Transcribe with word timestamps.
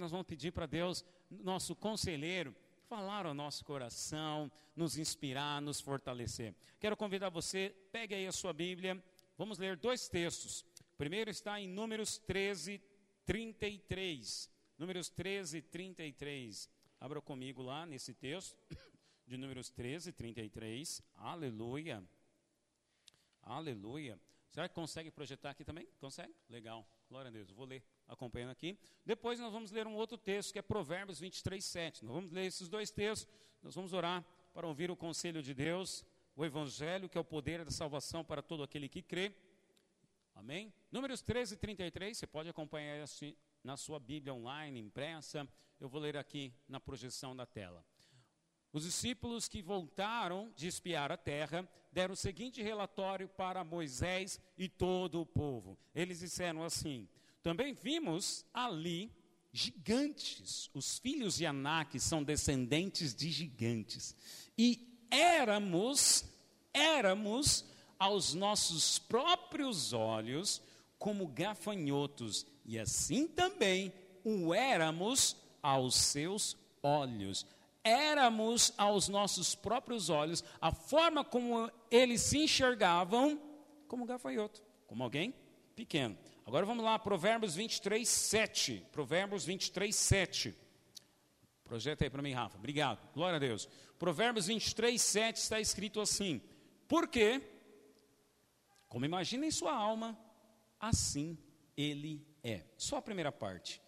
nós 0.00 0.10
vamos 0.10 0.26
pedir 0.26 0.52
para 0.52 0.66
Deus, 0.66 1.04
nosso 1.30 1.76
conselheiro, 1.76 2.54
falar 2.88 3.26
ao 3.26 3.34
nosso 3.34 3.64
coração, 3.64 4.50
nos 4.74 4.98
inspirar, 4.98 5.60
nos 5.62 5.80
fortalecer. 5.80 6.54
Quero 6.80 6.96
convidar 6.96 7.28
você, 7.28 7.74
pegue 7.92 8.14
aí 8.14 8.26
a 8.26 8.32
sua 8.32 8.52
Bíblia, 8.52 9.02
vamos 9.36 9.58
ler 9.58 9.76
dois 9.76 10.08
textos. 10.08 10.62
O 10.94 10.96
primeiro 10.96 11.30
está 11.30 11.60
em 11.60 11.68
Números 11.68 12.18
13, 12.18 12.82
33. 13.24 14.50
Números 14.76 15.08
13, 15.10 15.62
33. 15.62 16.68
Abra 16.98 17.20
comigo 17.20 17.62
lá 17.62 17.86
nesse 17.86 18.12
texto 18.14 18.56
de 19.26 19.36
Números 19.36 19.70
13, 19.70 20.12
33. 20.12 21.02
Aleluia. 21.14 22.02
Aleluia. 23.42 24.18
Será 24.50 24.68
que 24.68 24.74
consegue 24.74 25.10
projetar 25.10 25.50
aqui 25.50 25.64
também? 25.64 25.86
Consegue? 26.00 26.34
Legal. 26.48 26.84
Glória 27.08 27.28
a 27.28 27.32
Deus. 27.32 27.50
vou 27.50 27.66
ler 27.66 27.84
acompanhando 28.10 28.50
aqui. 28.50 28.76
Depois 29.06 29.38
nós 29.38 29.52
vamos 29.52 29.70
ler 29.70 29.86
um 29.86 29.94
outro 29.94 30.18
texto, 30.18 30.52
que 30.52 30.58
é 30.58 30.62
Provérbios 30.62 31.20
23, 31.20 31.64
7. 31.64 32.04
Nós 32.04 32.14
vamos 32.14 32.32
ler 32.32 32.46
esses 32.46 32.68
dois 32.68 32.90
textos. 32.90 33.32
Nós 33.62 33.74
vamos 33.74 33.92
orar 33.92 34.24
para 34.52 34.66
ouvir 34.66 34.90
o 34.90 34.96
conselho 34.96 35.42
de 35.42 35.54
Deus, 35.54 36.04
o 36.34 36.44
Evangelho, 36.44 37.08
que 37.08 37.16
é 37.16 37.20
o 37.20 37.24
poder 37.24 37.64
da 37.64 37.70
salvação 37.70 38.24
para 38.24 38.42
todo 38.42 38.62
aquele 38.62 38.88
que 38.88 39.00
crê. 39.00 39.32
Amém? 40.34 40.72
Números 40.90 41.22
13 41.22 41.54
e 41.54 41.56
33, 41.56 42.16
você 42.16 42.26
pode 42.26 42.48
acompanhar 42.48 43.00
assim 43.02 43.36
na 43.62 43.76
sua 43.76 44.00
Bíblia 44.00 44.34
online, 44.34 44.80
impressa. 44.80 45.46
Eu 45.78 45.88
vou 45.88 46.00
ler 46.00 46.16
aqui 46.16 46.52
na 46.68 46.80
projeção 46.80 47.36
da 47.36 47.46
tela. 47.46 47.84
Os 48.72 48.84
discípulos 48.84 49.48
que 49.48 49.60
voltaram 49.60 50.52
de 50.54 50.68
espiar 50.68 51.10
a 51.10 51.16
terra 51.16 51.68
deram 51.92 52.14
o 52.14 52.16
seguinte 52.16 52.62
relatório 52.62 53.28
para 53.28 53.64
Moisés 53.64 54.40
e 54.56 54.68
todo 54.68 55.20
o 55.20 55.26
povo. 55.26 55.76
Eles 55.94 56.20
disseram 56.20 56.62
assim: 56.62 57.08
Também 57.42 57.72
vimos 57.72 58.44
ali 58.52 59.10
gigantes. 59.52 60.70
Os 60.74 60.98
filhos 60.98 61.36
de 61.36 61.46
Anak 61.46 61.98
são 61.98 62.22
descendentes 62.22 63.14
de 63.14 63.30
gigantes. 63.30 64.14
E 64.56 65.06
éramos, 65.10 66.24
éramos 66.72 67.64
aos 67.98 68.34
nossos 68.34 68.98
próprios 68.98 69.92
olhos 69.92 70.62
como 70.98 71.26
gafanhotos, 71.26 72.46
e 72.64 72.78
assim 72.78 73.26
também 73.26 73.92
o 74.22 74.52
éramos 74.52 75.34
aos 75.62 75.94
seus 75.94 76.56
olhos 76.82 77.46
éramos 77.84 78.72
aos 78.76 79.08
nossos 79.08 79.54
próprios 79.54 80.08
olhos, 80.10 80.44
a 80.60 80.72
forma 80.72 81.24
como 81.24 81.70
eles 81.90 82.20
se 82.22 82.38
enxergavam 82.38 83.40
como 83.88 84.04
gafanhoto, 84.04 84.62
como 84.86 85.02
alguém 85.02 85.34
pequeno. 85.74 86.16
Agora 86.50 86.66
vamos 86.66 86.84
lá, 86.84 86.98
Provérbios 86.98 87.54
23, 87.54 88.08
7. 88.08 88.84
Provérbios 88.90 89.44
23, 89.44 89.94
7. 89.94 90.52
Projeta 91.62 92.04
aí 92.04 92.10
para 92.10 92.20
mim, 92.20 92.32
Rafa. 92.32 92.58
Obrigado. 92.58 93.08
Glória 93.14 93.36
a 93.36 93.38
Deus. 93.38 93.68
Provérbios 94.00 94.48
23, 94.48 95.00
7 95.00 95.36
está 95.36 95.60
escrito 95.60 96.00
assim: 96.00 96.42
Porque, 96.88 97.40
como 98.88 99.04
imagina 99.04 99.46
em 99.46 99.50
sua 99.52 99.72
alma, 99.72 100.18
assim 100.80 101.38
ele 101.76 102.26
é. 102.42 102.64
Só 102.76 102.96
a 102.96 103.02
primeira 103.02 103.30
parte. 103.30 103.80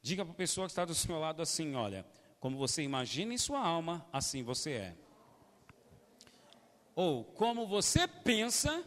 Diga 0.00 0.24
para 0.24 0.32
a 0.32 0.34
pessoa 0.34 0.66
que 0.66 0.70
está 0.70 0.86
do 0.86 0.94
seu 0.94 1.18
lado 1.18 1.42
assim: 1.42 1.74
olha, 1.74 2.06
como 2.40 2.56
você 2.56 2.82
imagina 2.82 3.34
em 3.34 3.38
sua 3.38 3.60
alma, 3.60 4.08
assim 4.10 4.42
você 4.42 4.70
é. 4.70 4.96
Ou 6.94 7.22
como 7.22 7.66
você 7.66 8.08
pensa, 8.08 8.82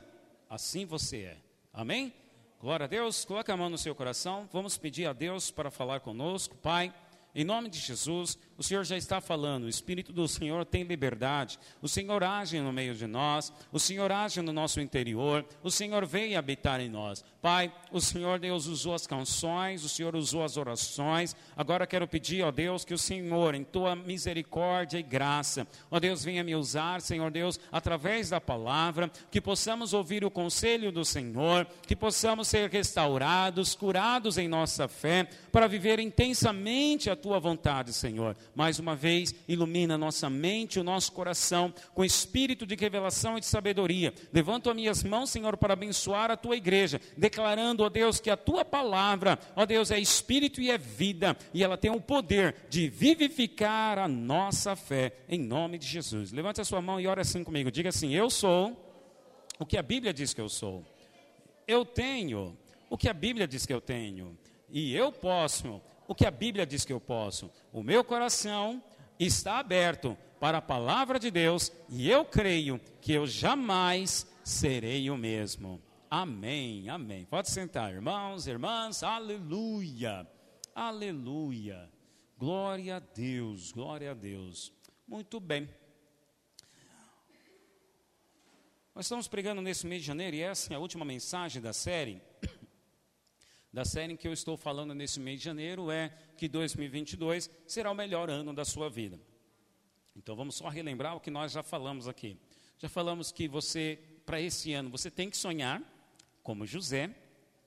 assim 0.50 0.86
você 0.88 1.18
é. 1.22 1.38
Amém? 1.72 2.20
Glória 2.62 2.84
a 2.84 2.88
Deus. 2.88 3.26
Coloque 3.26 3.52
a 3.52 3.58
mão 3.58 3.72
no 3.72 3.78
seu 3.78 3.96
coração. 3.96 4.48
Vamos 4.54 4.78
pedir 4.78 5.08
a 5.08 5.14
Deus 5.14 5.50
para 5.50 5.72
falar 5.72 6.00
conosco. 6.00 6.56
Pai, 6.58 6.94
em 7.34 7.44
nome 7.44 7.70
de 7.70 7.80
Jesus, 7.80 8.38
o 8.62 8.64
Senhor 8.64 8.86
já 8.86 8.96
está 8.96 9.20
falando, 9.20 9.64
o 9.64 9.70
Espírito 9.70 10.14
do 10.14 10.28
Senhor 10.28 10.64
tem 10.66 10.84
liberdade, 10.84 11.58
o 11.82 11.90
Senhor 11.90 12.24
age 12.24 12.60
no 12.60 12.72
meio 12.72 12.94
de 12.94 13.08
nós, 13.08 13.52
o 13.72 13.80
Senhor 13.80 14.12
age 14.12 14.40
no 14.40 14.54
nosso 14.54 14.80
interior, 14.80 15.44
o 15.64 15.72
Senhor 15.72 16.06
vem 16.06 16.36
habitar 16.36 16.80
em 16.80 16.88
nós. 16.88 17.26
Pai, 17.42 17.74
o 17.92 18.00
Senhor 18.00 18.38
Deus 18.38 18.68
usou 18.68 18.94
as 18.94 19.08
canções, 19.08 19.84
o 19.84 19.90
Senhor 19.90 20.16
usou 20.16 20.44
as 20.44 20.58
orações, 20.58 21.36
agora 21.58 21.88
quero 21.88 22.08
pedir, 22.08 22.44
ó 22.44 22.52
Deus, 22.52 22.86
que 22.86 22.94
o 22.94 23.00
Senhor, 23.00 23.56
em 23.56 23.64
tua 23.64 23.96
misericórdia 23.96 25.00
e 25.00 25.04
graça, 25.04 25.66
ó 25.90 26.00
Deus, 26.00 26.24
venha 26.24 26.44
me 26.44 26.54
usar, 26.56 27.02
Senhor 27.02 27.32
Deus, 27.32 27.60
através 27.72 28.30
da 28.30 28.40
palavra, 28.40 29.10
que 29.32 29.42
possamos 29.42 29.92
ouvir 29.92 30.24
o 30.24 30.30
conselho 30.30 30.92
do 30.92 31.04
Senhor, 31.04 31.66
que 31.88 31.96
possamos 31.96 32.48
ser 32.48 32.70
restaurados, 32.70 33.74
curados 33.74 34.38
em 34.38 34.48
nossa 34.48 34.88
fé, 34.88 35.28
para 35.52 35.66
viver 35.66 35.98
intensamente 35.98 37.10
a 37.10 37.16
tua 37.16 37.40
vontade, 37.40 37.92
Senhor. 37.92 38.38
Mais 38.56 38.80
uma 38.80 38.96
vez, 38.96 39.34
ilumina 39.48 39.98
nossa 39.98 40.30
mente, 40.30 40.80
o 40.80 40.84
nosso 40.84 41.12
coração, 41.12 41.74
com 41.94 42.04
espírito 42.04 42.66
de 42.66 42.76
revelação 42.76 43.38
e 43.38 43.42
de 43.42 43.46
sabedoria. 43.46 44.14
Levanto 44.34 44.70
as 44.70 44.76
minhas 44.76 45.04
mãos, 45.04 45.30
Senhor, 45.30 45.58
para 45.58 45.74
abençoar 45.74 46.32
a 46.32 46.38
tua 46.38 46.56
igreja, 46.56 47.00
declarando, 47.18 47.84
ó 47.84 47.90
Deus, 47.90 48.20
que 48.20 48.30
a 48.30 48.38
tua 48.38 48.66
palavra, 48.66 49.40
ó 49.56 49.66
Deus, 49.66 49.92
é 49.92 50.00
espírito 50.00 50.62
e 50.62 50.70
é 50.70 50.78
vida, 50.78 51.38
e 51.54 51.64
ela 51.64 51.78
tem 51.78 51.92
o 51.92 52.02
poder 52.02 52.56
de 52.70 52.90
vivificar 52.90 53.98
a 53.98 54.08
nossa 54.08 54.76
fé, 54.76 55.14
em 55.30 55.40
nome 55.40 55.78
de 55.78 55.88
Jesus. 55.88 56.32
Levante 56.32 56.62
a 56.62 56.66
sua 56.66 56.82
mão 56.82 57.00
e 57.00 57.08
ore 57.08 57.22
assim 57.22 57.44
comigo. 57.44 57.72
Diga 57.72 57.90
assim: 57.90 58.14
Eu 58.14 58.30
sou 58.30 58.92
o 59.60 59.66
que 59.66 59.78
a 59.78 59.84
Bíblia 59.84 60.14
diz 60.14 60.34
que 60.34 60.42
eu 60.42 60.50
sou. 60.50 60.84
Eu 61.68 61.86
tenho 61.86 62.58
o 62.90 62.98
que 62.98 63.08
a 63.08 63.14
Bíblia 63.14 63.48
diz 63.48 63.66
que 63.66 63.74
eu 63.74 63.80
tenho. 63.80 64.38
E 64.70 64.96
eu 64.96 65.12
posso 65.12 65.82
o 66.12 66.16
que 66.16 66.26
a 66.26 66.32
Bíblia 66.32 66.66
diz 66.66 66.84
que 66.84 66.92
eu 66.92 67.00
posso. 67.00 67.50
O 67.72 67.82
meu 67.82 68.04
coração 68.04 68.84
está 69.18 69.60
aberto 69.60 70.18
para 70.42 70.58
a 70.58 70.62
palavra 70.62 71.18
de 71.18 71.32
Deus 71.32 71.72
e 71.88 72.10
eu 72.12 72.26
creio 72.26 72.82
que 73.00 73.14
eu 73.14 73.26
jamais 73.26 74.30
serei 74.44 75.10
o 75.10 75.18
mesmo. 75.18 75.82
Amém, 76.10 76.90
amém. 76.90 77.24
Pode 77.24 77.50
sentar, 77.50 77.94
irmãos, 77.94 78.46
irmãs, 78.46 79.04
aleluia, 79.04 80.28
aleluia. 80.76 81.90
Glória 82.38 82.98
a 82.98 83.00
Deus, 83.00 83.72
glória 83.72 84.12
a 84.12 84.14
Deus. 84.14 84.74
Muito 85.08 85.40
bem. 85.40 85.70
Nós 88.94 89.06
estamos 89.06 89.30
pregando 89.30 89.62
nesse 89.62 89.88
mês 89.88 90.02
de 90.02 90.08
janeiro 90.08 90.36
e 90.36 90.42
essa 90.42 90.74
é 90.74 90.76
a 90.76 90.80
última 90.80 91.06
mensagem 91.06 91.62
da 91.62 91.72
série 91.72 92.22
da 93.72 93.86
série 93.86 94.14
em 94.14 94.18
que 94.18 94.28
eu 94.28 94.34
estou 94.34 94.58
falando 94.58 94.94
nesse 94.94 95.20
mês 95.20 95.40
de 95.40 95.46
janeiro 95.46 95.90
é 95.90 96.10
que 96.36 96.48
2022 96.48 97.50
será 97.66 97.90
o 97.90 97.96
melhor 97.96 98.30
ano 98.30 98.54
da 98.54 98.66
sua 98.66 98.90
vida. 98.90 99.20
Então 100.16 100.36
vamos 100.36 100.56
só 100.56 100.68
relembrar 100.68 101.16
o 101.16 101.22
que 101.22 101.32
nós 101.32 101.54
já 101.54 101.64
falamos 101.64 102.08
aqui. 102.08 102.38
Já 102.78 102.90
falamos 102.90 103.32
que 103.32 103.48
você, 103.48 103.98
para 104.26 104.42
esse 104.42 104.74
ano, 104.74 104.90
você 104.90 105.10
tem 105.10 105.30
que 105.30 105.38
sonhar, 105.38 105.82
como 106.44 106.66
José, 106.66 107.16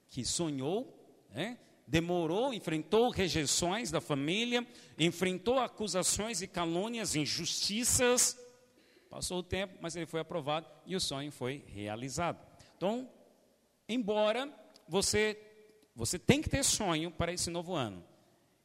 que 0.08 0.24
sonhou, 0.24 0.92
né? 1.30 1.58
demorou, 1.86 2.52
enfrentou 2.52 3.10
rejeições 3.10 3.90
da 3.90 4.00
família, 4.00 4.66
enfrentou 4.98 5.58
acusações 5.58 6.42
e 6.42 6.46
calúnias, 6.46 7.14
injustiças. 7.14 8.38
Passou 9.08 9.38
o 9.38 9.42
tempo, 9.42 9.78
mas 9.80 9.94
ele 9.96 10.06
foi 10.06 10.20
aprovado 10.20 10.66
e 10.84 10.96
o 10.96 11.00
sonho 11.00 11.30
foi 11.30 11.64
realizado. 11.68 12.44
Então, 12.76 13.08
embora 13.88 14.52
você 14.88 15.34
você 15.94 16.18
tem 16.18 16.42
que 16.42 16.48
ter 16.48 16.64
sonho 16.64 17.10
para 17.10 17.32
esse 17.32 17.50
novo 17.50 17.74
ano. 17.74 18.04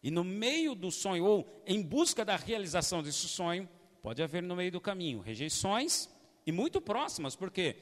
E 0.01 0.09
no 0.09 0.23
meio 0.23 0.73
do 0.73 0.91
sonho, 0.91 1.25
ou 1.25 1.63
em 1.65 1.81
busca 1.81 2.23
da 2.23 2.35
realização 2.35 3.03
desse 3.03 3.27
sonho, 3.27 3.67
pode 4.01 4.23
haver 4.23 4.41
no 4.41 4.55
meio 4.55 4.71
do 4.71 4.81
caminho 4.81 5.19
rejeições 5.19 6.09
e 6.45 6.51
muito 6.51 6.79
próximas, 6.79 7.35
porque 7.35 7.75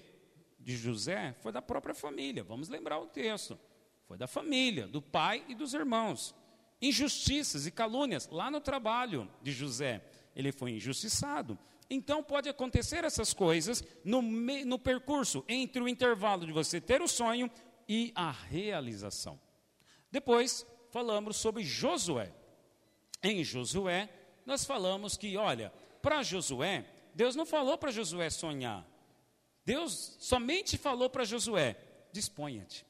de 0.59 0.75
José 0.75 1.35
foi 1.41 1.51
da 1.51 1.61
própria 1.61 1.93
família. 1.93 2.43
Vamos 2.43 2.67
lembrar 2.69 2.99
o 2.99 3.05
texto. 3.05 3.57
Foi 4.05 4.17
da 4.17 4.27
família, 4.27 4.87
do 4.87 5.01
pai 5.01 5.43
e 5.47 5.55
dos 5.55 5.73
irmãos. 5.73 6.33
Injustiças 6.81 7.65
e 7.65 7.71
calúnias 7.71 8.27
lá 8.29 8.51
no 8.51 8.59
trabalho 8.59 9.29
de 9.41 9.51
José. 9.51 10.03
Ele 10.35 10.51
foi 10.51 10.71
injustiçado. 10.71 11.57
Então 11.89 12.21
pode 12.21 12.49
acontecer 12.49 13.03
essas 13.03 13.33
coisas 13.33 13.83
no, 14.03 14.21
no 14.21 14.77
percurso 14.77 15.43
entre 15.47 15.81
o 15.81 15.87
intervalo 15.87 16.45
de 16.45 16.51
você 16.51 16.81
ter 16.81 17.01
o 17.01 17.07
sonho 17.07 17.49
e 17.87 18.11
a 18.15 18.31
realização. 18.31 19.39
Depois 20.11 20.65
falamos 20.89 21.37
sobre 21.37 21.63
Josué. 21.63 22.31
Em 23.23 23.43
Josué, 23.43 24.09
nós 24.45 24.65
falamos 24.65 25.17
que, 25.17 25.37
olha, 25.37 25.71
para 26.01 26.23
Josué, 26.23 26.85
Deus 27.13 27.35
não 27.35 27.45
falou 27.45 27.77
para 27.77 27.91
Josué 27.91 28.29
sonhar. 28.29 28.85
Deus 29.65 30.15
somente 30.19 30.77
falou 30.77 31.09
para 31.09 31.25
Josué: 31.25 31.75
disponha-te. 32.11 32.85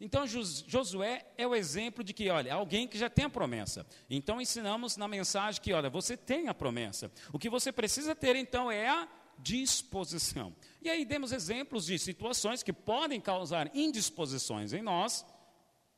Então, 0.00 0.26
Josué 0.26 1.26
é 1.36 1.46
o 1.46 1.54
exemplo 1.54 2.02
de 2.02 2.12
que, 2.12 2.28
olha, 2.30 2.54
alguém 2.54 2.86
que 2.88 2.98
já 2.98 3.10
tem 3.10 3.24
a 3.24 3.30
promessa. 3.30 3.86
Então, 4.08 4.40
ensinamos 4.40 4.96
na 4.96 5.06
mensagem 5.06 5.60
que, 5.60 5.72
olha, 5.72 5.90
você 5.90 6.16
tem 6.16 6.48
a 6.48 6.54
promessa. 6.54 7.10
O 7.32 7.38
que 7.38 7.50
você 7.50 7.70
precisa 7.70 8.14
ter, 8.14 8.36
então, 8.36 8.70
é 8.70 8.88
a 8.88 9.08
disposição. 9.38 10.54
E 10.80 10.90
aí 10.90 11.04
demos 11.04 11.32
exemplos 11.32 11.86
de 11.86 11.98
situações 11.98 12.62
que 12.62 12.72
podem 12.72 13.20
causar 13.20 13.70
indisposições 13.74 14.72
em 14.72 14.82
nós, 14.82 15.24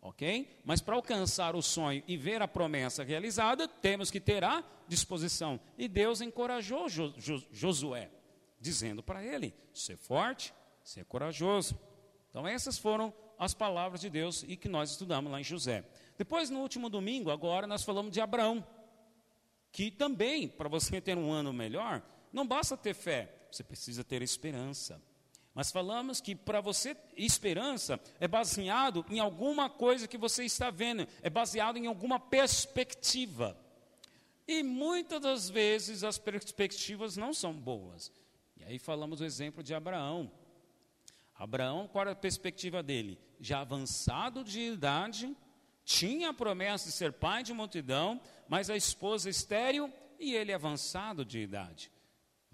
ok? 0.00 0.60
Mas 0.64 0.80
para 0.80 0.96
alcançar 0.96 1.56
o 1.56 1.62
sonho 1.62 2.02
e 2.06 2.16
ver 2.16 2.42
a 2.42 2.48
promessa 2.48 3.02
realizada, 3.02 3.66
temos 3.66 4.10
que 4.10 4.20
ter 4.20 4.44
a 4.44 4.62
disposição. 4.86 5.58
E 5.78 5.88
Deus 5.88 6.20
encorajou 6.20 6.88
jo, 6.88 7.12
jo, 7.16 7.42
Josué, 7.50 8.10
dizendo 8.60 9.02
para 9.02 9.24
ele: 9.24 9.54
ser 9.72 9.96
forte, 9.96 10.52
ser 10.82 11.04
corajoso. 11.04 11.78
Então, 12.30 12.46
essas 12.46 12.78
foram 12.78 13.12
as 13.38 13.54
palavras 13.54 14.00
de 14.00 14.10
Deus 14.10 14.44
e 14.46 14.56
que 14.56 14.68
nós 14.68 14.90
estudamos 14.90 15.30
lá 15.30 15.40
em 15.40 15.44
José. 15.44 15.84
Depois, 16.16 16.50
no 16.50 16.60
último 16.60 16.88
domingo, 16.88 17.30
agora, 17.30 17.66
nós 17.66 17.82
falamos 17.82 18.12
de 18.12 18.20
Abraão, 18.20 18.64
que 19.72 19.90
também, 19.90 20.48
para 20.48 20.68
você 20.68 21.00
ter 21.00 21.16
um 21.16 21.32
ano 21.32 21.52
melhor, 21.52 22.02
não 22.34 22.46
basta 22.46 22.76
ter 22.76 22.94
fé, 22.94 23.32
você 23.50 23.62
precisa 23.62 24.02
ter 24.02 24.20
esperança. 24.20 25.00
Mas 25.54 25.70
falamos 25.70 26.20
que 26.20 26.34
para 26.34 26.60
você, 26.60 26.96
esperança 27.16 28.00
é 28.18 28.26
baseado 28.26 29.06
em 29.08 29.20
alguma 29.20 29.70
coisa 29.70 30.08
que 30.08 30.18
você 30.18 30.44
está 30.44 30.68
vendo, 30.68 31.06
é 31.22 31.30
baseado 31.30 31.76
em 31.76 31.86
alguma 31.86 32.18
perspectiva. 32.18 33.56
E 34.48 34.64
muitas 34.64 35.20
das 35.20 35.48
vezes 35.48 36.02
as 36.02 36.18
perspectivas 36.18 37.16
não 37.16 37.32
são 37.32 37.54
boas. 37.54 38.10
E 38.56 38.64
aí 38.64 38.80
falamos 38.80 39.20
o 39.20 39.24
exemplo 39.24 39.62
de 39.62 39.72
Abraão. 39.72 40.28
Abraão, 41.36 41.86
qual 41.86 42.02
era 42.02 42.12
a 42.12 42.16
perspectiva 42.16 42.82
dele? 42.82 43.16
Já 43.40 43.60
avançado 43.60 44.42
de 44.42 44.60
idade, 44.60 45.36
tinha 45.84 46.30
a 46.30 46.34
promessa 46.34 46.86
de 46.86 46.92
ser 46.92 47.12
pai 47.12 47.44
de 47.44 47.52
multidão, 47.52 48.20
mas 48.48 48.68
a 48.68 48.76
esposa 48.76 49.30
estéril 49.30 49.92
e 50.18 50.34
ele 50.34 50.52
avançado 50.52 51.24
de 51.24 51.38
idade. 51.38 51.93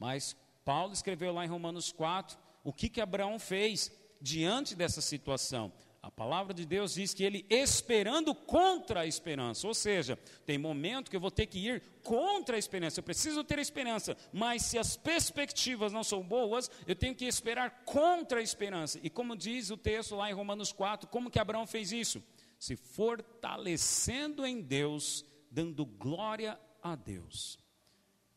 Mas 0.00 0.34
Paulo 0.64 0.94
escreveu 0.94 1.30
lá 1.30 1.44
em 1.44 1.48
Romanos 1.48 1.92
4 1.92 2.38
o 2.64 2.72
que, 2.72 2.88
que 2.88 3.02
Abraão 3.02 3.38
fez 3.38 3.92
diante 4.18 4.74
dessa 4.74 5.02
situação. 5.02 5.70
A 6.02 6.10
palavra 6.10 6.54
de 6.54 6.64
Deus 6.64 6.94
diz 6.94 7.12
que 7.12 7.22
ele 7.22 7.44
esperando 7.50 8.34
contra 8.34 9.00
a 9.00 9.06
esperança, 9.06 9.66
ou 9.66 9.74
seja, 9.74 10.16
tem 10.46 10.56
momento 10.56 11.10
que 11.10 11.16
eu 11.16 11.20
vou 11.20 11.30
ter 11.30 11.44
que 11.44 11.58
ir 11.58 11.82
contra 12.02 12.56
a 12.56 12.58
esperança, 12.58 13.00
eu 13.00 13.04
preciso 13.04 13.44
ter 13.44 13.58
esperança, 13.58 14.16
mas 14.32 14.62
se 14.62 14.78
as 14.78 14.96
perspectivas 14.96 15.92
não 15.92 16.02
são 16.02 16.22
boas, 16.22 16.70
eu 16.86 16.96
tenho 16.96 17.14
que 17.14 17.26
esperar 17.26 17.84
contra 17.84 18.40
a 18.40 18.42
esperança. 18.42 18.98
E 19.02 19.10
como 19.10 19.36
diz 19.36 19.70
o 19.70 19.76
texto 19.76 20.16
lá 20.16 20.30
em 20.30 20.34
Romanos 20.34 20.72
4, 20.72 21.06
como 21.10 21.30
que 21.30 21.38
Abraão 21.38 21.66
fez 21.66 21.92
isso? 21.92 22.22
Se 22.58 22.74
fortalecendo 22.74 24.46
em 24.46 24.62
Deus, 24.62 25.26
dando 25.50 25.84
glória 25.84 26.58
a 26.82 26.96
Deus. 26.96 27.58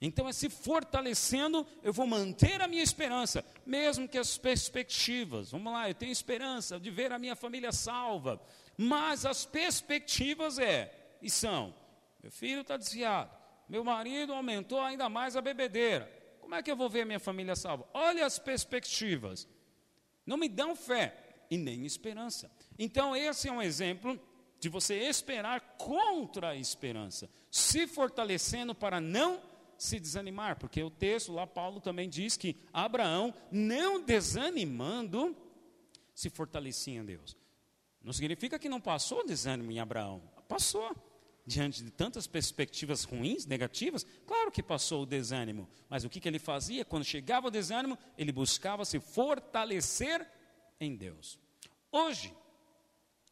Então, 0.05 0.27
é 0.27 0.33
se 0.33 0.49
fortalecendo, 0.49 1.65
eu 1.81 1.93
vou 1.93 2.05
manter 2.05 2.61
a 2.61 2.67
minha 2.67 2.83
esperança, 2.83 3.43
mesmo 3.65 4.05
que 4.05 4.17
as 4.17 4.37
perspectivas, 4.37 5.51
vamos 5.51 5.71
lá, 5.71 5.89
eu 5.89 5.95
tenho 5.95 6.11
esperança 6.11 6.77
de 6.77 6.91
ver 6.91 7.13
a 7.13 7.17
minha 7.17 7.37
família 7.37 7.71
salva, 7.71 8.37
mas 8.77 9.25
as 9.25 9.45
perspectivas 9.45 10.59
é, 10.59 10.93
e 11.21 11.29
são, 11.29 11.73
meu 12.21 12.29
filho 12.29 12.59
está 12.59 12.75
desviado, 12.75 13.31
meu 13.69 13.81
marido 13.81 14.33
aumentou 14.33 14.81
ainda 14.81 15.07
mais 15.07 15.37
a 15.37 15.41
bebedeira, 15.41 16.11
como 16.41 16.53
é 16.53 16.61
que 16.61 16.69
eu 16.69 16.75
vou 16.75 16.89
ver 16.89 17.03
a 17.03 17.05
minha 17.05 17.19
família 17.19 17.55
salva? 17.55 17.87
Olha 17.93 18.25
as 18.25 18.37
perspectivas, 18.37 19.47
não 20.25 20.35
me 20.35 20.49
dão 20.49 20.75
fé 20.75 21.17
e 21.49 21.55
nem 21.55 21.85
esperança. 21.85 22.51
Então, 22.77 23.15
esse 23.15 23.47
é 23.47 23.51
um 23.53 23.61
exemplo 23.61 24.19
de 24.59 24.67
você 24.67 24.95
esperar 24.95 25.61
contra 25.77 26.49
a 26.49 26.55
esperança, 26.57 27.29
se 27.49 27.87
fortalecendo 27.87 28.75
para 28.75 28.99
não 28.99 29.52
se 29.83 29.99
desanimar, 29.99 30.57
porque 30.57 30.81
o 30.81 30.89
texto 30.89 31.33
lá, 31.33 31.45
Paulo 31.45 31.81
também 31.81 32.07
diz 32.07 32.37
que 32.37 32.55
Abraão, 32.71 33.33
não 33.51 34.01
desanimando, 34.01 35.35
se 36.15 36.29
fortalecia 36.29 37.01
em 37.01 37.05
Deus. 37.05 37.35
Não 38.01 38.13
significa 38.13 38.57
que 38.57 38.69
não 38.69 38.79
passou 38.79 39.25
desânimo 39.25 39.71
em 39.71 39.79
Abraão, 39.79 40.23
passou. 40.47 40.95
Diante 41.45 41.83
de 41.83 41.91
tantas 41.91 42.25
perspectivas 42.25 43.03
ruins, 43.03 43.45
negativas, 43.45 44.05
claro 44.25 44.49
que 44.49 44.63
passou 44.63 45.03
o 45.03 45.05
desânimo, 45.05 45.67
mas 45.89 46.05
o 46.05 46.09
que, 46.09 46.21
que 46.21 46.29
ele 46.29 46.39
fazia? 46.39 46.85
Quando 46.85 47.03
chegava 47.03 47.49
o 47.49 47.51
desânimo, 47.51 47.97
ele 48.17 48.31
buscava 48.31 48.85
se 48.85 48.97
fortalecer 48.97 50.25
em 50.79 50.95
Deus. 50.95 51.37
Hoje, 51.91 52.33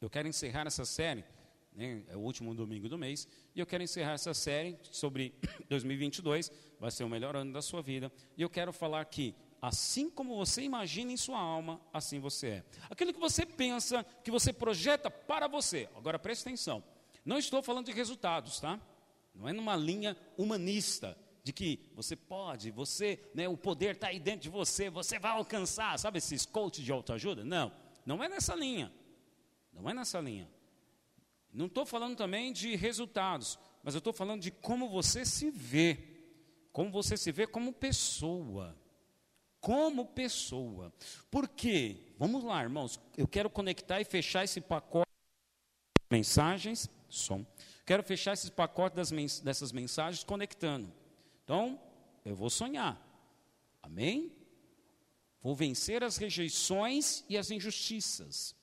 eu 0.01 0.09
quero 0.09 0.27
encerrar 0.27 0.67
essa 0.67 0.83
série 0.83 1.23
né, 1.73 2.03
é 2.07 2.15
o 2.15 2.19
último 2.19 2.53
domingo 2.53 2.89
do 2.89 2.97
mês, 2.97 3.27
e 3.55 3.59
eu 3.59 3.65
quero 3.65 3.83
encerrar 3.83 4.13
essa 4.13 4.33
série 4.33 4.77
sobre 4.91 5.33
2022, 5.69 6.51
vai 6.79 6.91
ser 6.91 7.03
o 7.03 7.09
melhor 7.09 7.35
ano 7.35 7.53
da 7.53 7.61
sua 7.61 7.81
vida, 7.81 8.11
e 8.37 8.41
eu 8.41 8.49
quero 8.49 8.73
falar 8.73 9.05
que, 9.05 9.35
assim 9.61 10.09
como 10.09 10.35
você 10.35 10.61
imagina 10.61 11.11
em 11.11 11.17
sua 11.17 11.39
alma, 11.39 11.79
assim 11.93 12.19
você 12.19 12.47
é. 12.47 12.63
Aquilo 12.89 13.13
que 13.13 13.19
você 13.19 13.45
pensa, 13.45 14.03
que 14.23 14.31
você 14.31 14.51
projeta 14.51 15.09
para 15.09 15.47
você, 15.47 15.89
agora 15.95 16.19
preste 16.19 16.41
atenção, 16.41 16.83
não 17.23 17.37
estou 17.37 17.61
falando 17.61 17.85
de 17.85 17.91
resultados, 17.91 18.59
tá? 18.59 18.79
Não 19.33 19.47
é 19.47 19.53
numa 19.53 19.75
linha 19.75 20.17
humanista, 20.37 21.17
de 21.43 21.51
que 21.51 21.79
você 21.95 22.15
pode, 22.15 22.69
você, 22.71 23.19
né, 23.33 23.47
o 23.47 23.57
poder 23.57 23.95
está 23.95 24.07
aí 24.07 24.19
dentro 24.19 24.41
de 24.41 24.49
você, 24.49 24.89
você 24.89 25.17
vai 25.17 25.31
alcançar, 25.31 25.97
sabe 25.97 26.19
esses 26.19 26.45
coaches 26.45 26.83
de 26.83 26.91
autoajuda? 26.91 27.43
Não, 27.43 27.71
não 28.05 28.23
é 28.23 28.29
nessa 28.29 28.55
linha, 28.55 28.91
não 29.73 29.89
é 29.89 29.93
nessa 29.93 30.19
linha. 30.19 30.49
Não 31.53 31.65
estou 31.65 31.85
falando 31.85 32.15
também 32.15 32.53
de 32.53 32.75
resultados, 32.75 33.59
mas 33.83 33.93
eu 33.93 33.99
estou 33.99 34.13
falando 34.13 34.41
de 34.41 34.51
como 34.51 34.89
você 34.89 35.25
se 35.25 35.51
vê, 35.51 35.97
como 36.71 36.91
você 36.91 37.17
se 37.17 37.31
vê 37.31 37.45
como 37.45 37.73
pessoa. 37.73 38.77
Como 39.59 40.07
pessoa. 40.07 40.91
Por 41.29 41.47
quê? 41.47 42.15
Vamos 42.17 42.43
lá, 42.43 42.63
irmãos. 42.63 42.99
Eu 43.15 43.27
quero 43.27 43.47
conectar 43.47 44.01
e 44.01 44.05
fechar 44.05 44.43
esse 44.43 44.59
pacote 44.59 45.07
de 46.09 46.17
mensagens. 46.17 46.89
Som. 47.07 47.45
Quero 47.85 48.01
fechar 48.01 48.33
esse 48.33 48.49
pacote 48.49 48.95
mens 49.13 49.39
dessas 49.41 49.71
mensagens 49.71 50.23
conectando. 50.23 50.91
Então, 51.43 51.79
eu 52.23 52.35
vou 52.35 52.49
sonhar. 52.49 52.99
Amém? 53.83 54.31
Vou 55.41 55.55
vencer 55.55 56.03
as 56.03 56.17
rejeições 56.17 57.23
e 57.27 57.37
as 57.37 57.51
injustiças. 57.51 58.55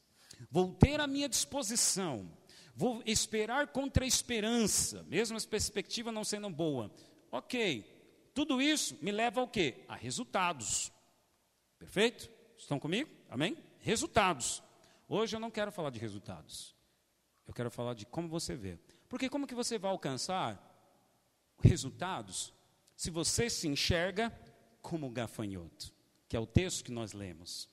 Vou 0.50 0.72
ter 0.72 0.98
à 0.98 1.06
minha 1.06 1.28
disposição 1.28 2.37
Vou 2.78 3.02
esperar 3.04 3.66
contra 3.66 4.04
a 4.04 4.06
esperança, 4.06 5.02
mesmo 5.08 5.36
as 5.36 5.44
perspectivas 5.44 6.14
não 6.14 6.22
sendo 6.22 6.48
boa. 6.48 6.94
Ok, 7.28 8.30
tudo 8.32 8.62
isso 8.62 8.96
me 9.02 9.10
leva 9.10 9.40
ao 9.40 9.48
quê? 9.48 9.84
A 9.88 9.96
resultados. 9.96 10.92
Perfeito? 11.76 12.30
Estão 12.56 12.78
comigo? 12.78 13.10
Amém? 13.28 13.58
Resultados. 13.80 14.62
Hoje 15.08 15.34
eu 15.34 15.40
não 15.40 15.50
quero 15.50 15.72
falar 15.72 15.90
de 15.90 15.98
resultados. 15.98 16.72
Eu 17.48 17.52
quero 17.52 17.68
falar 17.68 17.94
de 17.94 18.06
como 18.06 18.28
você 18.28 18.54
vê. 18.54 18.78
Porque 19.08 19.28
como 19.28 19.48
que 19.48 19.56
você 19.56 19.76
vai 19.76 19.90
alcançar 19.90 20.56
resultados 21.60 22.54
se 22.94 23.10
você 23.10 23.50
se 23.50 23.66
enxerga 23.66 24.32
como 24.80 25.10
gafanhoto, 25.10 25.92
que 26.28 26.36
é 26.36 26.40
o 26.40 26.46
texto 26.46 26.84
que 26.84 26.92
nós 26.92 27.12
lemos? 27.12 27.68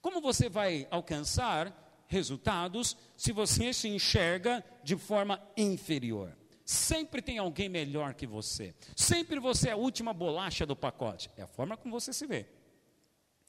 Como 0.00 0.20
você 0.20 0.48
vai 0.48 0.86
alcançar 0.92 1.83
resultados 2.08 2.96
se 3.16 3.32
você 3.32 3.72
se 3.72 3.88
enxerga 3.88 4.64
de 4.82 4.96
forma 4.96 5.40
inferior. 5.56 6.36
Sempre 6.64 7.20
tem 7.20 7.38
alguém 7.38 7.68
melhor 7.68 8.14
que 8.14 8.26
você. 8.26 8.74
Sempre 8.96 9.38
você 9.38 9.68
é 9.68 9.72
a 9.72 9.76
última 9.76 10.14
bolacha 10.14 10.64
do 10.64 10.74
pacote. 10.74 11.30
É 11.36 11.42
a 11.42 11.46
forma 11.46 11.76
como 11.76 11.98
você 11.98 12.12
se 12.12 12.26
vê. 12.26 12.46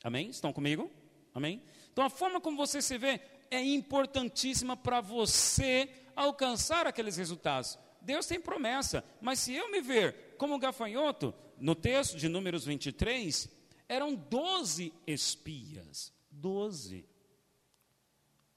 Amém? 0.04 0.30
Estão 0.30 0.52
comigo? 0.52 0.92
Amém? 1.34 1.62
Então 1.92 2.04
a 2.04 2.10
forma 2.10 2.42
como 2.42 2.58
você 2.58 2.82
se 2.82 2.98
vê 2.98 3.22
é 3.50 3.62
importantíssima 3.64 4.76
para 4.76 5.00
você 5.02 5.90
alcançar 6.16 6.86
aqueles 6.88 7.18
resultados. 7.18 7.78
Deus 8.02 8.26
tem 8.26 8.40
promessa, 8.40 9.04
mas 9.22 9.40
se 9.40 9.54
eu 9.54 9.72
me 9.72 9.82
ver 9.82 10.36
como 10.38 10.60
gafanhoto, 10.60 11.34
no 11.58 11.74
texto 11.74 12.18
de 12.18 12.28
Números 12.28 12.66
23, 12.66 13.50
eram 13.88 14.14
12 14.14 14.94
espias. 15.08 16.14
12. 16.30 17.08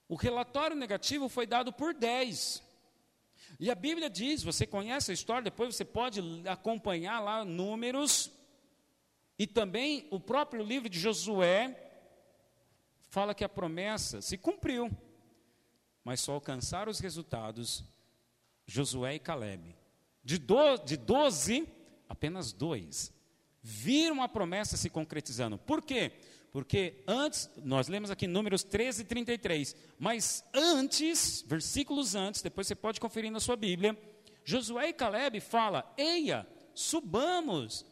O 0.08 0.14
relatório 0.14 0.74
negativo 0.74 1.28
foi 1.28 1.46
dado 1.46 1.72
por 1.72 1.92
10. 1.92 2.62
E 3.60 3.70
a 3.70 3.74
Bíblia 3.74 4.08
diz, 4.08 4.42
você 4.42 4.66
conhece 4.66 5.10
a 5.10 5.14
história, 5.14 5.42
depois 5.42 5.74
você 5.74 5.84
pode 5.84 6.20
acompanhar 6.48 7.20
lá 7.20 7.44
números. 7.44 8.30
E 9.38 9.46
também 9.46 10.08
o 10.10 10.18
próprio 10.18 10.64
livro 10.64 10.88
de 10.88 10.98
Josué 10.98 11.76
fala 13.10 13.34
que 13.34 13.44
a 13.44 13.48
promessa 13.48 14.20
se 14.22 14.38
cumpriu. 14.38 14.90
Mas 16.02 16.20
só 16.20 16.32
alcançaram 16.32 16.90
os 16.90 17.00
resultados 17.00 17.84
Josué 18.66 19.16
e 19.16 19.18
Caleb. 19.18 19.76
De, 20.24 20.38
do, 20.38 20.76
de 20.78 20.96
12, 20.96 21.68
apenas 22.08 22.52
dois 22.52 23.12
viram 23.62 24.22
a 24.22 24.28
promessa 24.28 24.76
se 24.76 24.88
concretizando. 24.88 25.58
Por 25.58 25.82
quê? 25.82 26.12
Porque 26.50 27.02
antes, 27.06 27.50
nós 27.62 27.88
lemos 27.88 28.10
aqui 28.10 28.26
números 28.26 28.64
13 28.64 29.02
e 29.02 29.04
33, 29.04 29.76
mas 29.98 30.44
antes, 30.54 31.44
versículos 31.46 32.14
antes, 32.14 32.40
depois 32.40 32.66
você 32.66 32.74
pode 32.74 33.00
conferir 33.00 33.30
na 33.30 33.40
sua 33.40 33.56
Bíblia, 33.56 33.96
Josué 34.44 34.88
e 34.88 34.92
Caleb 34.94 35.40
fala: 35.40 35.92
Eia, 35.96 36.46
subamos 36.74 37.84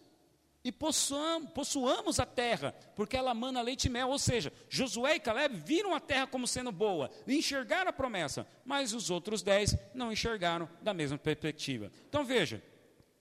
e 0.65 0.73
possuamos, 0.73 1.51
possuamos 1.51 2.19
a 2.19 2.27
terra, 2.27 2.75
porque 2.97 3.17
ela 3.17 3.35
mana 3.35 3.61
leite 3.61 3.85
e 3.85 3.89
mel. 3.91 4.09
Ou 4.09 4.19
seja, 4.19 4.53
Josué 4.69 5.17
e 5.17 5.21
Caleb 5.21 5.55
viram 5.65 5.95
a 5.95 6.01
terra 6.01 6.27
como 6.27 6.47
sendo 6.47 6.73
boa, 6.73 7.11
enxergaram 7.29 7.91
a 7.91 7.93
promessa, 7.93 8.47
mas 8.65 8.93
os 8.93 9.11
outros 9.11 9.43
dez 9.43 9.77
não 9.95 10.11
enxergaram 10.11 10.69
da 10.83 10.95
mesma 10.95 11.19
perspectiva. 11.19 11.93
Então 12.09 12.25
veja, 12.25 12.61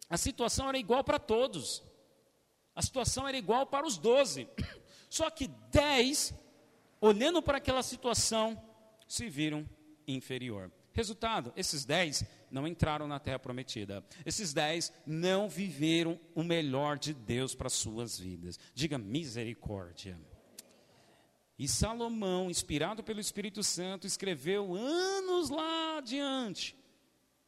a 0.09 0.17
situação 0.17 0.69
era 0.69 0.77
igual 0.77 1.03
para 1.03 1.19
todos, 1.19 1.83
a 2.73 2.81
situação 2.81 3.27
era 3.27 3.37
igual 3.37 3.67
para 3.67 3.85
os 3.85 3.97
doze, 3.97 4.47
só 5.09 5.29
que 5.29 5.47
dez, 5.71 6.33
olhando 6.99 7.41
para 7.41 7.57
aquela 7.57 7.83
situação, 7.83 8.61
se 9.07 9.29
viram 9.29 9.67
inferior. 10.07 10.71
Resultado: 10.93 11.51
esses 11.55 11.83
dez 11.83 12.23
não 12.49 12.65
entraram 12.65 13.07
na 13.07 13.19
terra 13.19 13.37
prometida. 13.37 14.03
Esses 14.25 14.53
dez 14.53 14.93
não 15.05 15.49
viveram 15.49 16.19
o 16.33 16.43
melhor 16.43 16.97
de 16.97 17.13
Deus 17.13 17.53
para 17.53 17.69
suas 17.69 18.17
vidas. 18.17 18.57
Diga 18.73 18.97
misericórdia. 18.97 20.19
E 21.57 21.67
Salomão, 21.67 22.49
inspirado 22.49 23.03
pelo 23.03 23.19
Espírito 23.19 23.63
Santo, 23.63 24.05
escreveu 24.05 24.75
anos 24.75 25.49
lá 25.49 25.97
adiante, 25.97 26.77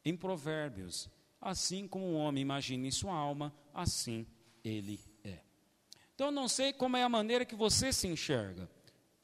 em 0.04 0.16
Provérbios: 0.16 1.10
Assim 1.40 1.88
como 1.88 2.06
o 2.06 2.16
homem 2.16 2.42
imagina 2.42 2.88
em 2.88 2.92
sua 2.92 3.14
alma, 3.14 3.54
assim 3.74 4.26
ele. 4.64 5.00
Então, 6.18 6.30
eu 6.30 6.32
não 6.32 6.48
sei 6.48 6.74
como 6.74 6.98
é 6.98 7.04
a 7.04 7.10
maneira 7.10 7.46
que 7.46 7.54
você 7.54 7.94
se 7.94 8.08
enxerga, 8.08 8.68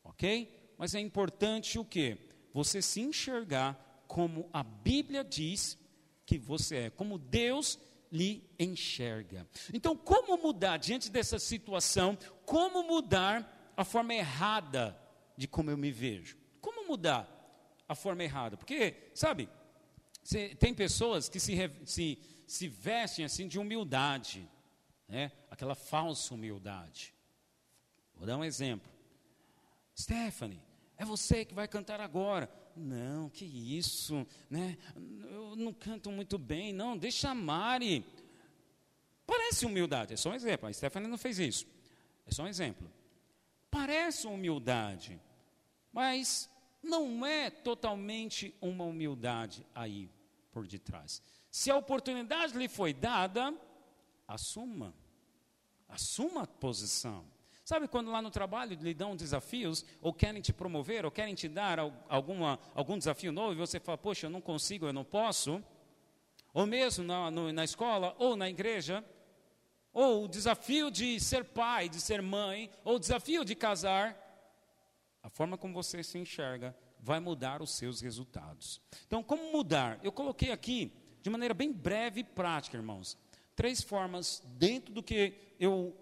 ok? 0.03 0.75
Mas 0.77 0.93
é 0.93 0.99
importante 0.99 1.79
o 1.79 1.83
que? 1.83 2.15
Você 2.53 2.83
se 2.83 3.01
enxergar 3.01 4.03
como 4.07 4.47
a 4.53 4.61
Bíblia 4.61 5.23
diz 5.23 5.75
que 6.23 6.37
você 6.37 6.75
é, 6.75 6.89
como 6.91 7.17
Deus 7.17 7.79
lhe 8.11 8.47
enxerga. 8.59 9.49
Então, 9.73 9.97
como 9.97 10.37
mudar 10.37 10.77
diante 10.77 11.09
dessa 11.09 11.39
situação? 11.39 12.15
Como 12.45 12.83
mudar 12.83 13.73
a 13.75 13.83
forma 13.83 14.13
errada 14.13 14.95
de 15.35 15.47
como 15.47 15.71
eu 15.71 15.77
me 15.77 15.91
vejo? 15.91 16.37
Como 16.61 16.87
mudar 16.87 17.27
a 17.89 17.95
forma 17.95 18.23
errada? 18.23 18.55
Porque, 18.55 19.09
sabe, 19.15 19.49
tem 20.59 20.75
pessoas 20.75 21.27
que 21.27 21.39
se, 21.39 21.55
se, 21.85 22.19
se 22.45 22.67
vestem 22.67 23.25
assim 23.25 23.47
de 23.47 23.57
humildade, 23.57 24.47
né? 25.07 25.31
aquela 25.49 25.75
falsa 25.75 26.33
humildade. 26.33 27.13
Vou 28.15 28.25
dar 28.25 28.37
um 28.37 28.43
exemplo. 28.43 28.91
Stephanie, 29.97 30.61
é 30.97 31.05
você 31.05 31.45
que 31.45 31.53
vai 31.53 31.67
cantar 31.67 31.99
agora 32.01 32.49
não, 32.75 33.29
que 33.29 33.45
isso, 33.45 34.25
né? 34.49 34.77
Eu 35.29 35.55
não 35.55 35.73
canto 35.73 36.11
muito 36.11 36.37
bem, 36.37 36.73
não, 36.73 36.97
deixa 36.97 37.29
a 37.29 37.35
Mari. 37.35 38.05
Parece 39.25 39.65
humildade, 39.65 40.13
é 40.13 40.17
só 40.17 40.31
um 40.31 40.35
exemplo. 40.35 40.67
A 40.67 40.73
Stephanie 40.73 41.09
não 41.09 41.17
fez 41.17 41.39
isso. 41.39 41.67
É 42.25 42.31
só 42.31 42.43
um 42.43 42.47
exemplo. 42.47 42.91
Parece 43.69 44.27
humildade, 44.27 45.19
mas 45.91 46.49
não 46.81 47.25
é 47.25 47.49
totalmente 47.49 48.55
uma 48.61 48.83
humildade 48.83 49.65
aí 49.73 50.09
por 50.51 50.67
detrás. 50.67 51.21
Se 51.49 51.71
a 51.71 51.75
oportunidade 51.75 52.57
lhe 52.57 52.67
foi 52.67 52.93
dada, 52.93 53.53
assuma. 54.33 54.93
Assuma 55.87 56.43
a 56.43 56.47
posição. 56.47 57.25
Sabe 57.63 57.87
quando 57.87 58.11
lá 58.11 58.21
no 58.21 58.31
trabalho 58.31 58.77
lhe 58.81 58.93
dão 58.93 59.15
desafios, 59.15 59.85
ou 60.01 60.13
querem 60.13 60.41
te 60.41 60.51
promover, 60.51 61.05
ou 61.05 61.11
querem 61.11 61.33
te 61.33 61.47
dar 61.47 61.79
alguma, 62.09 62.59
algum 62.73 62.97
desafio 62.97 63.31
novo, 63.31 63.53
e 63.53 63.55
você 63.55 63.79
fala, 63.79 63.97
poxa, 63.97 64.25
eu 64.25 64.29
não 64.29 64.41
consigo, 64.41 64.85
eu 64.85 64.91
não 64.91 65.05
posso? 65.05 65.63
Ou 66.53 66.65
mesmo 66.65 67.05
na, 67.05 67.31
no, 67.31 67.53
na 67.53 67.63
escola, 67.63 68.15
ou 68.17 68.35
na 68.35 68.49
igreja, 68.49 69.03
ou 69.93 70.25
o 70.25 70.27
desafio 70.27 70.91
de 70.91 71.19
ser 71.19 71.45
pai, 71.45 71.87
de 71.87 72.01
ser 72.01 72.21
mãe, 72.21 72.69
ou 72.83 72.95
o 72.95 72.99
desafio 72.99 73.45
de 73.45 73.55
casar, 73.55 74.19
a 75.21 75.29
forma 75.29 75.57
como 75.57 75.73
você 75.73 76.03
se 76.03 76.17
enxerga 76.17 76.75
vai 76.99 77.19
mudar 77.19 77.61
os 77.61 77.71
seus 77.71 78.01
resultados. 78.01 78.81
Então, 79.05 79.23
como 79.23 79.51
mudar? 79.51 79.99
Eu 80.03 80.11
coloquei 80.11 80.51
aqui, 80.51 80.91
de 81.21 81.29
maneira 81.29 81.53
bem 81.53 81.71
breve 81.71 82.21
e 82.21 82.23
prática, 82.23 82.75
irmãos, 82.75 83.17
três 83.55 83.81
formas 83.81 84.41
dentro 84.57 84.93
do 84.93 85.03
que 85.03 85.55
eu 85.59 85.95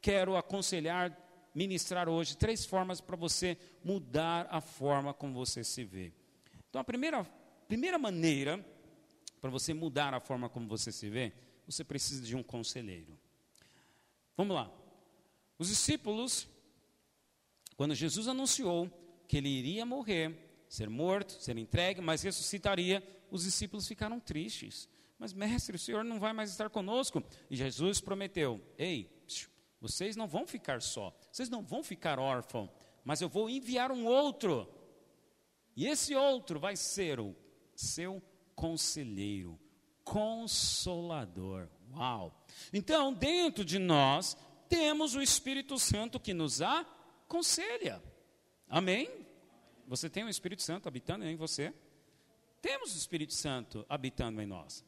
quero 0.00 0.36
aconselhar, 0.36 1.16
ministrar 1.54 2.08
hoje 2.08 2.36
três 2.36 2.64
formas 2.64 3.00
para 3.00 3.16
você 3.16 3.56
mudar 3.84 4.46
a 4.50 4.60
forma 4.60 5.12
como 5.14 5.34
você 5.34 5.62
se 5.62 5.84
vê. 5.84 6.12
Então, 6.68 6.80
a 6.80 6.84
primeira, 6.84 7.24
primeira 7.68 7.98
maneira 7.98 8.64
para 9.40 9.50
você 9.50 9.74
mudar 9.74 10.14
a 10.14 10.20
forma 10.20 10.48
como 10.48 10.68
você 10.68 10.92
se 10.92 11.10
vê, 11.10 11.32
você 11.66 11.84
precisa 11.84 12.24
de 12.24 12.36
um 12.36 12.42
conselheiro. 12.42 13.18
Vamos 14.36 14.54
lá. 14.54 14.72
Os 15.58 15.68
discípulos, 15.68 16.48
quando 17.76 17.94
Jesus 17.94 18.28
anunciou 18.28 18.90
que 19.28 19.36
ele 19.36 19.48
iria 19.48 19.84
morrer, 19.84 20.64
ser 20.68 20.88
morto, 20.88 21.32
ser 21.32 21.58
entregue, 21.58 22.00
mas 22.00 22.22
ressuscitaria, 22.22 23.02
os 23.30 23.44
discípulos 23.44 23.86
ficaram 23.86 24.18
tristes. 24.18 24.88
Mas, 25.22 25.32
mestre, 25.32 25.76
o 25.76 25.78
Senhor 25.78 26.02
não 26.02 26.18
vai 26.18 26.32
mais 26.32 26.50
estar 26.50 26.68
conosco. 26.68 27.22
E 27.48 27.54
Jesus 27.54 28.00
prometeu: 28.00 28.60
Ei, 28.76 29.08
vocês 29.80 30.16
não 30.16 30.26
vão 30.26 30.48
ficar 30.48 30.82
só, 30.82 31.16
vocês 31.30 31.48
não 31.48 31.62
vão 31.62 31.84
ficar 31.84 32.18
órfãos, 32.18 32.68
mas 33.04 33.20
eu 33.20 33.28
vou 33.28 33.48
enviar 33.48 33.92
um 33.92 34.04
outro. 34.04 34.68
E 35.76 35.86
esse 35.86 36.16
outro 36.16 36.58
vai 36.58 36.74
ser 36.74 37.20
o 37.20 37.36
seu 37.72 38.20
conselheiro, 38.56 39.60
consolador. 40.02 41.68
Uau! 41.94 42.44
Então, 42.72 43.14
dentro 43.14 43.64
de 43.64 43.78
nós, 43.78 44.36
temos 44.68 45.14
o 45.14 45.22
Espírito 45.22 45.78
Santo 45.78 46.18
que 46.18 46.34
nos 46.34 46.60
aconselha. 46.60 48.02
Amém? 48.68 49.08
Você 49.86 50.10
tem 50.10 50.24
o 50.24 50.28
Espírito 50.28 50.62
Santo 50.62 50.88
habitando 50.88 51.24
em 51.24 51.36
você? 51.36 51.72
Temos 52.60 52.92
o 52.92 52.98
Espírito 52.98 53.34
Santo 53.34 53.86
habitando 53.88 54.42
em 54.42 54.46
nós. 54.46 54.84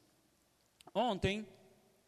Ontem, 0.95 1.45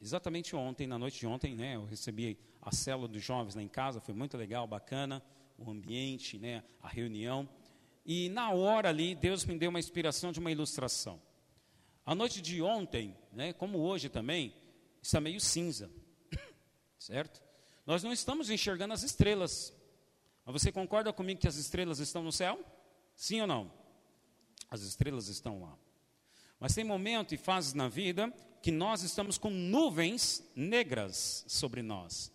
exatamente 0.00 0.54
ontem, 0.54 0.86
na 0.86 0.96
noite 0.96 1.18
de 1.18 1.26
ontem, 1.26 1.56
né, 1.56 1.74
eu 1.74 1.84
recebi 1.84 2.38
a 2.62 2.70
célula 2.70 3.08
dos 3.08 3.20
jovens 3.20 3.56
lá 3.56 3.62
em 3.62 3.68
casa, 3.68 4.00
foi 4.00 4.14
muito 4.14 4.36
legal, 4.36 4.64
bacana, 4.64 5.20
o 5.58 5.68
ambiente, 5.68 6.38
né, 6.38 6.62
a 6.80 6.88
reunião. 6.88 7.48
E 8.04 8.28
na 8.28 8.52
hora 8.52 8.88
ali, 8.88 9.16
Deus 9.16 9.44
me 9.44 9.58
deu 9.58 9.70
uma 9.70 9.80
inspiração 9.80 10.30
de 10.30 10.38
uma 10.38 10.52
ilustração. 10.52 11.20
A 12.04 12.14
noite 12.14 12.40
de 12.40 12.62
ontem, 12.62 13.16
né, 13.32 13.52
como 13.52 13.80
hoje 13.80 14.08
também, 14.08 14.54
está 15.02 15.20
meio 15.20 15.40
cinza, 15.40 15.90
certo? 16.96 17.42
Nós 17.84 18.04
não 18.04 18.12
estamos 18.12 18.50
enxergando 18.50 18.94
as 18.94 19.02
estrelas. 19.02 19.74
Mas 20.44 20.62
você 20.62 20.70
concorda 20.70 21.12
comigo 21.12 21.40
que 21.40 21.48
as 21.48 21.56
estrelas 21.56 21.98
estão 21.98 22.22
no 22.22 22.30
céu? 22.30 22.64
Sim 23.16 23.40
ou 23.40 23.48
não? 23.48 23.72
As 24.70 24.82
estrelas 24.82 25.26
estão 25.26 25.60
lá. 25.60 25.76
Mas 26.58 26.75
tem 26.75 26.84
momento 26.84 27.34
e 27.34 27.38
fases 27.38 27.75
na 27.75 27.88
vida 27.88 28.32
que 28.62 28.70
nós 28.70 29.02
estamos 29.02 29.38
com 29.38 29.50
nuvens 29.50 30.42
negras 30.54 31.44
sobre 31.46 31.82
nós. 31.82 32.32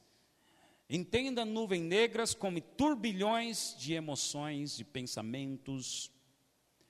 Entenda 0.90 1.46
nuvens 1.46 1.82
negras 1.82 2.34
como 2.34 2.62
turbilhões 2.62 3.76
de 3.78 3.94
emoções, 3.94 4.76
de 4.76 4.84
pensamentos, 4.84 6.12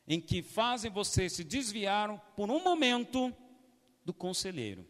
em 0.07 0.19
que 0.19 0.41
fazem 0.41 0.91
você 0.91 1.29
se 1.29 1.43
desviar 1.43 2.19
por 2.35 2.49
um 2.49 2.63
momento 2.63 3.33
do 4.03 4.13
conselheiro, 4.13 4.85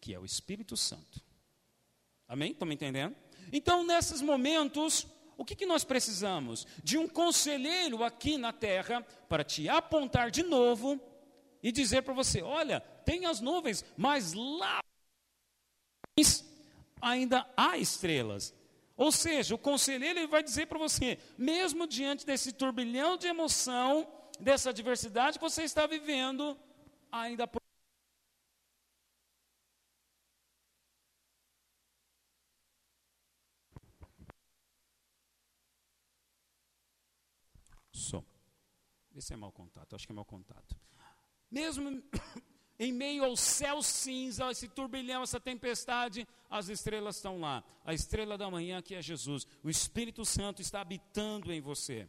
que 0.00 0.14
é 0.14 0.18
o 0.18 0.24
Espírito 0.24 0.76
Santo. 0.76 1.20
Amém? 2.28 2.52
Estão 2.52 2.68
me 2.68 2.74
entendendo? 2.74 3.16
Então, 3.52 3.84
nesses 3.84 4.22
momentos, 4.22 5.06
o 5.36 5.44
que, 5.44 5.56
que 5.56 5.66
nós 5.66 5.84
precisamos? 5.84 6.66
De 6.82 6.96
um 6.96 7.08
conselheiro 7.08 8.04
aqui 8.04 8.38
na 8.38 8.52
terra 8.52 9.02
para 9.28 9.42
te 9.42 9.68
apontar 9.68 10.30
de 10.30 10.42
novo 10.42 11.00
e 11.62 11.70
dizer 11.70 12.02
para 12.02 12.14
você: 12.14 12.42
olha, 12.42 12.80
tem 13.04 13.26
as 13.26 13.40
nuvens, 13.40 13.84
mas 13.96 14.32
lá 14.32 14.80
ainda 17.00 17.48
há 17.56 17.78
estrelas. 17.78 18.54
Ou 18.96 19.10
seja, 19.10 19.54
o 19.54 19.58
conselheiro 19.58 20.18
ele 20.18 20.28
vai 20.28 20.42
dizer 20.42 20.66
para 20.66 20.78
você, 20.78 21.18
mesmo 21.38 21.86
diante 21.86 22.26
desse 22.26 22.52
turbilhão 22.52 23.16
de 23.16 23.26
emoção, 23.26 24.06
dessa 24.38 24.70
adversidade 24.70 25.38
que 25.38 25.44
você 25.44 25.62
está 25.62 25.86
vivendo, 25.86 26.56
ainda 27.10 27.48
Som. 37.92 38.24
Esse 39.14 39.32
é 39.32 39.36
mau 39.36 39.52
contato, 39.52 39.94
acho 39.94 40.06
que 40.06 40.12
é 40.12 40.14
mau 40.14 40.24
contato. 40.24 40.76
Mesmo 41.52 42.02
em 42.80 42.90
meio 42.90 43.24
ao 43.24 43.36
céu 43.36 43.82
cinza, 43.82 44.50
esse 44.50 44.66
turbilhão, 44.66 45.22
essa 45.22 45.38
tempestade, 45.38 46.26
as 46.48 46.70
estrelas 46.70 47.16
estão 47.16 47.38
lá. 47.38 47.62
A 47.84 47.92
estrela 47.92 48.38
da 48.38 48.50
manhã 48.50 48.80
que 48.80 48.94
é 48.94 49.02
Jesus. 49.02 49.46
O 49.62 49.68
Espírito 49.68 50.24
Santo 50.24 50.62
está 50.62 50.80
habitando 50.80 51.52
em 51.52 51.60
você. 51.60 52.08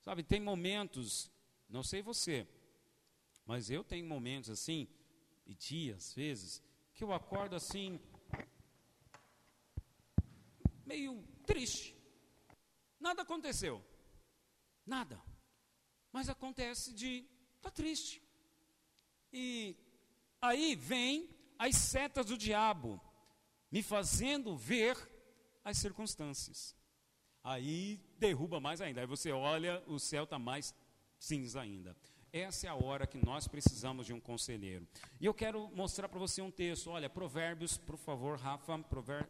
Sabe, 0.00 0.24
tem 0.24 0.40
momentos, 0.40 1.30
não 1.68 1.84
sei 1.84 2.02
você, 2.02 2.48
mas 3.46 3.70
eu 3.70 3.84
tenho 3.84 4.06
momentos 4.06 4.50
assim, 4.50 4.88
e 5.46 5.54
dias, 5.54 6.14
vezes, 6.14 6.62
que 6.94 7.04
eu 7.04 7.12
acordo 7.12 7.54
assim, 7.54 8.00
meio 10.86 11.22
triste. 11.46 11.96
Nada 12.98 13.22
aconteceu. 13.22 13.84
Nada. 14.84 15.22
Mas 16.10 16.28
acontece 16.28 16.92
de 16.92 17.18
estar 17.56 17.70
tá 17.70 17.70
triste. 17.70 18.22
E 19.32 19.76
aí 20.40 20.74
vem 20.74 21.28
as 21.58 21.76
setas 21.76 22.26
do 22.26 22.36
diabo, 22.36 23.00
me 23.70 23.82
fazendo 23.82 24.56
ver 24.56 24.96
as 25.64 25.78
circunstâncias. 25.78 26.74
Aí 27.42 28.00
derruba 28.18 28.60
mais 28.60 28.80
ainda. 28.80 29.00
Aí 29.00 29.06
você 29.06 29.32
olha, 29.32 29.82
o 29.86 29.98
céu 29.98 30.24
está 30.24 30.38
mais 30.38 30.74
cinza 31.18 31.60
ainda. 31.60 31.96
Essa 32.32 32.68
é 32.68 32.70
a 32.70 32.76
hora 32.76 33.08
que 33.08 33.18
nós 33.24 33.48
precisamos 33.48 34.06
de 34.06 34.12
um 34.12 34.20
conselheiro. 34.20 34.86
E 35.20 35.26
eu 35.26 35.34
quero 35.34 35.68
mostrar 35.74 36.08
para 36.08 36.18
você 36.18 36.40
um 36.40 36.50
texto. 36.50 36.88
Olha, 36.88 37.10
Provérbios, 37.10 37.76
por 37.76 37.96
favor, 37.96 38.38
Rafa, 38.38 38.78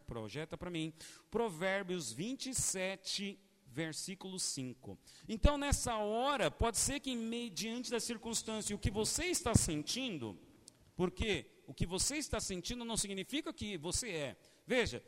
projeta 0.06 0.58
para 0.58 0.70
mim. 0.70 0.92
Provérbios 1.30 2.12
27, 2.12 3.38
versículo 3.70 4.38
5. 4.38 4.98
Então, 5.28 5.56
nessa 5.56 5.96
hora, 5.96 6.50
pode 6.50 6.78
ser 6.78 7.00
que, 7.00 7.14
mediante 7.14 7.90
da 7.90 8.00
circunstância, 8.00 8.74
o 8.74 8.78
que 8.78 8.90
você 8.90 9.26
está 9.26 9.54
sentindo, 9.54 10.38
porque 10.96 11.46
o 11.66 11.74
que 11.74 11.86
você 11.86 12.16
está 12.16 12.40
sentindo 12.40 12.84
não 12.84 12.96
significa 12.96 13.52
que 13.52 13.78
você 13.78 14.10
é. 14.10 14.36
Veja, 14.66 15.02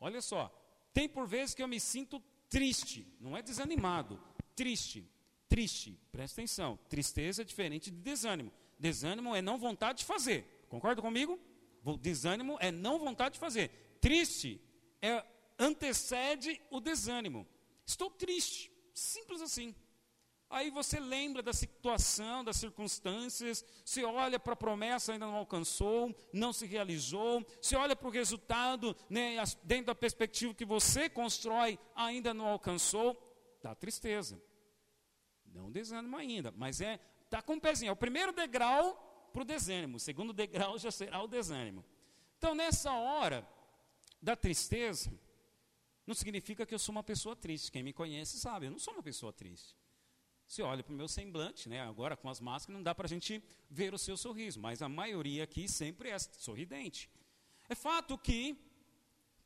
olha 0.00 0.20
só, 0.20 0.52
tem 0.92 1.08
por 1.08 1.26
vezes 1.26 1.54
que 1.54 1.62
eu 1.62 1.68
me 1.68 1.80
sinto 1.80 2.22
triste, 2.50 3.06
não 3.20 3.36
é 3.36 3.42
desanimado, 3.42 4.20
triste 4.54 5.08
triste. 5.48 5.98
Presta 6.12 6.40
atenção. 6.40 6.78
Tristeza 6.88 7.42
é 7.42 7.44
diferente 7.44 7.90
de 7.90 7.96
desânimo. 7.96 8.52
Desânimo 8.78 9.34
é 9.34 9.42
não 9.42 9.58
vontade 9.58 10.00
de 10.00 10.04
fazer. 10.04 10.66
Concorda 10.68 11.02
comigo? 11.02 11.40
Desânimo 12.00 12.58
é 12.60 12.70
não 12.70 12.98
vontade 12.98 13.34
de 13.34 13.40
fazer. 13.40 13.70
Triste 14.00 14.60
é 15.00 15.24
antecede 15.58 16.60
o 16.70 16.78
desânimo. 16.80 17.46
Estou 17.88 18.10
triste. 18.10 18.70
Simples 18.92 19.40
assim. 19.40 19.74
Aí 20.50 20.70
você 20.70 21.00
lembra 21.00 21.42
da 21.42 21.52
situação, 21.52 22.44
das 22.44 22.56
circunstâncias, 22.56 23.64
você 23.84 24.04
olha 24.04 24.38
para 24.38 24.52
a 24.52 24.56
promessa, 24.56 25.12
ainda 25.12 25.26
não 25.26 25.36
alcançou, 25.36 26.14
não 26.32 26.54
se 26.54 26.64
realizou, 26.66 27.44
você 27.60 27.76
olha 27.76 27.94
para 27.94 28.08
o 28.08 28.10
resultado, 28.10 28.96
né, 29.10 29.36
dentro 29.62 29.86
da 29.86 29.94
perspectiva 29.94 30.54
que 30.54 30.64
você 30.64 31.08
constrói, 31.10 31.78
ainda 31.94 32.32
não 32.32 32.46
alcançou, 32.46 33.16
dá 33.62 33.74
tristeza. 33.74 34.40
Não 35.44 35.70
desânimo 35.70 36.16
ainda, 36.16 36.50
mas 36.56 36.80
é 36.80 36.98
tá 37.28 37.42
com 37.42 37.54
um 37.54 37.60
pezinho. 37.60 37.90
É 37.90 37.92
o 37.92 37.96
primeiro 37.96 38.32
degrau 38.32 39.30
para 39.32 39.42
o 39.42 39.44
desânimo, 39.44 39.96
o 39.96 40.00
segundo 40.00 40.32
degrau 40.34 40.78
já 40.78 40.90
será 40.90 41.22
o 41.22 41.28
desânimo. 41.28 41.84
Então, 42.38 42.54
nessa 42.54 42.92
hora 42.92 43.46
da 44.20 44.34
tristeza, 44.34 45.12
não 46.08 46.14
significa 46.14 46.64
que 46.64 46.74
eu 46.74 46.78
sou 46.78 46.94
uma 46.94 47.02
pessoa 47.02 47.36
triste. 47.36 47.70
Quem 47.70 47.82
me 47.82 47.92
conhece 47.92 48.40
sabe, 48.40 48.64
eu 48.64 48.70
não 48.70 48.78
sou 48.78 48.94
uma 48.94 49.02
pessoa 49.02 49.30
triste. 49.30 49.76
Você 50.46 50.62
olha 50.62 50.82
para 50.82 50.94
o 50.94 50.96
meu 50.96 51.06
semblante, 51.06 51.68
né? 51.68 51.82
agora 51.82 52.16
com 52.16 52.30
as 52.30 52.40
máscaras 52.40 52.74
não 52.74 52.82
dá 52.82 52.94
para 52.94 53.04
a 53.04 53.08
gente 53.08 53.44
ver 53.68 53.92
o 53.92 53.98
seu 53.98 54.16
sorriso, 54.16 54.58
mas 54.58 54.80
a 54.80 54.88
maioria 54.88 55.44
aqui 55.44 55.68
sempre 55.68 56.08
é 56.08 56.18
sorridente. 56.18 57.10
É 57.68 57.74
fato 57.74 58.16
que, 58.16 58.56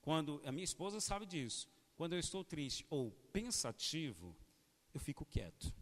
quando 0.00 0.40
a 0.44 0.52
minha 0.52 0.62
esposa 0.62 1.00
sabe 1.00 1.26
disso, 1.26 1.68
quando 1.96 2.12
eu 2.12 2.20
estou 2.20 2.44
triste 2.44 2.86
ou 2.88 3.10
pensativo, 3.32 4.36
eu 4.94 5.00
fico 5.00 5.24
quieto. 5.24 5.74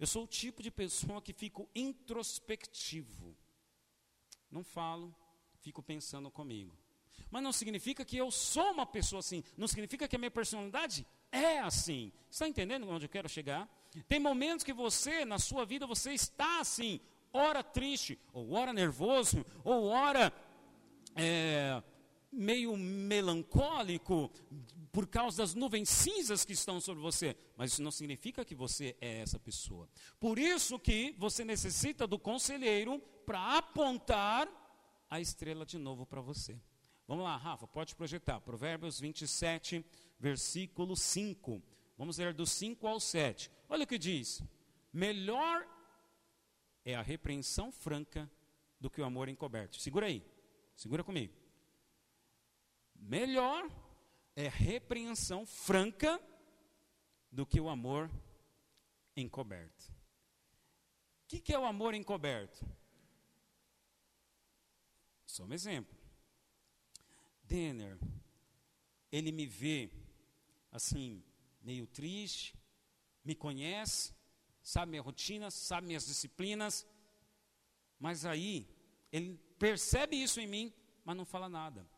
Eu 0.00 0.08
sou 0.08 0.24
o 0.24 0.26
tipo 0.26 0.60
de 0.60 0.72
pessoa 0.72 1.22
que 1.22 1.32
fico 1.32 1.70
introspectivo. 1.72 3.36
Não 4.50 4.64
falo, 4.64 5.14
fico 5.60 5.80
pensando 5.80 6.32
comigo. 6.32 6.76
Mas 7.34 7.42
não 7.42 7.52
significa 7.52 8.04
que 8.04 8.16
eu 8.16 8.30
sou 8.30 8.70
uma 8.70 8.86
pessoa 8.86 9.18
assim. 9.18 9.42
Não 9.56 9.66
significa 9.66 10.06
que 10.06 10.14
a 10.14 10.18
minha 10.20 10.30
personalidade 10.30 11.04
é 11.32 11.58
assim. 11.58 12.12
Está 12.30 12.46
entendendo 12.46 12.88
onde 12.88 13.06
eu 13.06 13.08
quero 13.08 13.28
chegar? 13.28 13.68
Tem 14.06 14.20
momentos 14.20 14.62
que 14.62 14.72
você, 14.72 15.24
na 15.24 15.40
sua 15.40 15.64
vida, 15.64 15.84
você 15.84 16.12
está 16.12 16.60
assim. 16.60 17.00
Ora 17.32 17.60
triste, 17.64 18.16
ou 18.32 18.52
ora 18.52 18.72
nervoso, 18.72 19.44
ou 19.64 19.86
ora 19.86 20.32
é, 21.16 21.82
meio 22.30 22.76
melancólico 22.76 24.30
por 24.92 25.08
causa 25.08 25.38
das 25.38 25.56
nuvens 25.56 25.88
cinzas 25.88 26.44
que 26.44 26.52
estão 26.52 26.80
sobre 26.80 27.02
você, 27.02 27.36
mas 27.56 27.72
isso 27.72 27.82
não 27.82 27.90
significa 27.90 28.44
que 28.44 28.54
você 28.54 28.96
é 29.00 29.22
essa 29.22 29.40
pessoa. 29.40 29.88
Por 30.20 30.38
isso 30.38 30.78
que 30.78 31.16
você 31.18 31.44
necessita 31.44 32.06
do 32.06 32.16
conselheiro 32.16 33.00
para 33.26 33.58
apontar 33.58 34.48
a 35.10 35.20
estrela 35.20 35.66
de 35.66 35.78
novo 35.78 36.06
para 36.06 36.20
você. 36.20 36.56
Vamos 37.06 37.24
lá, 37.24 37.36
Rafa, 37.36 37.66
pode 37.66 37.94
projetar. 37.94 38.40
Provérbios 38.40 38.98
27, 38.98 39.84
versículo 40.18 40.96
5. 40.96 41.62
Vamos 41.98 42.18
ler 42.18 42.32
do 42.32 42.46
5 42.46 42.86
ao 42.86 42.98
7. 42.98 43.50
Olha 43.68 43.84
o 43.84 43.86
que 43.86 43.98
diz: 43.98 44.42
Melhor 44.92 45.66
é 46.84 46.94
a 46.94 47.02
repreensão 47.02 47.70
franca 47.70 48.30
do 48.80 48.90
que 48.90 49.00
o 49.00 49.04
amor 49.04 49.28
encoberto. 49.28 49.78
Segura 49.78 50.06
aí, 50.06 50.24
segura 50.74 51.04
comigo. 51.04 51.34
Melhor 52.94 53.70
é 54.34 54.48
repreensão 54.48 55.44
franca 55.44 56.20
do 57.30 57.44
que 57.44 57.60
o 57.60 57.68
amor 57.68 58.10
encoberto. 59.16 59.92
O 61.24 61.26
que, 61.28 61.40
que 61.40 61.52
é 61.52 61.58
o 61.58 61.64
amor 61.64 61.94
encoberto? 61.94 62.64
Só 65.26 65.44
um 65.44 65.52
exemplo. 65.52 65.93
Denner, 67.54 67.96
ele 69.12 69.30
me 69.30 69.46
vê 69.46 69.88
assim, 70.72 71.22
meio 71.62 71.86
triste, 71.86 72.58
me 73.24 73.32
conhece, 73.32 74.12
sabe 74.60 74.90
minha 74.90 75.02
rotina, 75.02 75.52
sabe 75.52 75.86
minhas 75.86 76.04
disciplinas, 76.04 76.84
mas 77.96 78.26
aí 78.26 78.68
ele 79.12 79.38
percebe 79.56 80.20
isso 80.20 80.40
em 80.40 80.48
mim, 80.48 80.74
mas 81.04 81.16
não 81.16 81.24
fala 81.24 81.48
nada. 81.48 81.88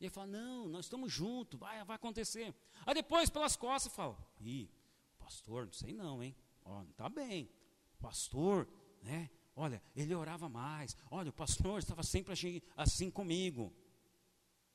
E 0.00 0.06
ele 0.06 0.10
fala, 0.10 0.26
não, 0.26 0.68
nós 0.68 0.86
estamos 0.86 1.12
juntos, 1.12 1.60
vai, 1.60 1.84
vai 1.84 1.94
acontecer. 1.94 2.52
Aí 2.84 2.94
depois, 2.94 3.30
pelas 3.30 3.54
costas, 3.54 3.92
fala, 3.92 4.18
ih, 4.40 4.68
pastor, 5.16 5.66
não 5.66 5.72
sei 5.72 5.92
não, 5.92 6.20
hein? 6.24 6.34
Ó, 6.64 6.82
não 6.82 6.90
está 6.90 7.08
bem. 7.08 7.48
Pastor, 8.00 8.68
né? 9.00 9.30
Olha, 9.54 9.80
ele 9.94 10.12
orava 10.12 10.48
mais. 10.48 10.96
Olha, 11.08 11.30
o 11.30 11.32
pastor 11.32 11.78
estava 11.78 12.02
sempre 12.02 12.32
assim, 12.32 12.60
assim 12.76 13.10
comigo. 13.12 13.72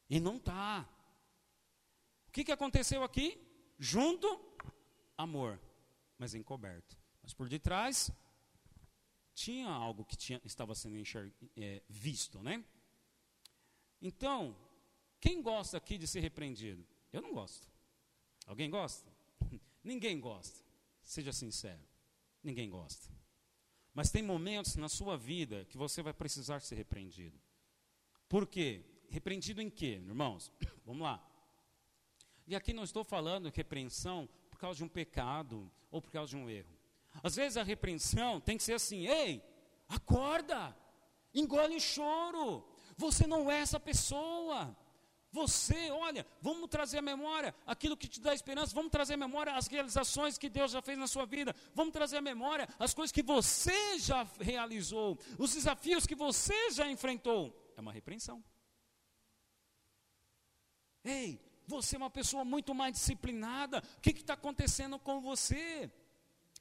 E 0.10 0.20
não 0.20 0.38
está. 0.38 0.88
O 2.28 2.32
que, 2.32 2.44
que 2.44 2.52
aconteceu 2.52 3.04
aqui? 3.04 3.40
Junto, 3.80 4.28
amor, 5.18 5.60
mas 6.18 6.34
encoberto. 6.34 6.98
Mas 7.22 7.34
por 7.34 7.48
detrás, 7.48 8.12
tinha 9.34 9.70
algo 9.70 10.06
que 10.06 10.16
tinha, 10.16 10.42
estava 10.44 10.76
sendo 10.76 10.98
enxerg, 10.98 11.34
é, 11.58 11.82
visto, 11.88 12.42
né? 12.42 12.64
Então, 14.02 14.56
quem 15.20 15.42
gosta 15.42 15.78
aqui 15.78 15.98
de 15.98 16.08
ser 16.08 16.20
repreendido? 16.20 16.86
Eu 17.12 17.22
não 17.22 17.34
gosto. 17.34 17.68
Alguém 18.46 18.70
gosta? 18.70 19.12
Ninguém 19.84 20.20
gosta. 20.20 20.64
Seja 21.02 21.32
sincero. 21.32 21.82
Ninguém 22.44 22.70
gosta. 22.70 23.10
Mas 23.94 24.12
tem 24.12 24.24
momentos 24.24 24.76
na 24.76 24.90
sua 24.90 25.18
vida 25.18 25.66
que 25.66 25.78
você 25.78 26.02
vai 26.02 26.14
precisar 26.14 26.60
ser 26.62 26.76
repreendido. 26.76 27.40
Por 28.28 28.48
quê? 28.48 28.84
Repreendido 29.14 29.62
em 29.62 29.70
quê, 29.70 30.02
irmãos? 30.04 30.52
Vamos 30.84 31.04
lá. 31.04 31.24
E 32.48 32.56
aqui 32.56 32.74
não 32.74 32.84
estou 32.84 33.04
falando 33.04 33.52
repreensão 33.54 34.28
por 34.50 34.58
causa 34.58 34.78
de 34.78 34.84
um 34.84 34.90
pecado 34.90 35.72
ou 35.92 36.02
por 36.02 36.12
causa 36.12 36.32
de 36.32 36.36
um 36.36 36.50
erro. 36.50 36.76
Às 37.22 37.36
vezes 37.36 37.56
a 37.56 37.62
repreensão 37.62 38.42
tem 38.42 38.58
que 38.58 38.64
ser 38.64 38.74
assim: 38.74 39.06
ei, 39.06 39.44
acorda, 39.88 40.76
engole 41.32 41.76
o 41.76 41.80
choro. 41.80 42.68
Você 42.98 43.28
não 43.28 43.52
é 43.52 43.60
essa 43.60 43.80
pessoa. 43.80 44.76
Você, 45.32 45.92
olha, 45.92 46.26
vamos 46.42 46.68
trazer 46.68 46.98
à 46.98 47.02
memória 47.02 47.54
aquilo 47.68 47.96
que 47.96 48.08
te 48.08 48.20
dá 48.20 48.34
esperança, 48.34 48.74
vamos 48.74 48.92
trazer 48.92 49.14
à 49.14 49.18
memória 49.18 49.54
as 49.54 49.68
realizações 49.68 50.40
que 50.40 50.50
Deus 50.50 50.72
já 50.72 50.82
fez 50.82 50.98
na 50.98 51.08
sua 51.08 51.26
vida, 51.26 51.56
vamos 51.74 51.92
trazer 51.92 52.18
à 52.18 52.22
memória 52.22 52.68
as 52.78 52.94
coisas 52.94 53.12
que 53.12 53.24
você 53.24 53.98
já 53.98 54.28
realizou, 54.40 55.18
os 55.40 55.54
desafios 55.54 56.06
que 56.08 56.16
você 56.16 56.72
já 56.72 56.90
enfrentou. 56.90 57.74
É 57.76 57.82
uma 57.82 57.92
repreensão. 57.92 58.44
Ei, 61.04 61.40
você 61.68 61.96
é 61.96 61.98
uma 61.98 62.10
pessoa 62.10 62.46
muito 62.46 62.74
mais 62.74 62.94
disciplinada, 62.94 63.84
o 63.98 64.02
que 64.02 64.12
está 64.12 64.34
acontecendo 64.34 65.00
com 65.00 65.22
você? 65.22 65.92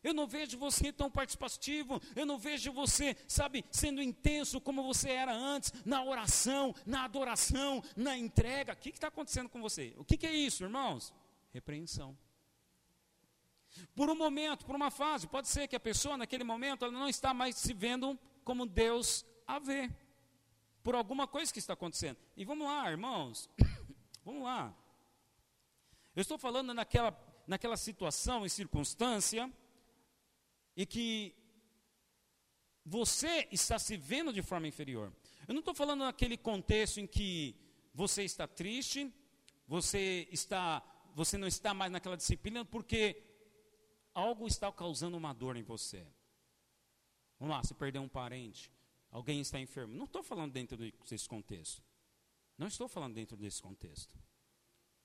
Eu 0.02 0.12
não 0.12 0.26
vejo 0.26 0.58
você 0.58 0.92
tão 0.92 1.08
participativo, 1.08 2.02
eu 2.16 2.26
não 2.26 2.36
vejo 2.36 2.72
você, 2.72 3.16
sabe, 3.28 3.64
sendo 3.70 4.02
intenso 4.02 4.60
como 4.60 4.82
você 4.82 5.10
era 5.10 5.32
antes, 5.32 5.72
na 5.84 6.02
oração, 6.02 6.74
na 6.84 7.04
adoração, 7.04 7.82
na 7.96 8.16
entrega. 8.16 8.72
O 8.72 8.76
que 8.76 8.90
está 8.90 9.08
acontecendo 9.08 9.48
com 9.48 9.62
você? 9.62 9.94
O 9.96 10.04
que, 10.04 10.16
que 10.16 10.26
é 10.26 10.34
isso, 10.34 10.64
irmãos? 10.64 11.14
Repreensão. 11.52 12.18
Por 13.94 14.10
um 14.10 14.16
momento, 14.16 14.66
por 14.66 14.74
uma 14.74 14.90
fase, 14.90 15.28
pode 15.28 15.48
ser 15.48 15.68
que 15.68 15.76
a 15.76 15.80
pessoa 15.80 16.16
naquele 16.16 16.44
momento 16.44 16.84
ela 16.84 16.92
não 16.92 17.08
está 17.08 17.32
mais 17.32 17.56
se 17.56 17.72
vendo 17.72 18.18
como 18.44 18.66
Deus 18.66 19.24
a 19.46 19.60
vê. 19.60 19.88
Por 20.82 20.96
alguma 20.96 21.28
coisa 21.28 21.52
que 21.52 21.60
está 21.60 21.74
acontecendo. 21.74 22.18
E 22.36 22.44
vamos 22.44 22.66
lá, 22.66 22.90
irmãos. 22.90 23.48
Vamos 24.24 24.44
lá. 24.44 24.76
Eu 26.14 26.20
estou 26.20 26.38
falando 26.38 26.72
naquela, 26.72 27.16
naquela 27.46 27.76
situação 27.76 28.44
e 28.44 28.50
circunstância 28.50 29.52
e 30.76 30.86
que 30.86 31.34
você 32.84 33.48
está 33.50 33.78
se 33.78 33.96
vendo 33.96 34.32
de 34.32 34.42
forma 34.42 34.68
inferior. 34.68 35.12
Eu 35.46 35.54
não 35.54 35.60
estou 35.60 35.74
falando 35.74 36.00
naquele 36.00 36.36
contexto 36.36 36.98
em 36.98 37.06
que 37.06 37.56
você 37.94 38.22
está 38.22 38.46
triste, 38.46 39.12
você 39.66 40.28
está, 40.30 40.82
você 41.14 41.36
não 41.36 41.48
está 41.48 41.74
mais 41.74 41.90
naquela 41.90 42.16
disciplina 42.16 42.64
porque 42.64 43.22
algo 44.14 44.46
está 44.46 44.70
causando 44.70 45.16
uma 45.16 45.32
dor 45.32 45.56
em 45.56 45.62
você. 45.62 46.06
Vamos 47.38 47.56
lá, 47.56 47.64
se 47.64 47.74
perder 47.74 47.98
um 47.98 48.08
parente, 48.08 48.70
alguém 49.10 49.40
está 49.40 49.58
enfermo. 49.58 49.94
Não 49.94 50.04
estou 50.04 50.22
falando 50.22 50.52
dentro 50.52 50.76
desse 50.76 51.28
contexto. 51.28 51.82
Não 52.56 52.66
estou 52.66 52.88
falando 52.88 53.14
dentro 53.14 53.36
desse 53.36 53.60
contexto. 53.60 54.18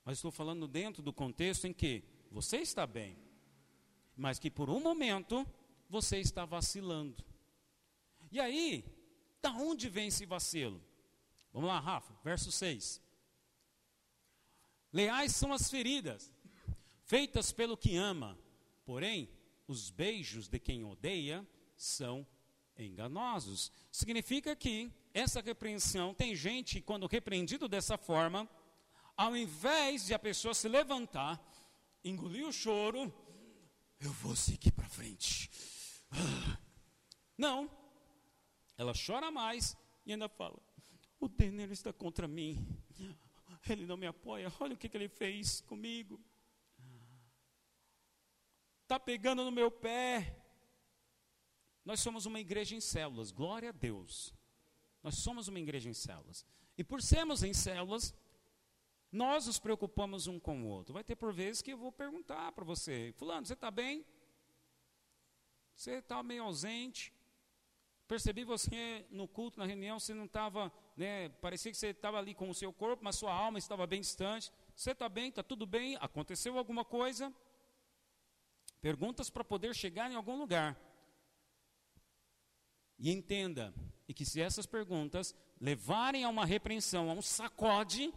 Mas 0.04 0.18
estou 0.18 0.30
falando 0.30 0.66
dentro 0.66 1.02
do 1.02 1.12
contexto 1.12 1.66
em 1.66 1.72
que 1.72 2.02
você 2.30 2.58
está 2.58 2.86
bem, 2.86 3.18
mas 4.16 4.38
que 4.38 4.50
por 4.50 4.70
um 4.70 4.80
momento 4.80 5.46
você 5.88 6.18
está 6.18 6.44
vacilando. 6.44 7.24
E 8.30 8.40
aí, 8.40 8.84
da 9.40 9.52
onde 9.52 9.88
vem 9.88 10.08
esse 10.08 10.26
vacilo? 10.26 10.82
Vamos 11.52 11.68
lá, 11.68 11.80
Rafa, 11.80 12.14
verso 12.22 12.52
6. 12.52 13.00
Leais 14.92 15.34
são 15.34 15.52
as 15.52 15.70
feridas, 15.70 16.32
feitas 17.04 17.52
pelo 17.52 17.76
que 17.76 17.96
ama, 17.96 18.38
porém, 18.84 19.28
os 19.66 19.90
beijos 19.90 20.48
de 20.48 20.58
quem 20.58 20.84
odeia 20.84 21.46
são 21.76 22.26
enganosos. 22.78 23.70
Significa 23.92 24.56
que 24.56 24.90
essa 25.18 25.40
repreensão, 25.40 26.14
tem 26.14 26.34
gente, 26.34 26.80
quando 26.80 27.06
repreendido 27.06 27.68
dessa 27.68 27.98
forma, 27.98 28.48
ao 29.16 29.36
invés 29.36 30.06
de 30.06 30.14
a 30.14 30.18
pessoa 30.18 30.54
se 30.54 30.68
levantar, 30.68 31.42
engolir 32.04 32.46
o 32.46 32.52
choro, 32.52 33.12
eu 34.00 34.12
vou 34.12 34.36
seguir 34.36 34.70
para 34.70 34.88
frente. 34.88 35.50
Não. 37.36 37.70
Ela 38.76 38.92
chora 38.94 39.30
mais 39.30 39.76
e 40.06 40.12
ainda 40.12 40.28
fala: 40.28 40.56
O 41.18 41.28
Denner 41.28 41.70
está 41.72 41.92
contra 41.92 42.28
mim. 42.28 42.64
Ele 43.68 43.86
não 43.86 43.96
me 43.96 44.06
apoia. 44.06 44.52
Olha 44.60 44.74
o 44.74 44.76
que, 44.76 44.88
que 44.88 44.96
ele 44.96 45.08
fez 45.08 45.60
comigo. 45.62 46.20
Está 48.82 49.00
pegando 49.00 49.44
no 49.44 49.50
meu 49.50 49.70
pé. 49.70 50.40
Nós 51.84 52.00
somos 52.00 52.24
uma 52.24 52.38
igreja 52.38 52.76
em 52.76 52.80
células, 52.80 53.32
glória 53.32 53.70
a 53.70 53.72
Deus. 53.72 54.32
Nós 55.02 55.16
somos 55.16 55.48
uma 55.48 55.58
igreja 55.58 55.88
em 55.88 55.94
células. 55.94 56.44
E 56.76 56.84
por 56.84 57.02
sermos 57.02 57.42
em 57.42 57.52
células, 57.52 58.14
nós 59.10 59.46
nos 59.46 59.58
preocupamos 59.58 60.26
um 60.26 60.38
com 60.38 60.62
o 60.62 60.66
outro. 60.66 60.94
Vai 60.94 61.04
ter 61.04 61.16
por 61.16 61.32
vezes 61.32 61.62
que 61.62 61.72
eu 61.72 61.78
vou 61.78 61.90
perguntar 61.90 62.52
para 62.52 62.64
você: 62.64 63.12
Fulano, 63.16 63.46
você 63.46 63.54
está 63.54 63.70
bem? 63.70 64.04
Você 65.74 65.92
está 65.92 66.22
meio 66.22 66.42
ausente? 66.42 67.12
Percebi 68.06 68.42
você 68.42 69.06
no 69.10 69.28
culto, 69.28 69.58
na 69.58 69.66
reunião, 69.66 70.00
você 70.00 70.14
não 70.14 70.24
estava, 70.24 70.72
né, 70.96 71.28
parecia 71.28 71.70
que 71.70 71.76
você 71.76 71.88
estava 71.88 72.18
ali 72.18 72.34
com 72.34 72.48
o 72.48 72.54
seu 72.54 72.72
corpo, 72.72 73.04
mas 73.04 73.16
sua 73.16 73.32
alma 73.32 73.58
estava 73.58 73.86
bem 73.86 74.00
distante. 74.00 74.50
Você 74.74 74.92
está 74.92 75.08
bem? 75.10 75.28
Está 75.28 75.42
tudo 75.42 75.66
bem? 75.66 75.96
Aconteceu 76.00 76.56
alguma 76.56 76.86
coisa? 76.86 77.32
Perguntas 78.80 79.28
para 79.28 79.44
poder 79.44 79.74
chegar 79.74 80.10
em 80.10 80.14
algum 80.14 80.38
lugar. 80.38 80.80
E 82.98 83.10
entenda, 83.10 83.74
e 84.08 84.14
que 84.14 84.24
se 84.24 84.40
essas 84.40 84.64
perguntas 84.64 85.34
levarem 85.60 86.24
a 86.24 86.30
uma 86.30 86.46
repreensão, 86.46 87.10
a 87.10 87.12
um 87.12 87.20
sacode, 87.20 88.12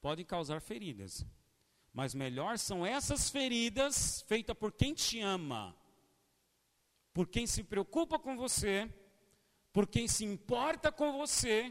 podem 0.00 0.24
causar 0.24 0.62
feridas. 0.62 1.26
Mas 1.92 2.14
melhor 2.14 2.58
são 2.58 2.86
essas 2.86 3.28
feridas 3.28 4.22
feitas 4.22 4.56
por 4.56 4.72
quem 4.72 4.94
te 4.94 5.20
ama, 5.20 5.76
por 7.12 7.28
quem 7.28 7.46
se 7.46 7.62
preocupa 7.62 8.18
com 8.18 8.36
você, 8.36 8.88
por 9.72 9.86
quem 9.86 10.08
se 10.08 10.24
importa 10.24 10.90
com 10.90 11.12
você, 11.12 11.70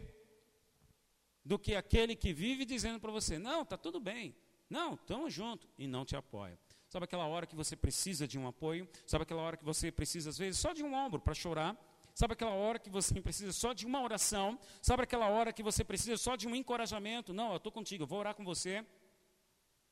do 1.43 1.58
que 1.58 1.73
aquele 1.75 2.15
que 2.15 2.34
vive 2.34 2.65
dizendo 2.65 2.99
para 2.99 3.12
você: 3.12 3.39
não, 3.39 3.63
está 3.63 3.77
tudo 3.77 3.99
bem, 3.99 4.36
não, 4.69 4.93
estamos 4.93 5.34
juntos, 5.34 5.67
e 5.77 5.88
não 5.88 6.06
te 6.06 6.15
apoia. 6.15 6.60
Sabe 6.89 7.06
aquela 7.06 7.25
hora 7.25 7.47
que 7.47 7.56
você 7.56 7.75
precisa 7.75 8.27
de 8.27 8.38
um 8.38 8.47
apoio? 8.47 8.88
Sabe 9.06 9.23
aquela 9.23 9.41
hora 9.41 9.58
que 9.58 9.65
você 9.65 9.91
precisa, 9.91 10.30
às 10.30 10.38
vezes, 10.38 10.60
só 10.60 10.71
de 10.73 10.84
um 10.84 10.93
ombro 10.93 11.19
para 11.19 11.34
chorar? 11.34 11.75
Sabe 12.17 12.34
aquela 12.34 12.53
hora 12.53 12.80
que 12.80 12.89
você 12.89 13.21
precisa 13.21 13.53
só 13.53 13.73
de 13.73 13.86
uma 13.86 14.01
oração? 14.01 14.58
Sabe 14.82 15.03
aquela 15.03 15.30
hora 15.30 15.53
que 15.53 15.62
você 15.62 15.84
precisa 15.84 16.17
só 16.17 16.36
de 16.36 16.47
um 16.47 16.56
encorajamento? 16.56 17.32
Não, 17.32 17.51
eu 17.51 17.58
estou 17.58 17.71
contigo, 17.71 18.01
eu 18.01 18.08
vou 18.08 18.17
orar 18.17 18.34
com 18.34 18.43
você. 18.43 18.84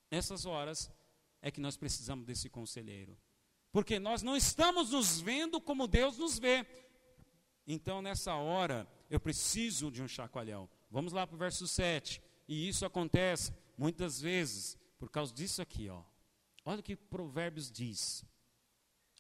Nessas 0.10 0.44
horas 0.44 0.92
é 1.40 1.52
que 1.52 1.62
nós 1.62 1.78
precisamos 1.78 2.26
desse 2.26 2.50
conselheiro. 2.50 3.16
Porque 3.72 4.00
nós 4.00 4.24
não 4.24 4.36
estamos 4.36 4.90
nos 4.90 5.22
vendo 5.22 5.62
como 5.62 5.88
Deus 5.88 6.18
nos 6.18 6.40
vê. 6.40 6.66
Então, 7.68 8.02
nessa 8.02 8.34
hora, 8.34 8.92
eu 9.08 9.20
preciso 9.20 9.92
de 9.92 10.02
um 10.02 10.08
chacoalhão. 10.08 10.68
Vamos 10.90 11.14
lá 11.14 11.28
para 11.28 11.36
o 11.36 11.38
verso 11.38 11.68
7. 11.68 12.20
E 12.48 12.68
isso 12.68 12.88
acontece 12.88 13.54
muitas 13.78 14.20
vezes 14.20 14.80
por 14.98 15.12
causa 15.12 15.32
disso 15.32 15.62
aqui, 15.62 15.90
ó. 15.90 16.02
Olha 16.66 16.80
o 16.80 16.84
que 16.84 16.96
Provérbios 16.96 17.72
diz. 17.72 18.26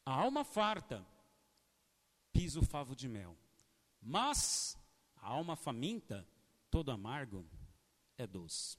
A 0.03 0.11
alma 0.11 0.43
farta 0.43 1.05
pisa 2.35 2.59
o 2.59 2.65
favo 2.65 2.93
de 2.93 3.07
mel. 3.07 3.33
Mas 4.01 4.77
a 5.15 5.29
alma 5.29 5.55
faminta, 5.55 6.27
todo 6.69 6.91
amargo, 6.91 7.47
é 8.17 8.27
doce. 8.27 8.77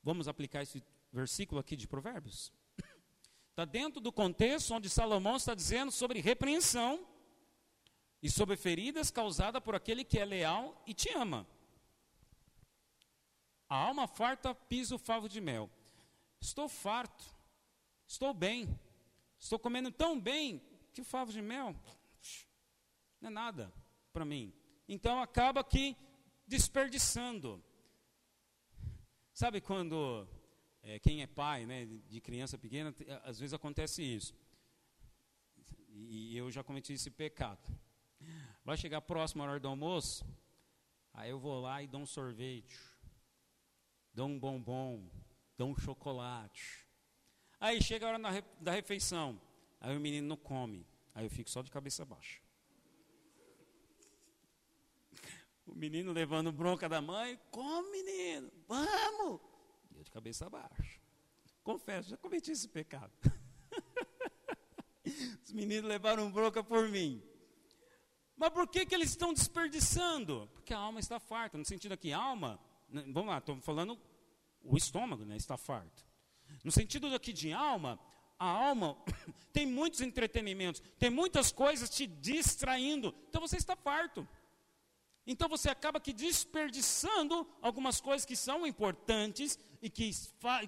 Vamos 0.00 0.28
aplicar 0.28 0.62
esse 0.62 0.80
versículo 1.12 1.60
aqui 1.60 1.74
de 1.74 1.88
Provérbios? 1.88 2.52
Está 3.50 3.64
dentro 3.64 4.00
do 4.00 4.12
contexto 4.12 4.72
onde 4.72 4.88
Salomão 4.88 5.34
está 5.34 5.54
dizendo 5.54 5.90
sobre 5.90 6.20
repreensão 6.20 7.04
e 8.22 8.30
sobre 8.30 8.56
feridas 8.56 9.10
causadas 9.10 9.60
por 9.60 9.74
aquele 9.74 10.04
que 10.04 10.18
é 10.20 10.24
leal 10.24 10.80
e 10.86 10.94
te 10.94 11.10
ama. 11.14 11.44
A 13.68 13.76
alma 13.76 14.06
farta 14.06 14.54
pisa 14.54 14.94
o 14.94 14.98
favo 14.98 15.28
de 15.28 15.40
mel. 15.40 15.68
Estou 16.40 16.68
farto, 16.68 17.24
estou 18.06 18.32
bem, 18.32 18.78
estou 19.36 19.58
comendo 19.58 19.90
tão 19.90 20.20
bem 20.20 20.62
que 20.94 21.00
o 21.00 21.04
favo 21.04 21.32
de 21.32 21.42
mel 21.42 21.74
não 23.26 23.30
é 23.30 23.30
nada 23.30 23.72
para 24.12 24.24
mim. 24.24 24.52
Então 24.88 25.20
acaba 25.20 25.60
aqui 25.60 25.96
desperdiçando. 26.46 27.62
Sabe 29.32 29.60
quando 29.60 30.26
é, 30.82 30.98
quem 30.98 31.22
é 31.22 31.26
pai 31.26 31.66
né, 31.66 31.84
de 31.84 32.20
criança 32.20 32.56
pequena, 32.56 32.94
às 33.24 33.38
vezes 33.38 33.52
acontece 33.52 34.02
isso. 34.02 34.34
E 35.88 36.36
eu 36.36 36.50
já 36.50 36.62
cometi 36.62 36.92
esse 36.92 37.10
pecado. 37.10 37.60
Vai 38.64 38.76
chegar 38.76 39.00
próximo 39.00 39.42
à 39.42 39.46
hora 39.46 39.60
do 39.60 39.68
almoço, 39.68 40.24
aí 41.12 41.30
eu 41.30 41.38
vou 41.38 41.60
lá 41.60 41.82
e 41.82 41.86
dou 41.86 42.00
um 42.00 42.06
sorvete, 42.06 42.78
dou 44.12 44.26
um 44.26 44.38
bombom, 44.38 45.08
dou 45.56 45.70
um 45.70 45.76
chocolate. 45.76 46.86
Aí 47.60 47.82
chega 47.82 48.06
a 48.06 48.08
hora 48.10 48.42
da 48.60 48.72
refeição, 48.72 49.40
aí 49.80 49.96
o 49.96 50.00
menino 50.00 50.26
não 50.26 50.36
come, 50.36 50.86
aí 51.14 51.24
eu 51.24 51.30
fico 51.30 51.48
só 51.48 51.62
de 51.62 51.70
cabeça 51.70 52.04
baixa. 52.04 52.40
O 55.65 55.65
menino 55.76 56.12
levando 56.12 56.50
bronca 56.50 56.88
da 56.88 57.00
mãe, 57.00 57.38
come 57.50 57.90
menino, 57.90 58.50
vamos! 58.66 59.40
E 59.90 59.98
eu 59.98 60.02
de 60.02 60.10
cabeça 60.10 60.48
baixa. 60.48 61.00
Confesso, 61.62 62.10
já 62.10 62.16
cometi 62.16 62.52
esse 62.52 62.68
pecado. 62.68 63.12
Os 65.44 65.52
meninos 65.52 65.88
levaram 65.88 66.30
bronca 66.30 66.62
por 66.62 66.88
mim. 66.88 67.22
Mas 68.36 68.50
por 68.50 68.68
que, 68.68 68.84
que 68.84 68.94
eles 68.94 69.10
estão 69.10 69.32
desperdiçando? 69.32 70.48
Porque 70.52 70.74
a 70.74 70.78
alma 70.78 71.00
está 71.00 71.18
farta. 71.18 71.56
No 71.56 71.64
sentido 71.64 71.92
aqui, 71.92 72.12
alma, 72.12 72.60
né, 72.88 73.02
vamos 73.08 73.30
lá, 73.30 73.38
estou 73.38 73.60
falando 73.60 73.98
o 74.62 74.76
estômago, 74.76 75.24
né, 75.24 75.36
está 75.36 75.56
farto. 75.56 76.04
No 76.62 76.70
sentido 76.70 77.12
aqui 77.14 77.32
de 77.32 77.52
alma, 77.52 77.98
a 78.38 78.46
alma 78.46 78.96
tem 79.52 79.66
muitos 79.66 80.00
entretenimentos, 80.00 80.82
tem 80.98 81.10
muitas 81.10 81.50
coisas 81.50 81.88
te 81.88 82.06
distraindo. 82.06 83.14
Então 83.28 83.40
você 83.40 83.56
está 83.56 83.74
farto. 83.74 84.28
Então 85.26 85.48
você 85.48 85.68
acaba 85.68 86.00
que 86.00 86.12
desperdiçando 86.12 87.48
algumas 87.60 88.00
coisas 88.00 88.24
que 88.24 88.36
são 88.36 88.64
importantes 88.64 89.58
e 89.82 89.90
que, 89.90 90.10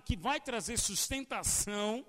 que 0.04 0.16
vai 0.16 0.40
trazer 0.40 0.76
sustentação 0.78 2.04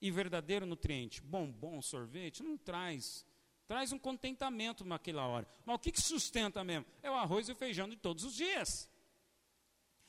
e 0.00 0.10
verdadeiro 0.10 0.66
nutriente. 0.66 1.22
Bom, 1.22 1.50
bom 1.50 1.80
sorvete 1.80 2.42
não 2.42 2.58
traz. 2.58 3.24
Traz 3.66 3.90
um 3.90 3.98
contentamento 3.98 4.84
naquela 4.84 5.26
hora. 5.26 5.48
Mas 5.64 5.76
o 5.76 5.78
que, 5.78 5.92
que 5.92 6.02
sustenta 6.02 6.62
mesmo? 6.62 6.84
É 7.02 7.10
o 7.10 7.14
arroz 7.14 7.48
e 7.48 7.52
o 7.52 7.56
feijão 7.56 7.88
de 7.88 7.96
todos 7.96 8.22
os 8.22 8.34
dias. 8.34 8.90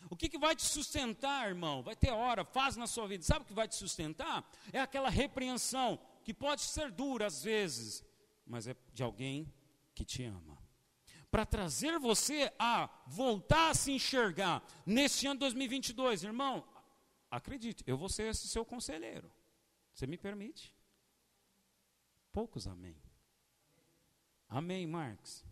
O 0.10 0.18
que, 0.18 0.28
que 0.28 0.38
vai 0.38 0.54
te 0.54 0.64
sustentar, 0.64 1.48
irmão? 1.48 1.82
Vai 1.82 1.96
ter 1.96 2.12
hora, 2.12 2.44
faz 2.44 2.76
na 2.76 2.88
sua 2.88 3.08
vida. 3.08 3.24
Sabe 3.24 3.46
o 3.46 3.48
que 3.48 3.54
vai 3.54 3.70
te 3.70 3.76
sustentar? 3.76 4.46
É 4.74 4.82
aquela 4.82 5.10
repreensão, 5.10 5.98
que 6.26 6.34
pode 6.34 6.62
ser 6.62 6.92
dura 6.92 7.28
às 7.28 7.42
vezes, 7.42 8.04
mas 8.46 8.68
é 8.68 8.76
de 8.94 9.02
alguém 9.02 9.52
que 9.96 10.04
te 10.04 10.24
ama 10.24 10.65
para 11.32 11.46
trazer 11.46 12.00
você 12.00 12.52
a 12.58 12.90
voltar 13.08 13.70
a 13.70 13.74
se 13.74 13.92
enxergar 13.92 14.64
neste 14.86 15.28
ano 15.28 15.40
2022, 15.40 16.24
irmão. 16.24 16.68
acredite, 17.30 17.84
eu 17.86 17.98
vou 17.98 18.10
ser 18.10 18.30
esse 18.30 18.48
seu 18.48 18.66
conselheiro. 18.66 19.32
Você 19.94 20.08
me 20.08 20.18
permite? 20.18 20.74
Poucos 22.32 22.68
amém. 22.68 22.96
Amém, 24.48 24.86
Marcos. 24.86 25.44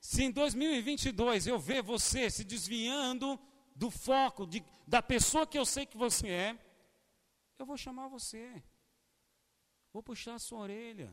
Se 0.00 0.24
em 0.24 0.30
2022 0.30 1.46
eu 1.46 1.58
ver 1.58 1.82
você 1.82 2.30
se 2.30 2.42
desviando 2.42 3.38
do 3.76 3.90
foco 3.90 4.46
de, 4.46 4.64
da 4.86 5.02
pessoa 5.02 5.46
que 5.46 5.58
eu 5.58 5.64
sei 5.64 5.86
que 5.86 5.96
você 5.96 6.28
é, 6.28 6.58
eu 7.58 7.66
vou 7.66 7.76
chamar 7.76 8.08
você. 8.08 8.62
Vou 9.92 10.02
puxar 10.02 10.34
a 10.34 10.38
sua 10.38 10.60
orelha. 10.60 11.12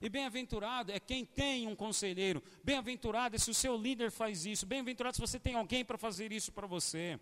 E 0.00 0.08
bem-aventurado 0.08 0.90
é 0.90 0.98
quem 0.98 1.24
tem 1.24 1.66
um 1.66 1.76
conselheiro. 1.76 2.42
Bem-aventurado 2.64 3.36
é 3.36 3.38
se 3.38 3.50
o 3.50 3.54
seu 3.54 3.76
líder 3.76 4.10
faz 4.10 4.46
isso. 4.46 4.64
Bem-aventurado 4.66 5.16
se 5.16 5.20
você 5.20 5.38
tem 5.38 5.54
alguém 5.54 5.84
para 5.84 5.98
fazer 5.98 6.32
isso 6.32 6.50
para 6.52 6.66
você. 6.66 7.20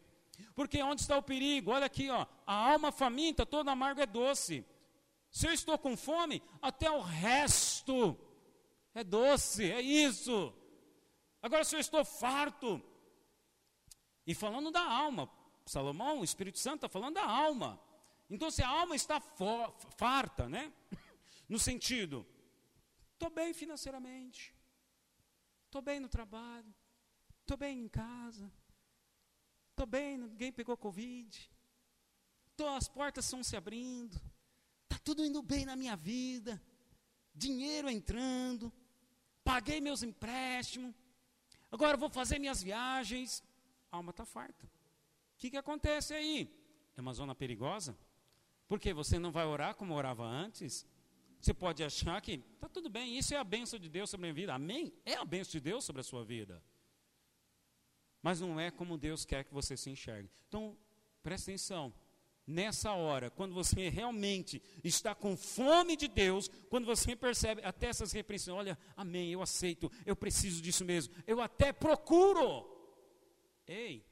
Porque 0.54 0.80
onde 0.82 1.00
está 1.00 1.16
o 1.16 1.22
perigo? 1.22 1.72
Olha 1.72 1.86
aqui, 1.86 2.08
ó. 2.08 2.24
A 2.46 2.54
alma 2.54 2.92
faminta, 2.92 3.44
toda 3.44 3.72
amargo 3.72 4.00
é 4.00 4.06
doce. 4.06 4.64
Se 5.30 5.46
eu 5.46 5.52
estou 5.52 5.76
com 5.76 5.96
fome, 5.96 6.40
até 6.62 6.90
o 6.90 7.00
resto 7.00 8.16
é 8.94 9.02
doce, 9.02 9.70
é 9.70 9.80
isso. 9.80 10.54
Agora, 11.42 11.64
se 11.64 11.74
eu 11.74 11.80
estou 11.80 12.04
farto, 12.04 12.82
e 14.26 14.34
falando 14.34 14.70
da 14.70 14.82
alma, 14.82 15.28
Salomão, 15.64 16.20
o 16.20 16.24
Espírito 16.24 16.58
Santo 16.58 16.76
está 16.76 16.88
falando 16.88 17.14
da 17.14 17.24
alma. 17.24 17.80
Então, 18.28 18.50
se 18.50 18.62
a 18.62 18.68
alma 18.68 18.94
está 18.94 19.20
farta, 19.96 20.48
né? 20.48 20.72
No 21.48 21.58
sentido, 21.58 22.26
estou 23.18 23.30
bem 23.30 23.52
financeiramente, 23.52 24.54
estou 25.66 25.82
bem 25.82 25.98
no 25.98 26.08
trabalho, 26.08 26.72
estou 27.40 27.56
bem 27.56 27.80
em 27.80 27.88
casa, 27.88 28.48
estou 29.70 29.86
bem, 29.86 30.16
ninguém 30.16 30.52
pegou 30.52 30.76
Covid, 30.76 31.50
tô, 32.56 32.68
as 32.68 32.86
portas 32.88 33.24
estão 33.24 33.42
se 33.42 33.56
abrindo, 33.56 34.14
está 34.84 35.00
tudo 35.02 35.24
indo 35.24 35.42
bem 35.42 35.66
na 35.66 35.74
minha 35.74 35.96
vida, 35.96 36.62
dinheiro 37.34 37.90
entrando, 37.90 38.72
paguei 39.42 39.80
meus 39.80 40.04
empréstimos, 40.04 40.94
agora 41.72 41.96
vou 41.96 42.08
fazer 42.08 42.38
minhas 42.38 42.62
viagens, 42.62 43.42
a 43.90 43.96
alma 43.96 44.10
está 44.10 44.24
farta. 44.24 44.64
O 44.64 45.38
que, 45.38 45.50
que 45.50 45.56
acontece 45.56 46.14
aí? 46.14 46.48
É 46.96 47.00
uma 47.00 47.12
zona 47.12 47.34
perigosa? 47.34 47.98
Porque 48.68 48.92
você 48.92 49.18
não 49.18 49.32
vai 49.32 49.44
orar 49.44 49.74
como 49.74 49.94
orava 49.94 50.24
antes? 50.24 50.86
Você 51.40 51.54
pode 51.54 51.82
achar 51.84 52.20
que 52.20 52.42
está 52.54 52.68
tudo 52.68 52.88
bem, 52.88 53.16
isso 53.16 53.32
é 53.34 53.36
a 53.36 53.44
bênção 53.44 53.78
de 53.78 53.88
Deus 53.88 54.10
sobre 54.10 54.26
a 54.26 54.32
minha 54.32 54.34
vida. 54.34 54.54
Amém? 54.54 54.92
É 55.04 55.14
a 55.14 55.24
bênção 55.24 55.52
de 55.52 55.60
Deus 55.60 55.84
sobre 55.84 56.00
a 56.00 56.04
sua 56.04 56.24
vida. 56.24 56.62
Mas 58.22 58.40
não 58.40 58.58
é 58.58 58.70
como 58.70 58.98
Deus 58.98 59.24
quer 59.24 59.44
que 59.44 59.54
você 59.54 59.76
se 59.76 59.90
enxergue. 59.90 60.28
Então, 60.48 60.76
presta 61.22 61.50
atenção. 61.50 61.94
Nessa 62.46 62.92
hora, 62.92 63.30
quando 63.30 63.54
você 63.54 63.90
realmente 63.90 64.62
está 64.82 65.14
com 65.14 65.36
fome 65.36 65.96
de 65.96 66.08
Deus, 66.08 66.48
quando 66.70 66.86
você 66.86 67.14
percebe 67.14 67.62
até 67.62 67.88
essas 67.88 68.10
repreensões, 68.10 68.56
olha, 68.56 68.78
amém, 68.96 69.30
eu 69.30 69.42
aceito, 69.42 69.92
eu 70.06 70.16
preciso 70.16 70.62
disso 70.62 70.82
mesmo, 70.84 71.14
eu 71.26 71.42
até 71.42 71.74
procuro. 71.74 72.66
Ei, 73.66 74.02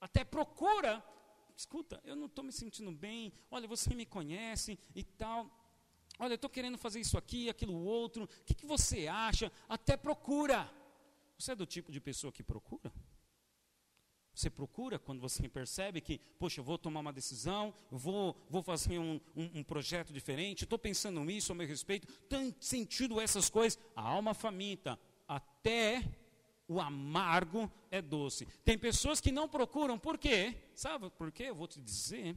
até 0.00 0.24
procura 0.24 1.04
escuta, 1.56 2.00
eu 2.04 2.16
não 2.16 2.26
estou 2.26 2.44
me 2.44 2.52
sentindo 2.52 2.90
bem, 2.90 3.32
olha, 3.50 3.68
você 3.68 3.94
me 3.94 4.04
conhece 4.04 4.78
e 4.94 5.04
tal. 5.04 5.50
Olha, 6.18 6.32
eu 6.32 6.36
estou 6.36 6.50
querendo 6.50 6.78
fazer 6.78 7.00
isso 7.00 7.18
aqui, 7.18 7.48
aquilo 7.48 7.74
outro. 7.74 8.24
O 8.24 8.28
que, 8.44 8.54
que 8.54 8.66
você 8.66 9.08
acha? 9.08 9.50
Até 9.68 9.96
procura. 9.96 10.70
Você 11.38 11.52
é 11.52 11.56
do 11.56 11.66
tipo 11.66 11.90
de 11.90 12.00
pessoa 12.00 12.32
que 12.32 12.42
procura? 12.42 12.92
Você 14.34 14.50
procura 14.50 14.98
quando 14.98 15.20
você 15.20 15.48
percebe 15.48 16.00
que, 16.00 16.18
poxa, 16.38 16.60
eu 16.60 16.64
vou 16.64 16.76
tomar 16.76 17.00
uma 17.00 17.12
decisão, 17.12 17.72
vou, 17.88 18.36
vou 18.50 18.62
fazer 18.62 18.98
um, 18.98 19.20
um, 19.36 19.60
um 19.60 19.62
projeto 19.62 20.12
diferente, 20.12 20.64
estou 20.64 20.78
pensando 20.78 21.22
nisso 21.24 21.52
a 21.52 21.54
meu 21.54 21.66
respeito, 21.66 22.12
tem 22.24 22.54
sentido 22.58 23.20
essas 23.20 23.48
coisas. 23.48 23.78
A 23.94 24.02
alma 24.02 24.34
faminta, 24.34 24.98
até 25.28 26.02
o 26.66 26.80
amargo 26.80 27.70
é 27.92 28.02
doce. 28.02 28.46
Tem 28.64 28.76
pessoas 28.76 29.20
que 29.20 29.30
não 29.30 29.48
procuram, 29.48 29.98
por 29.98 30.18
quê? 30.18 30.56
Sabe 30.74 31.10
por 31.10 31.30
quê? 31.30 31.44
Eu 31.44 31.54
vou 31.54 31.68
te 31.68 31.80
dizer. 31.80 32.36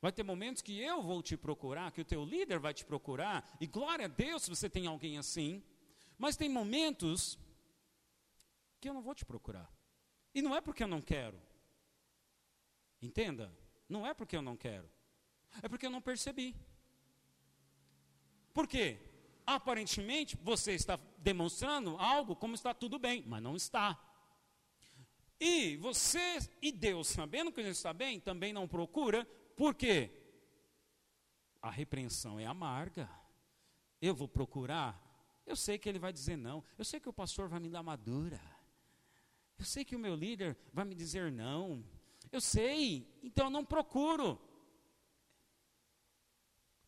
Vai 0.00 0.12
ter 0.12 0.22
momentos 0.22 0.62
que 0.62 0.78
eu 0.78 1.02
vou 1.02 1.22
te 1.22 1.36
procurar, 1.36 1.90
que 1.92 2.00
o 2.00 2.04
teu 2.04 2.24
líder 2.24 2.58
vai 2.58 2.74
te 2.74 2.84
procurar, 2.84 3.44
e 3.60 3.66
glória 3.66 4.04
a 4.04 4.08
Deus 4.08 4.42
se 4.42 4.50
você 4.50 4.68
tem 4.68 4.86
alguém 4.86 5.18
assim. 5.18 5.62
Mas 6.18 6.36
tem 6.36 6.48
momentos 6.48 7.38
que 8.80 8.88
eu 8.88 8.94
não 8.94 9.02
vou 9.02 9.14
te 9.14 9.24
procurar. 9.24 9.70
E 10.34 10.42
não 10.42 10.54
é 10.54 10.60
porque 10.60 10.82
eu 10.82 10.88
não 10.88 11.00
quero. 11.00 11.40
Entenda? 13.00 13.56
Não 13.88 14.06
é 14.06 14.12
porque 14.14 14.36
eu 14.36 14.42
não 14.42 14.56
quero. 14.56 14.88
É 15.62 15.68
porque 15.68 15.86
eu 15.86 15.90
não 15.90 16.02
percebi. 16.02 16.54
Por 18.52 18.66
quê? 18.66 18.98
aparentemente 19.46 20.36
você 20.42 20.72
está 20.72 20.98
demonstrando 21.18 21.96
algo 21.98 22.34
como 22.34 22.54
está 22.54 22.74
tudo 22.74 22.98
bem, 22.98 23.22
mas 23.26 23.42
não 23.42 23.54
está. 23.54 23.98
E 25.38 25.76
você 25.76 26.38
e 26.60 26.72
Deus, 26.72 27.08
sabendo 27.08 27.52
que 27.52 27.60
ele 27.60 27.68
está 27.68 27.92
bem, 27.92 28.18
também 28.18 28.52
não 28.52 28.66
procura, 28.66 29.26
por 29.56 29.74
quê? 29.74 30.10
A 31.60 31.70
repreensão 31.70 32.38
é 32.38 32.46
amarga. 32.46 33.10
Eu 34.00 34.14
vou 34.14 34.28
procurar, 34.28 35.02
eu 35.46 35.56
sei 35.56 35.78
que 35.78 35.88
ele 35.88 35.98
vai 35.98 36.12
dizer 36.12 36.36
não, 36.36 36.62
eu 36.76 36.84
sei 36.84 37.00
que 37.00 37.08
o 37.08 37.12
pastor 37.12 37.48
vai 37.48 37.58
me 37.58 37.70
dar 37.70 37.82
madura, 37.82 38.40
eu 39.58 39.64
sei 39.64 39.84
que 39.84 39.96
o 39.96 39.98
meu 39.98 40.14
líder 40.14 40.56
vai 40.70 40.84
me 40.84 40.94
dizer 40.94 41.32
não, 41.32 41.82
eu 42.30 42.40
sei, 42.40 43.18
então 43.22 43.46
eu 43.46 43.50
não 43.50 43.64
procuro. 43.64 44.38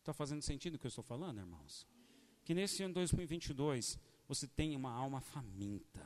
Está 0.00 0.12
fazendo 0.12 0.42
sentido 0.42 0.74
o 0.74 0.78
que 0.78 0.86
eu 0.86 0.90
estou 0.90 1.02
falando, 1.02 1.38
irmãos? 1.38 1.86
que 2.48 2.54
nesse 2.54 2.82
ano 2.82 2.94
2022 2.94 3.98
você 4.26 4.48
tenha 4.48 4.78
uma 4.78 4.90
alma 4.90 5.20
faminta. 5.20 6.00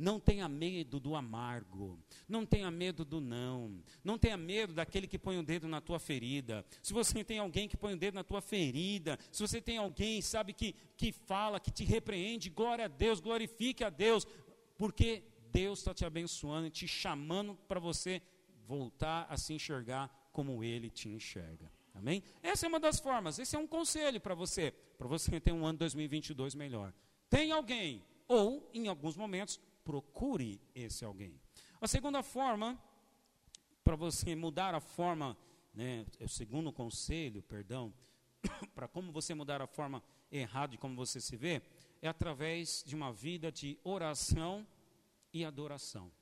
Não 0.00 0.18
tenha 0.18 0.48
medo 0.48 0.98
do 0.98 1.14
amargo, 1.14 1.98
não 2.26 2.46
tenha 2.46 2.70
medo 2.70 3.04
do 3.04 3.20
não, 3.20 3.82
não 4.02 4.16
tenha 4.16 4.34
medo 4.34 4.72
daquele 4.72 5.06
que 5.06 5.18
põe 5.18 5.38
o 5.38 5.42
dedo 5.42 5.68
na 5.68 5.78
tua 5.78 5.98
ferida. 5.98 6.64
Se 6.82 6.94
você 6.94 7.22
tem 7.22 7.38
alguém 7.38 7.68
que 7.68 7.76
põe 7.76 7.92
o 7.92 7.98
dedo 7.98 8.14
na 8.14 8.24
tua 8.24 8.40
ferida, 8.40 9.18
se 9.30 9.42
você 9.42 9.60
tem 9.60 9.76
alguém, 9.76 10.22
sabe, 10.22 10.54
que, 10.54 10.74
que 10.96 11.12
fala, 11.12 11.60
que 11.60 11.70
te 11.70 11.84
repreende, 11.84 12.48
glória 12.48 12.86
a 12.86 12.88
Deus, 12.88 13.20
glorifique 13.20 13.84
a 13.84 13.90
Deus, 13.90 14.26
porque 14.78 15.22
Deus 15.52 15.80
está 15.80 15.92
te 15.92 16.06
abençoando, 16.06 16.70
te 16.70 16.88
chamando 16.88 17.54
para 17.68 17.78
você 17.78 18.22
voltar 18.66 19.26
a 19.28 19.36
se 19.36 19.52
enxergar 19.52 20.10
como 20.32 20.64
Ele 20.64 20.88
te 20.88 21.10
enxerga. 21.10 21.70
Amém? 21.92 22.22
Essa 22.42 22.64
é 22.64 22.68
uma 22.70 22.80
das 22.80 22.98
formas, 22.98 23.38
esse 23.38 23.54
é 23.54 23.58
um 23.58 23.66
conselho 23.66 24.18
para 24.18 24.34
você, 24.34 24.72
para 24.96 25.06
você 25.06 25.38
ter 25.38 25.52
um 25.52 25.66
ano 25.66 25.76
2022 25.80 26.54
melhor. 26.54 26.90
Tem 27.28 27.52
alguém, 27.52 28.02
ou 28.26 28.70
em 28.72 28.88
alguns 28.88 29.14
momentos, 29.14 29.60
procure 29.90 30.60
esse 30.72 31.04
alguém. 31.04 31.34
A 31.80 31.88
segunda 31.88 32.22
forma, 32.22 32.80
para 33.82 33.96
você 33.96 34.36
mudar 34.36 34.72
a 34.72 34.78
forma, 34.78 35.36
né, 35.74 36.06
é 36.20 36.24
o 36.24 36.28
segundo 36.28 36.72
conselho, 36.72 37.42
perdão, 37.42 37.92
para 38.72 38.86
como 38.86 39.10
você 39.10 39.34
mudar 39.34 39.60
a 39.60 39.66
forma 39.66 40.00
errada 40.30 40.70
de 40.70 40.78
como 40.78 40.94
você 40.94 41.20
se 41.20 41.36
vê, 41.36 41.60
é 42.00 42.06
através 42.06 42.84
de 42.86 42.94
uma 42.94 43.12
vida 43.12 43.50
de 43.50 43.76
oração 43.82 44.64
e 45.32 45.44
adoração. 45.44 46.12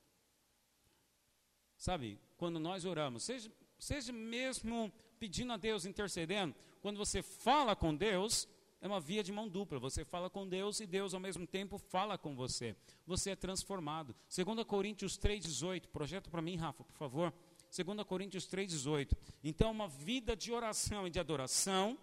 Sabe, 1.77 2.19
quando 2.39 2.59
nós 2.59 2.87
oramos, 2.87 3.23
seja, 3.23 3.53
seja 3.79 4.15
mesmo 4.15 4.91
pedindo 5.21 5.53
a 5.53 5.59
Deus, 5.59 5.85
intercedendo, 5.85 6.55
quando 6.81 6.97
você 6.97 7.21
fala 7.23 7.77
com 7.77 7.95
Deus, 7.95 8.49
é 8.81 8.87
uma 8.87 9.01
via 9.01 9.23
de 9.23 9.33
mão 9.33 9.49
dupla. 9.49 9.79
Você 9.79 10.05
fala 10.05 10.31
com 10.31 10.47
Deus 10.49 10.81
e 10.81 10.87
Deus 10.87 11.15
ao 11.15 11.21
mesmo 11.21 11.47
tempo 11.47 11.79
fala 11.79 12.17
com 12.17 12.35
você. 12.35 12.77
Você 13.07 13.31
é 13.31 13.37
transformado. 13.37 14.15
2 14.35 14.65
Coríntios 14.65 15.19
3,18. 15.19 15.89
Projeta 15.89 16.31
para 16.31 16.43
mim, 16.43 16.57
Rafa, 16.57 16.85
por 16.85 16.97
favor. 16.97 17.33
2 17.75 18.05
Coríntios 18.05 18.47
3,18. 18.47 19.17
Então, 19.43 19.71
uma 19.71 19.89
vida 19.89 20.37
de 20.37 20.53
oração 20.53 21.07
e 21.07 21.11
de 21.11 21.19
adoração 21.19 21.99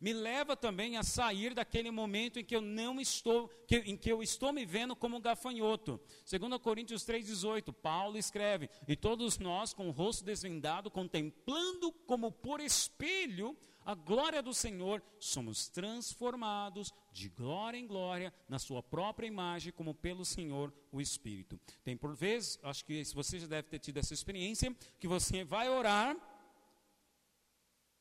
me 0.00 0.12
leva 0.12 0.56
também 0.56 0.96
a 0.96 1.02
sair 1.02 1.54
daquele 1.54 1.90
momento 1.90 2.38
em 2.38 2.44
que 2.44 2.54
eu 2.54 2.60
não 2.60 3.00
estou, 3.00 3.48
que, 3.66 3.76
em 3.76 3.96
que 3.96 4.10
eu 4.10 4.22
estou 4.22 4.52
me 4.52 4.64
vendo 4.64 4.94
como 4.96 5.20
gafanhoto. 5.20 6.00
Segundo 6.24 6.58
Coríntios 6.58 7.04
3:18, 7.04 7.72
Paulo 7.72 8.16
escreve: 8.16 8.68
"E 8.88 8.96
todos 8.96 9.38
nós 9.38 9.72
com 9.72 9.88
o 9.88 9.92
rosto 9.92 10.24
desvendado, 10.24 10.90
contemplando 10.90 11.92
como 12.06 12.30
por 12.30 12.60
espelho 12.60 13.56
a 13.84 13.94
glória 13.94 14.42
do 14.42 14.54
Senhor, 14.54 15.02
somos 15.18 15.68
transformados 15.68 16.92
de 17.12 17.28
glória 17.28 17.78
em 17.78 17.86
glória 17.86 18.32
na 18.48 18.58
sua 18.58 18.82
própria 18.82 19.26
imagem, 19.26 19.72
como 19.72 19.94
pelo 19.94 20.24
Senhor 20.24 20.72
o 20.92 21.00
Espírito." 21.00 21.58
Tem 21.82 21.96
por 21.96 22.14
vezes, 22.14 22.58
acho 22.62 22.84
que 22.84 23.02
você 23.14 23.38
já 23.38 23.46
deve 23.46 23.68
ter 23.68 23.78
tido 23.78 23.98
essa 23.98 24.14
experiência, 24.14 24.74
que 24.98 25.08
você 25.08 25.44
vai 25.44 25.68
orar 25.68 26.16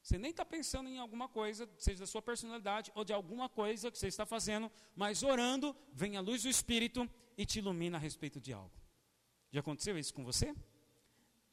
você 0.09 0.17
nem 0.17 0.31
está 0.31 0.43
pensando 0.43 0.89
em 0.89 0.97
alguma 0.97 1.27
coisa, 1.27 1.69
seja 1.77 1.99
da 1.99 2.07
sua 2.07 2.21
personalidade 2.21 2.91
ou 2.95 3.03
de 3.03 3.13
alguma 3.13 3.47
coisa 3.47 3.91
que 3.91 3.97
você 3.97 4.07
está 4.07 4.25
fazendo, 4.25 4.71
mas 4.95 5.21
orando, 5.21 5.75
vem 5.93 6.17
a 6.17 6.21
luz 6.21 6.41
do 6.41 6.49
Espírito 6.49 7.07
e 7.37 7.45
te 7.45 7.59
ilumina 7.59 7.97
a 7.97 7.99
respeito 7.99 8.39
de 8.39 8.51
algo. 8.51 8.71
Já 9.51 9.59
aconteceu 9.59 9.97
isso 9.99 10.13
com 10.13 10.23
você? 10.23 10.55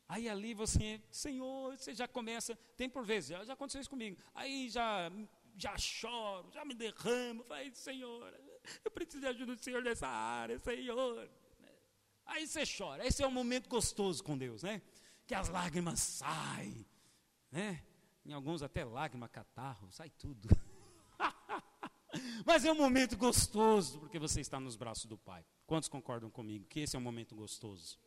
Aí 0.09 0.29
ali 0.29 0.55
você, 0.55 1.01
Senhor, 1.11 1.77
você 1.77 1.93
já 1.95 2.07
começa, 2.07 2.57
tem 2.77 2.89
por 2.89 3.05
vezes, 3.05 3.31
já, 3.31 3.53
aconteceu 3.53 3.81
isso 3.81 3.91
comigo. 3.91 4.17
Aí 4.35 4.71
já, 4.71 5.11
já 5.57 5.77
choro, 5.77 6.49
já 6.53 6.65
me 6.65 6.75
derramo, 6.75 7.43
falei, 7.45 7.73
Senhor, 7.75 8.33
eu 8.85 8.91
preciso 8.91 9.21
de 9.21 9.27
ajuda 9.27 9.57
do 9.57 9.63
Senhor 9.63 9.83
nessa 9.83 10.07
área, 10.07 10.59
Senhor. 10.61 11.29
Aí 12.25 12.47
você 12.47 12.63
chora, 12.67 13.07
esse 13.07 13.23
é 13.23 13.27
um 13.27 13.33
momento 13.33 13.69
gostoso 13.69 14.23
com 14.23 14.39
Deus, 14.39 14.63
né? 14.63 14.81
Que 15.27 15.35
as 15.35 15.49
lágrimas 15.49 15.99
saem, 15.99 16.87
né? 17.51 17.83
Em 18.25 18.33
alguns 18.33 18.63
até 18.63 18.85
lágrima, 18.85 19.29
catarro, 19.29 19.91
sai 19.91 20.11
tudo. 20.11 20.49
Mas 22.47 22.65
é 22.65 22.71
um 22.71 22.77
momento 22.77 23.17
gostoso, 23.17 23.99
porque 23.99 24.19
você 24.19 24.41
está 24.41 24.61
nos 24.61 24.77
braços 24.77 25.07
do 25.07 25.19
Pai. 25.19 25.45
Quantos 25.67 25.89
concordam 25.89 26.31
comigo 26.31 26.67
que 26.67 26.81
esse 26.81 26.95
é 26.95 26.99
um 26.99 27.03
momento 27.03 27.35
gostoso? 27.35 27.99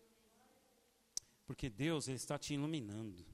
Porque 1.49 1.67
Deus 1.67 2.07
ele 2.07 2.17
está 2.17 2.37
te 2.37 2.53
iluminando. 2.53 3.25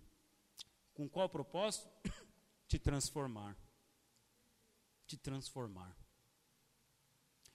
Com 0.93 1.05
qual 1.09 1.27
propósito? 1.27 1.85
Te 2.65 2.79
transformar. 2.79 3.57
Te 5.05 5.17
transformar. 5.17 5.93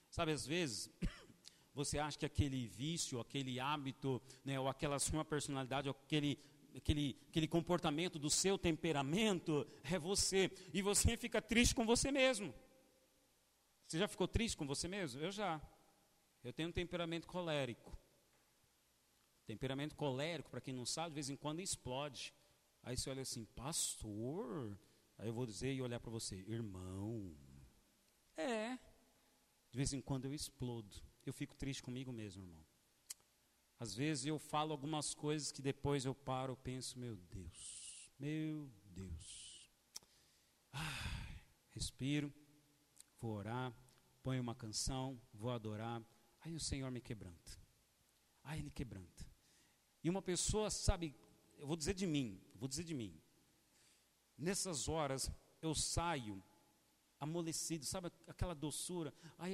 Sabe, 0.07 0.33
às 0.33 0.45
vezes, 0.45 0.87
você 1.73 1.97
acha 1.97 2.19
que 2.19 2.27
aquele 2.27 2.67
vício, 2.67 3.19
aquele 3.19 3.59
hábito, 3.59 4.21
né, 4.45 4.59
ou 4.59 4.67
aquela 4.67 4.99
sua 4.99 5.25
personalidade, 5.25 5.89
ou 5.89 5.95
aquele, 5.95 6.37
aquele, 6.75 7.19
aquele 7.27 7.47
comportamento 7.47 8.19
do 8.19 8.29
seu 8.29 8.55
temperamento 8.55 9.67
é 9.83 9.97
você. 9.97 10.51
E 10.71 10.83
você 10.83 11.17
fica 11.17 11.41
triste 11.41 11.73
com 11.73 11.87
você 11.87 12.11
mesmo. 12.11 12.53
Você 13.87 13.97
já 13.97 14.07
ficou 14.07 14.27
triste 14.27 14.55
com 14.55 14.67
você 14.67 14.87
mesmo? 14.87 15.19
Eu 15.23 15.31
já. 15.31 15.59
Eu 16.43 16.53
tenho 16.53 16.69
um 16.69 16.71
temperamento 16.71 17.27
colérico. 17.27 17.97
Temperamento 19.51 19.97
colérico, 19.97 20.49
para 20.49 20.61
quem 20.61 20.73
não 20.73 20.85
sabe, 20.85 21.09
de 21.09 21.15
vez 21.15 21.29
em 21.29 21.35
quando 21.35 21.59
explode. 21.59 22.33
Aí 22.81 22.95
você 22.95 23.09
olha 23.09 23.21
assim, 23.21 23.43
pastor. 23.43 24.79
Aí 25.17 25.27
eu 25.27 25.33
vou 25.33 25.45
dizer 25.45 25.73
e 25.73 25.81
olhar 25.81 25.99
para 25.99 26.09
você, 26.09 26.37
irmão. 26.47 27.35
É. 28.37 28.77
De 29.69 29.75
vez 29.75 29.91
em 29.91 29.99
quando 29.99 30.23
eu 30.23 30.33
explodo. 30.33 30.95
Eu 31.25 31.33
fico 31.33 31.53
triste 31.53 31.83
comigo 31.83 32.13
mesmo, 32.13 32.41
irmão. 32.43 32.65
Às 33.77 33.93
vezes 33.93 34.25
eu 34.25 34.39
falo 34.39 34.71
algumas 34.71 35.13
coisas 35.13 35.51
que 35.51 35.61
depois 35.61 36.05
eu 36.05 36.15
paro, 36.15 36.53
e 36.53 36.63
penso, 36.63 36.97
meu 36.97 37.17
Deus, 37.17 38.09
meu 38.17 38.71
Deus. 38.85 39.69
Ah, 40.71 41.27
respiro, 41.71 42.33
vou 43.19 43.33
orar, 43.33 43.73
ponho 44.23 44.41
uma 44.41 44.55
canção, 44.55 45.19
vou 45.33 45.51
adorar. 45.51 46.01
Aí 46.39 46.53
o 46.53 46.59
Senhor 46.59 46.89
me 46.89 47.01
quebranta. 47.01 47.59
Aí 48.45 48.59
Ele 48.59 48.71
quebranta. 48.71 49.30
E 50.03 50.09
uma 50.09 50.21
pessoa, 50.21 50.69
sabe, 50.69 51.15
eu 51.57 51.67
vou 51.67 51.75
dizer 51.75 51.93
de 51.93 52.07
mim, 52.07 52.41
vou 52.55 52.67
dizer 52.67 52.83
de 52.83 52.93
mim. 52.93 53.19
Nessas 54.37 54.89
horas 54.89 55.31
eu 55.61 55.75
saio 55.75 56.43
amolecido, 57.19 57.85
sabe 57.85 58.11
aquela 58.27 58.55
doçura. 58.55 59.13
Aí, 59.37 59.53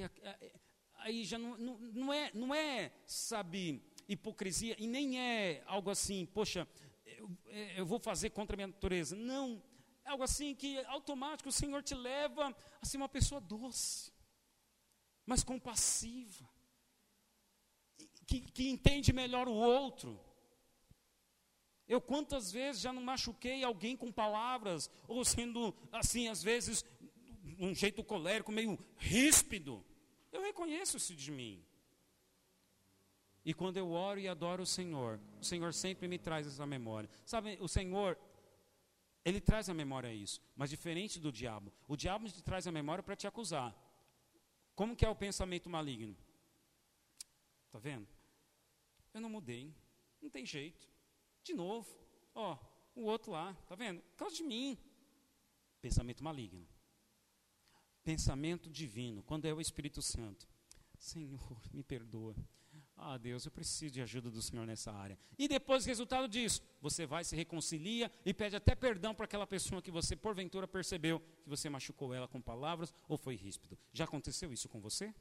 aí 0.94 1.24
já 1.24 1.36
não, 1.38 1.58
não, 1.58 1.78
não, 1.78 2.12
é, 2.12 2.30
não 2.32 2.54
é, 2.54 2.90
sabe, 3.06 3.82
hipocrisia 4.08 4.74
e 4.78 4.86
nem 4.86 5.20
é 5.20 5.62
algo 5.66 5.90
assim, 5.90 6.24
poxa, 6.24 6.66
eu, 7.04 7.30
eu 7.76 7.84
vou 7.84 7.98
fazer 7.98 8.30
contra 8.30 8.54
a 8.54 8.58
minha 8.58 8.68
natureza. 8.68 9.14
Não, 9.14 9.62
é 10.04 10.10
algo 10.10 10.24
assim 10.24 10.54
que 10.54 10.78
automático 10.86 11.50
o 11.50 11.52
Senhor 11.52 11.82
te 11.82 11.94
leva 11.94 12.56
a 12.80 12.86
ser 12.86 12.96
uma 12.96 13.08
pessoa 13.08 13.40
doce, 13.40 14.10
mas 15.26 15.44
compassiva, 15.44 16.48
que, 18.26 18.40
que 18.40 18.68
entende 18.70 19.12
melhor 19.12 19.46
o 19.46 19.52
outro. 19.52 20.18
Eu 21.88 22.00
quantas 22.00 22.52
vezes 22.52 22.82
já 22.82 22.92
não 22.92 23.02
machuquei 23.02 23.64
alguém 23.64 23.96
com 23.96 24.12
palavras, 24.12 24.90
ou 25.06 25.24
sendo 25.24 25.74
assim, 25.90 26.28
às 26.28 26.42
vezes, 26.42 26.84
um 27.58 27.74
jeito 27.74 28.04
colérico, 28.04 28.52
meio 28.52 28.78
ríspido. 28.98 29.84
Eu 30.30 30.42
reconheço 30.42 30.98
isso 30.98 31.16
de 31.16 31.30
mim. 31.30 31.64
E 33.44 33.54
quando 33.54 33.78
eu 33.78 33.90
oro 33.90 34.20
e 34.20 34.28
adoro 34.28 34.62
o 34.64 34.66
Senhor, 34.66 35.18
o 35.40 35.44
Senhor 35.44 35.72
sempre 35.72 36.06
me 36.06 36.18
traz 36.18 36.46
essa 36.46 36.66
memória. 36.66 37.08
Sabe, 37.24 37.56
o 37.60 37.66
Senhor, 37.66 38.18
Ele 39.24 39.40
traz 39.40 39.70
a 39.70 39.74
memória 39.74 40.12
isso, 40.12 40.42
mas 40.54 40.68
diferente 40.68 41.18
do 41.18 41.32
diabo. 41.32 41.72
O 41.86 41.96
diabo 41.96 42.28
te 42.28 42.42
traz 42.42 42.66
a 42.66 42.72
memória 42.72 43.02
para 43.02 43.16
te 43.16 43.26
acusar. 43.26 43.74
Como 44.74 44.94
que 44.94 45.06
é 45.06 45.08
o 45.08 45.16
pensamento 45.16 45.70
maligno? 45.70 46.14
Está 47.66 47.78
vendo? 47.78 48.06
Eu 49.14 49.20
não 49.22 49.30
mudei, 49.30 49.74
não 50.20 50.28
tem 50.28 50.44
jeito. 50.44 50.86
De 51.48 51.54
novo, 51.54 51.88
ó, 52.34 52.58
o 52.94 53.04
outro 53.04 53.32
lá, 53.32 53.54
tá 53.66 53.74
vendo? 53.74 54.02
Por 54.02 54.16
causa 54.18 54.36
de 54.36 54.42
mim. 54.42 54.76
Pensamento 55.80 56.22
maligno. 56.22 56.68
Pensamento 58.04 58.68
divino, 58.68 59.22
quando 59.22 59.46
é 59.46 59.54
o 59.54 59.58
Espírito 59.58 60.02
Santo. 60.02 60.46
Senhor, 60.98 61.58
me 61.72 61.82
perdoa. 61.82 62.36
Ah, 62.94 63.16
Deus, 63.16 63.46
eu 63.46 63.50
preciso 63.50 63.94
de 63.94 64.02
ajuda 64.02 64.30
do 64.30 64.42
Senhor 64.42 64.66
nessa 64.66 64.92
área. 64.92 65.18
E 65.38 65.48
depois, 65.48 65.86
resultado 65.86 66.28
disso, 66.28 66.60
você 66.82 67.06
vai, 67.06 67.24
se 67.24 67.34
reconcilia 67.34 68.12
e 68.26 68.34
pede 68.34 68.54
até 68.54 68.74
perdão 68.74 69.14
para 69.14 69.24
aquela 69.24 69.46
pessoa 69.46 69.80
que 69.80 69.90
você, 69.90 70.14
porventura, 70.14 70.68
percebeu 70.68 71.18
que 71.18 71.48
você 71.48 71.70
machucou 71.70 72.12
ela 72.12 72.28
com 72.28 72.42
palavras 72.42 72.92
ou 73.08 73.16
foi 73.16 73.36
ríspido. 73.36 73.78
Já 73.90 74.04
aconteceu 74.04 74.52
isso 74.52 74.68
com 74.68 74.82
você? 74.82 75.14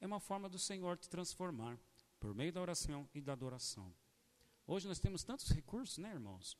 É 0.00 0.06
uma 0.06 0.20
forma 0.20 0.48
do 0.48 0.60
Senhor 0.60 0.96
te 0.96 1.08
transformar 1.08 1.76
por 2.20 2.32
meio 2.36 2.52
da 2.52 2.60
oração 2.60 3.08
e 3.12 3.20
da 3.20 3.32
adoração. 3.32 3.92
Hoje 4.72 4.86
nós 4.86 5.00
temos 5.00 5.24
tantos 5.24 5.50
recursos, 5.50 5.98
né, 5.98 6.12
irmãos? 6.12 6.56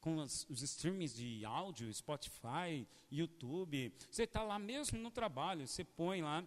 Com 0.00 0.16
os 0.16 0.62
streams 0.62 1.14
de 1.14 1.44
áudio, 1.44 1.94
Spotify, 1.94 2.84
YouTube. 3.08 3.94
Você 4.10 4.24
está 4.24 4.42
lá 4.42 4.58
mesmo 4.58 4.98
no 4.98 5.12
trabalho, 5.12 5.64
você 5.64 5.84
põe 5.84 6.22
lá, 6.22 6.44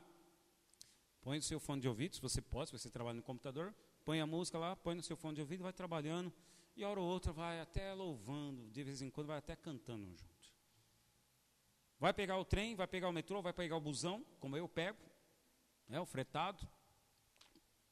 põe 1.21 1.38
o 1.38 1.41
seu 1.41 1.57
fone 1.57 1.81
de 1.81 1.88
ouvido, 1.88 2.15
se 2.15 2.21
você 2.21 2.41
pode, 2.41 2.69
se 2.69 2.77
você 2.77 2.89
trabalha 2.89 3.15
no 3.15 3.23
computador, 3.23 3.73
põe 4.03 4.19
a 4.19 4.27
música 4.27 4.57
lá, 4.57 4.75
põe 4.75 4.93
no 4.93 5.01
seu 5.01 5.15
fone 5.15 5.35
de 5.35 5.41
ouvido, 5.41 5.63
vai 5.63 5.71
trabalhando, 5.71 6.33
e 6.75 6.83
hora 6.83 6.99
ou 6.99 7.07
outra 7.07 7.31
vai 7.31 7.62
até 7.62 7.93
louvando, 7.93 8.69
de 8.69 8.83
vez 8.83 9.01
em 9.01 9.09
quando 9.09 9.27
vai 9.27 9.38
até 9.38 9.55
cantando 9.55 10.05
junto. 10.05 10.53
Vai 11.97 12.13
pegar 12.13 12.38
o 12.38 12.43
trem, 12.43 12.75
vai 12.75 12.88
pegar 12.88 13.07
o 13.07 13.13
metrô, 13.13 13.41
vai 13.41 13.53
pegar 13.53 13.77
o 13.77 13.81
busão, 13.81 14.21
como 14.38 14.57
eu 14.57 14.67
pego, 14.67 14.99
é 15.88 15.97
o 15.97 16.05
fretado, 16.05 16.67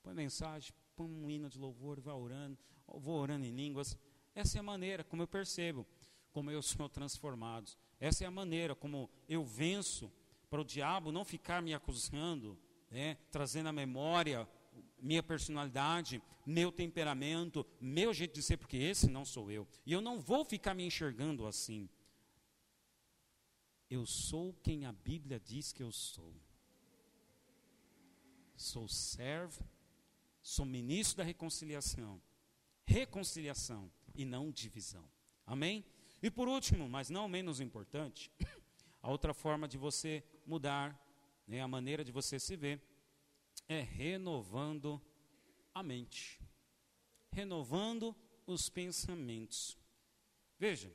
põe 0.04 0.14
mensagem, 0.14 0.74
põe 0.94 1.08
um 1.08 1.30
hino 1.30 1.50
de 1.50 1.58
louvor, 1.58 2.02
vai 2.02 2.14
orando, 2.14 2.60
vou 2.88 3.20
orando 3.20 3.46
em 3.46 3.52
línguas. 3.52 3.98
Essa 4.34 4.58
é 4.58 4.60
a 4.60 4.64
maneira 4.64 5.04
como 5.04 5.24
eu 5.24 5.28
percebo, 5.28 5.86
como 6.32 6.52
eu 6.52 6.62
sou 6.64 6.88
transformado. 6.88 7.72
Essa 8.00 8.24
é 8.24 8.28
a 8.28 8.32
maneira 8.32 8.76
como 8.76 9.10
eu 9.28 9.44
venço 9.44 10.12
para 10.50 10.62
o 10.62 10.66
diabo 10.66 11.12
não 11.12 11.26
ficar 11.26 11.62
me 11.62 11.74
acusando, 11.74 12.58
né, 12.90 13.18
trazendo 13.32 13.70
à 13.70 13.74
memória 13.74 14.48
minha 15.00 15.22
personalidade, 15.22 16.22
meu 16.46 16.72
temperamento, 16.72 17.66
meu 17.80 18.14
jeito 18.14 18.34
de 18.34 18.42
ser, 18.42 18.58
porque 18.58 18.78
esse 18.78 19.10
não 19.10 19.26
sou 19.26 19.52
eu. 19.52 19.68
E 19.86 19.92
eu 19.92 20.02
não 20.02 20.20
vou 20.20 20.44
ficar 20.44 20.74
me 20.74 20.86
enxergando 20.86 21.46
assim. 21.46 21.90
Eu 23.90 24.06
sou 24.06 24.54
quem 24.64 24.86
a 24.86 24.92
Bíblia 24.92 25.40
diz 25.40 25.72
que 25.72 25.84
eu 25.84 25.92
sou. 25.92 26.34
Sou 28.56 28.88
servo, 28.88 29.64
sou 30.42 30.66
ministro 30.66 31.18
da 31.18 31.24
reconciliação, 31.24 32.20
reconciliação 32.88 33.92
e 34.16 34.26
não 34.26 34.50
divisão. 34.50 35.08
Amém? 35.46 35.86
E 36.24 36.32
por 36.32 36.48
último, 36.48 36.90
mas 36.90 37.10
não 37.10 37.28
menos 37.28 37.60
importante, 37.60 38.32
a 39.04 39.12
outra 39.12 39.34
forma 39.34 39.68
de 39.68 39.78
você 39.78 40.24
mudar 40.46 40.98
né, 41.46 41.62
a 41.62 41.68
maneira 41.68 42.04
de 42.04 42.12
você 42.12 42.40
se 42.40 42.56
ver 42.56 42.82
é 43.68 43.82
renovando 43.82 45.02
a 45.76 45.84
mente, 45.84 46.42
renovando 47.32 48.16
os 48.48 48.70
pensamentos. 48.70 49.78
Veja, 50.58 50.92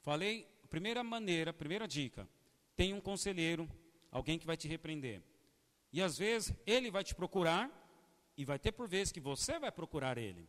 falei, 0.00 0.48
primeira 0.70 1.02
maneira, 1.02 1.52
primeira 1.52 1.86
dica: 1.86 2.28
tem 2.76 2.94
um 2.94 3.00
conselheiro, 3.00 3.68
alguém 4.10 4.38
que 4.38 4.46
vai 4.46 4.56
te 4.56 4.68
repreender. 4.68 5.22
E 5.92 6.00
às 6.00 6.16
vezes 6.16 6.54
ele 6.66 6.90
vai 6.90 7.04
te 7.04 7.14
procurar, 7.14 7.70
e 8.36 8.44
vai 8.44 8.58
ter 8.58 8.72
por 8.72 8.88
vezes 8.88 9.12
que 9.12 9.20
você 9.20 9.58
vai 9.58 9.70
procurar 9.70 10.18
ele. 10.18 10.48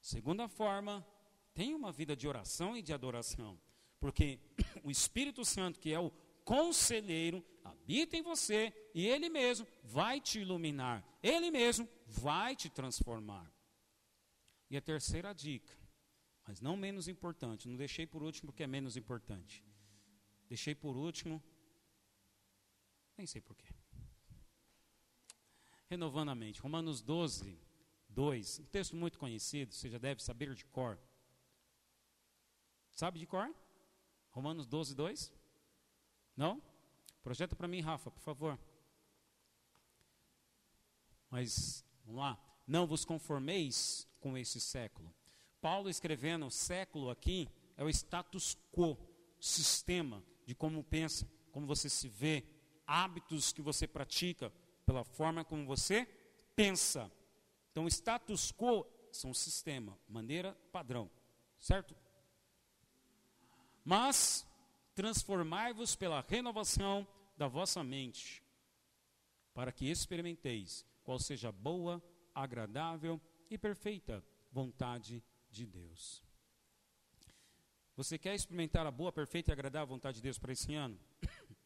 Segunda 0.00 0.48
forma, 0.48 1.06
tenha 1.54 1.76
uma 1.76 1.92
vida 1.92 2.14
de 2.14 2.28
oração 2.28 2.76
e 2.76 2.82
de 2.82 2.92
adoração, 2.92 3.60
porque 3.98 4.40
o 4.82 4.90
Espírito 4.90 5.44
Santo, 5.44 5.80
que 5.80 5.92
é 5.92 5.98
o 5.98 6.10
conselheiro, 6.44 7.44
habita 7.62 8.16
em 8.16 8.22
você 8.22 8.72
e 8.94 9.06
ele 9.06 9.28
mesmo 9.28 9.66
vai 9.82 10.20
te 10.20 10.40
iluminar, 10.40 11.04
ele 11.22 11.50
mesmo 11.50 11.88
vai 12.06 12.56
te 12.56 12.70
transformar. 12.70 13.52
E 14.70 14.76
a 14.76 14.80
terceira 14.80 15.34
dica, 15.34 15.76
mas 16.46 16.60
não 16.60 16.76
menos 16.76 17.08
importante, 17.08 17.68
não 17.68 17.76
deixei 17.76 18.06
por 18.06 18.22
último 18.22 18.46
porque 18.46 18.62
é 18.62 18.66
menos 18.66 18.96
importante. 18.96 19.64
Deixei 20.48 20.74
por 20.74 20.96
último, 20.96 21.42
nem 23.16 23.26
sei 23.26 23.42
porquê. 23.42 23.68
Renovando 25.90 26.30
a 26.30 26.34
mente, 26.34 26.60
Romanos 26.60 27.02
12, 27.02 27.58
2, 28.08 28.60
um 28.60 28.64
texto 28.66 28.96
muito 28.96 29.18
conhecido, 29.18 29.72
você 29.72 29.88
já 29.88 29.98
deve 29.98 30.22
saber 30.22 30.54
de 30.54 30.64
cor. 30.64 30.98
Sabe 32.92 33.18
de 33.18 33.26
cor? 33.26 33.54
Romanos 34.30 34.66
12, 34.66 34.94
2? 34.94 35.32
Não? 36.36 36.62
Projeta 37.22 37.54
para 37.54 37.68
mim, 37.68 37.80
Rafa, 37.80 38.10
por 38.10 38.20
favor. 38.20 38.58
Mas, 41.30 41.84
vamos 42.04 42.20
lá. 42.20 42.38
Não 42.66 42.86
vos 42.86 43.04
conformeis 43.04 44.08
com 44.20 44.36
esse 44.36 44.60
século. 44.60 45.14
Paulo 45.60 45.88
escrevendo 45.88 46.50
século 46.50 47.10
aqui 47.10 47.48
é 47.76 47.84
o 47.84 47.88
status 47.88 48.56
quo, 48.72 48.96
sistema 49.40 50.22
de 50.46 50.54
como 50.54 50.82
pensa, 50.82 51.28
como 51.52 51.66
você 51.66 51.88
se 51.88 52.08
vê, 52.08 52.44
hábitos 52.86 53.52
que 53.52 53.60
você 53.60 53.86
pratica, 53.86 54.52
pela 54.86 55.04
forma 55.04 55.44
como 55.44 55.66
você 55.66 56.06
pensa. 56.56 57.10
Então, 57.70 57.86
status 57.86 58.52
quo 58.52 58.86
são 59.12 59.32
sistema, 59.32 59.98
maneira 60.08 60.54
padrão, 60.72 61.10
certo? 61.58 61.94
Mas 63.84 64.46
transformai-vos 64.94 65.96
pela 65.96 66.20
renovação 66.20 67.06
da 67.36 67.46
vossa 67.46 67.82
mente, 67.84 68.42
para 69.54 69.72
que 69.72 69.90
experimenteis 69.90 70.84
qual 71.02 71.18
seja 71.18 71.48
a 71.48 71.52
boa, 71.52 72.02
agradável 72.34 73.20
e 73.50 73.56
perfeita 73.56 74.24
vontade 74.50 75.22
de 75.50 75.66
Deus. 75.66 76.22
Você 77.96 78.18
quer 78.18 78.34
experimentar 78.34 78.86
a 78.86 78.90
boa, 78.90 79.10
perfeita 79.10 79.50
e 79.50 79.52
agradável 79.52 79.88
vontade 79.88 80.16
de 80.16 80.22
Deus 80.22 80.38
para 80.38 80.52
esse 80.52 80.74
ano? 80.74 80.98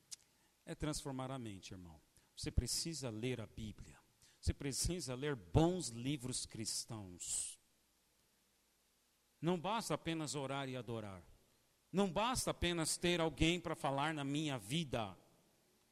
É 0.65 0.77
transformar 0.77 1.29
a 1.33 1.41
mente, 1.41 1.73
irmão. 1.75 2.01
Você 2.37 2.49
precisa 2.49 3.11
ler 3.11 3.41
a 3.41 3.47
Bíblia. 3.49 3.99
Você 4.43 4.53
precisa 4.53 5.15
ler 5.15 5.37
bons 5.37 5.91
livros 5.91 6.45
cristãos. 6.45 7.61
Não 9.41 9.57
basta 9.57 9.95
apenas 9.95 10.35
orar 10.35 10.69
e 10.69 10.77
adorar. 10.77 11.23
Não 11.93 12.11
basta 12.11 12.51
apenas 12.51 12.97
ter 12.97 13.21
alguém 13.21 13.61
para 13.61 13.77
falar 13.77 14.13
na 14.13 14.25
minha 14.25 14.59
vida. 14.59 15.17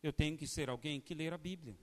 Eu 0.02 0.12
tenho 0.12 0.36
que 0.36 0.48
ser 0.48 0.68
alguém 0.68 1.00
que 1.00 1.14
ler 1.14 1.32
a 1.32 1.38
Bíblia. 1.38 1.78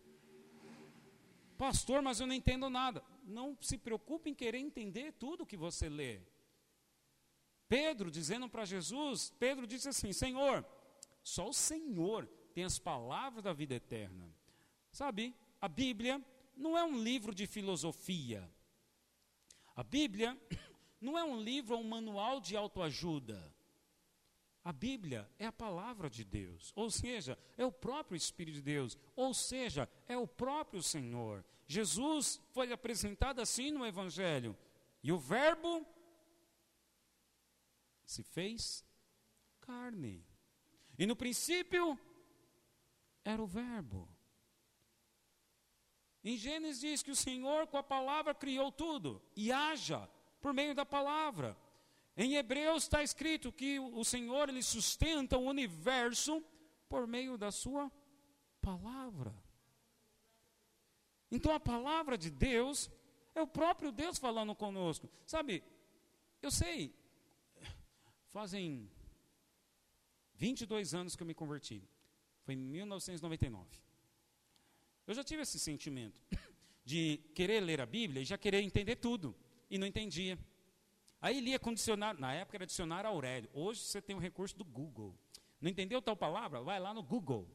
Pastor, 1.57 2.01
mas 2.01 2.19
eu 2.19 2.27
não 2.27 2.35
entendo 2.35 2.69
nada. 2.69 3.01
Não 3.23 3.57
se 3.61 3.77
preocupe 3.77 4.29
em 4.29 4.35
querer 4.35 4.57
entender 4.57 5.13
tudo 5.13 5.45
que 5.45 5.55
você 5.55 5.87
lê. 5.87 6.19
Pedro 7.69 8.11
dizendo 8.11 8.49
para 8.49 8.65
Jesus, 8.65 9.33
Pedro 9.39 9.65
disse 9.65 9.87
assim: 9.87 10.11
Senhor, 10.11 10.65
só 11.23 11.47
o 11.47 11.53
Senhor 11.53 12.27
tem 12.53 12.65
as 12.65 12.77
palavras 12.77 13.41
da 13.41 13.53
vida 13.53 13.75
eterna. 13.75 14.29
Sabe, 14.91 15.33
a 15.61 15.69
Bíblia 15.69 16.21
não 16.57 16.77
é 16.77 16.83
um 16.83 17.01
livro 17.01 17.33
de 17.33 17.45
filosofia. 17.45 18.49
A 19.75 19.83
Bíblia 19.83 20.37
não 20.99 21.17
é 21.17 21.23
um 21.23 21.39
livro 21.39 21.75
ou 21.75 21.81
um 21.81 21.87
manual 21.87 22.41
de 22.41 22.55
autoajuda. 22.55 23.55
A 24.63 24.73
Bíblia 24.73 25.29
é 25.39 25.45
a 25.45 25.51
palavra 25.51 26.09
de 26.09 26.25
Deus, 26.25 26.73
ou 26.75 26.91
seja, 26.91 27.39
é 27.55 27.65
o 27.65 27.71
próprio 27.71 28.17
Espírito 28.17 28.55
de 28.55 28.61
Deus, 28.61 28.97
ou 29.15 29.33
seja, 29.33 29.89
é 30.09 30.17
o 30.17 30.27
próprio 30.27 30.83
Senhor. 30.83 31.45
Jesus 31.65 32.41
foi 32.51 32.73
apresentado 32.73 33.39
assim 33.39 33.71
no 33.71 33.85
Evangelho, 33.85 34.57
e 35.01 35.09
o 35.09 35.17
Verbo 35.17 35.85
se 38.03 38.23
fez 38.23 38.83
carne. 39.61 40.25
E 40.99 41.05
no 41.05 41.15
princípio 41.15 41.97
era 43.23 43.41
o 43.41 43.47
Verbo. 43.47 44.16
Em 46.23 46.37
Gênesis 46.37 46.81
diz 46.81 47.03
que 47.03 47.11
o 47.11 47.15
Senhor, 47.15 47.67
com 47.67 47.77
a 47.77 47.83
palavra, 47.83 48.33
criou 48.33 48.71
tudo, 48.71 49.21
e 49.35 49.51
haja 49.51 50.09
por 50.41 50.53
meio 50.53 50.73
da 50.75 50.85
palavra. 50.85 51.57
Em 52.15 52.35
Hebreus 52.35 52.83
está 52.83 53.03
escrito 53.03 53.51
que 53.51 53.79
o 53.79 54.03
Senhor 54.03 54.49
ele 54.49 54.63
sustenta 54.63 55.37
o 55.37 55.45
universo 55.45 56.43
por 56.89 57.05
meio 57.05 57.37
da 57.37 57.51
sua 57.51 57.91
palavra. 58.61 59.33
Então 61.29 61.53
a 61.53 61.59
palavra 61.59 62.17
de 62.17 62.29
Deus 62.29 62.89
é 63.35 63.41
o 63.41 63.47
próprio 63.47 63.91
Deus 63.91 64.17
falando 64.17 64.55
conosco. 64.55 65.09
Sabe, 65.25 65.63
eu 66.41 66.49
sei, 66.49 66.95
fazem 68.27 68.89
22 70.35 70.93
anos 70.93 71.15
que 71.15 71.21
eu 71.21 71.27
me 71.27 71.33
converti. 71.33 71.87
Foi 72.43 72.53
em 72.53 72.57
1999. 72.57 73.86
Eu 75.07 75.13
já 75.13 75.23
tive 75.23 75.41
esse 75.41 75.57
sentimento 75.57 76.21
de 76.83 77.21
querer 77.33 77.61
ler 77.61 77.79
a 77.79 77.85
Bíblia 77.85 78.21
e 78.21 78.25
já 78.25 78.37
querer 78.37 78.61
entender 78.61 78.97
tudo. 78.97 79.33
E 79.69 79.77
não 79.77 79.87
entendia. 79.87 80.37
Aí 81.21 81.39
lia 81.39 81.57
com 81.57 81.73
dicionário, 81.73 82.19
na 82.19 82.33
época 82.33 82.57
era 82.57 82.65
dicionário 82.65 83.09
Aurélio. 83.09 83.49
Hoje 83.53 83.79
você 83.79 84.01
tem 84.01 84.15
o 84.15 84.19
recurso 84.19 84.55
do 84.57 84.65
Google. 84.65 85.17
Não 85.61 85.69
entendeu 85.69 86.01
tal 86.01 86.15
palavra? 86.15 86.61
Vai 86.61 86.79
lá 86.79 86.93
no 86.93 87.01
Google. 87.01 87.47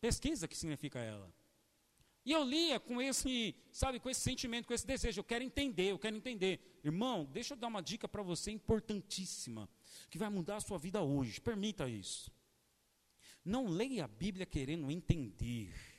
Pesquisa 0.00 0.46
o 0.46 0.48
que 0.48 0.56
significa 0.56 0.98
ela. 0.98 1.32
E 2.24 2.32
eu 2.32 2.44
lia 2.44 2.78
com 2.78 3.00
esse, 3.00 3.54
sabe, 3.72 3.98
com 3.98 4.10
esse 4.10 4.20
sentimento, 4.20 4.66
com 4.66 4.74
esse 4.74 4.86
desejo. 4.86 5.20
Eu 5.20 5.24
quero 5.24 5.44
entender, 5.44 5.92
eu 5.92 5.98
quero 5.98 6.16
entender. 6.16 6.80
Irmão, 6.84 7.24
deixa 7.24 7.54
eu 7.54 7.58
dar 7.58 7.68
uma 7.68 7.82
dica 7.82 8.06
para 8.06 8.22
você 8.22 8.50
importantíssima, 8.50 9.68
que 10.10 10.18
vai 10.18 10.28
mudar 10.28 10.56
a 10.56 10.60
sua 10.60 10.76
vida 10.76 11.00
hoje. 11.00 11.40
Permita 11.40 11.88
isso. 11.88 12.30
Não 13.44 13.66
leia 13.66 14.04
a 14.04 14.08
Bíblia 14.08 14.44
querendo 14.44 14.90
entender. 14.90 15.89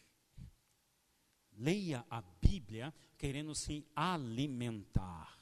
Leia 1.62 2.03
a 2.09 2.22
Bíblia 2.22 2.91
querendo 3.20 3.53
se 3.53 3.86
alimentar. 3.95 5.38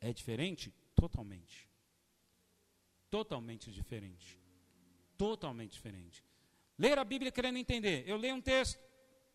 É 0.00 0.12
diferente? 0.12 0.72
Totalmente. 0.94 1.68
Totalmente 3.10 3.72
diferente. 3.72 4.38
Totalmente 5.18 5.72
diferente. 5.72 6.24
Ler 6.78 6.96
a 7.00 7.04
Bíblia 7.04 7.32
querendo 7.32 7.58
entender. 7.58 8.08
Eu 8.08 8.16
leio 8.16 8.36
um 8.36 8.40
texto, 8.40 8.80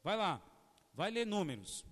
vai 0.02 0.16
lá, 0.16 0.42
vai 0.94 1.12
ler 1.12 1.26
números. 1.26 1.86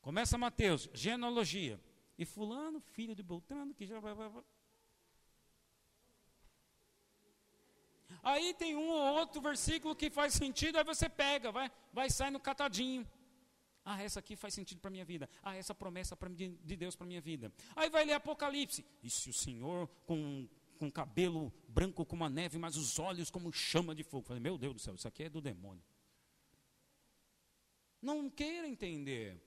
Começa 0.00 0.38
Mateus, 0.38 0.88
genealogia. 0.94 1.80
E 2.16 2.24
fulano, 2.24 2.80
filho 2.80 3.12
de 3.12 3.24
Beltrano, 3.24 3.74
que 3.74 3.84
já 3.84 3.98
vai, 3.98 4.14
vai, 4.14 4.28
vai. 4.28 4.44
Aí 8.24 8.54
tem 8.54 8.74
um 8.74 8.88
ou 8.88 9.18
outro 9.18 9.40
versículo 9.40 9.94
que 9.94 10.10
faz 10.10 10.32
sentido, 10.32 10.78
aí 10.78 10.84
você 10.84 11.08
pega, 11.08 11.52
vai, 11.52 11.70
vai 11.92 12.08
sair 12.08 12.30
no 12.30 12.40
catadinho. 12.40 13.06
Ah, 13.84 14.02
essa 14.02 14.18
aqui 14.20 14.34
faz 14.34 14.54
sentido 14.54 14.80
para 14.80 14.88
a 14.88 14.92
minha 14.92 15.04
vida. 15.04 15.28
Ah, 15.42 15.54
essa 15.54 15.74
promessa 15.74 16.16
de 16.30 16.76
Deus 16.76 16.96
para 16.96 17.04
a 17.04 17.08
minha 17.08 17.20
vida. 17.20 17.52
Aí 17.76 17.90
vai 17.90 18.04
ler 18.04 18.14
Apocalipse. 18.14 18.82
E 19.02 19.10
se 19.10 19.28
o 19.28 19.32
Senhor 19.32 19.86
com, 20.06 20.48
com 20.78 20.90
cabelo 20.90 21.52
branco 21.68 22.06
como 22.06 22.24
a 22.24 22.30
neve, 22.30 22.56
mas 22.56 22.76
os 22.76 22.98
olhos 22.98 23.30
como 23.30 23.52
chama 23.52 23.94
de 23.94 24.02
fogo. 24.02 24.26
Falei, 24.26 24.40
meu 24.40 24.56
Deus 24.56 24.74
do 24.74 24.80
céu, 24.80 24.94
isso 24.94 25.06
aqui 25.06 25.24
é 25.24 25.28
do 25.28 25.42
demônio. 25.42 25.84
Não 28.00 28.30
queira 28.30 28.66
entender. 28.66 29.38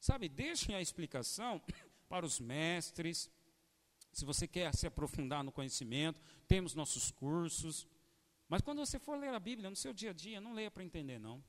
Sabe, 0.00 0.28
deixem 0.28 0.74
a 0.74 0.80
explicação 0.80 1.62
para 2.08 2.26
os 2.26 2.40
mestres. 2.40 3.30
Se 4.14 4.24
você 4.24 4.46
quer 4.46 4.72
se 4.74 4.86
aprofundar 4.86 5.42
no 5.42 5.50
conhecimento, 5.50 6.20
temos 6.46 6.74
nossos 6.74 7.10
cursos. 7.10 7.86
Mas 8.48 8.62
quando 8.62 8.78
você 8.78 8.98
for 8.98 9.18
ler 9.18 9.34
a 9.34 9.40
Bíblia 9.40 9.68
no 9.68 9.74
seu 9.74 9.92
dia 9.92 10.10
a 10.10 10.12
dia, 10.12 10.40
não 10.40 10.54
leia 10.54 10.70
para 10.70 10.84
entender, 10.84 11.18
não. 11.18 11.42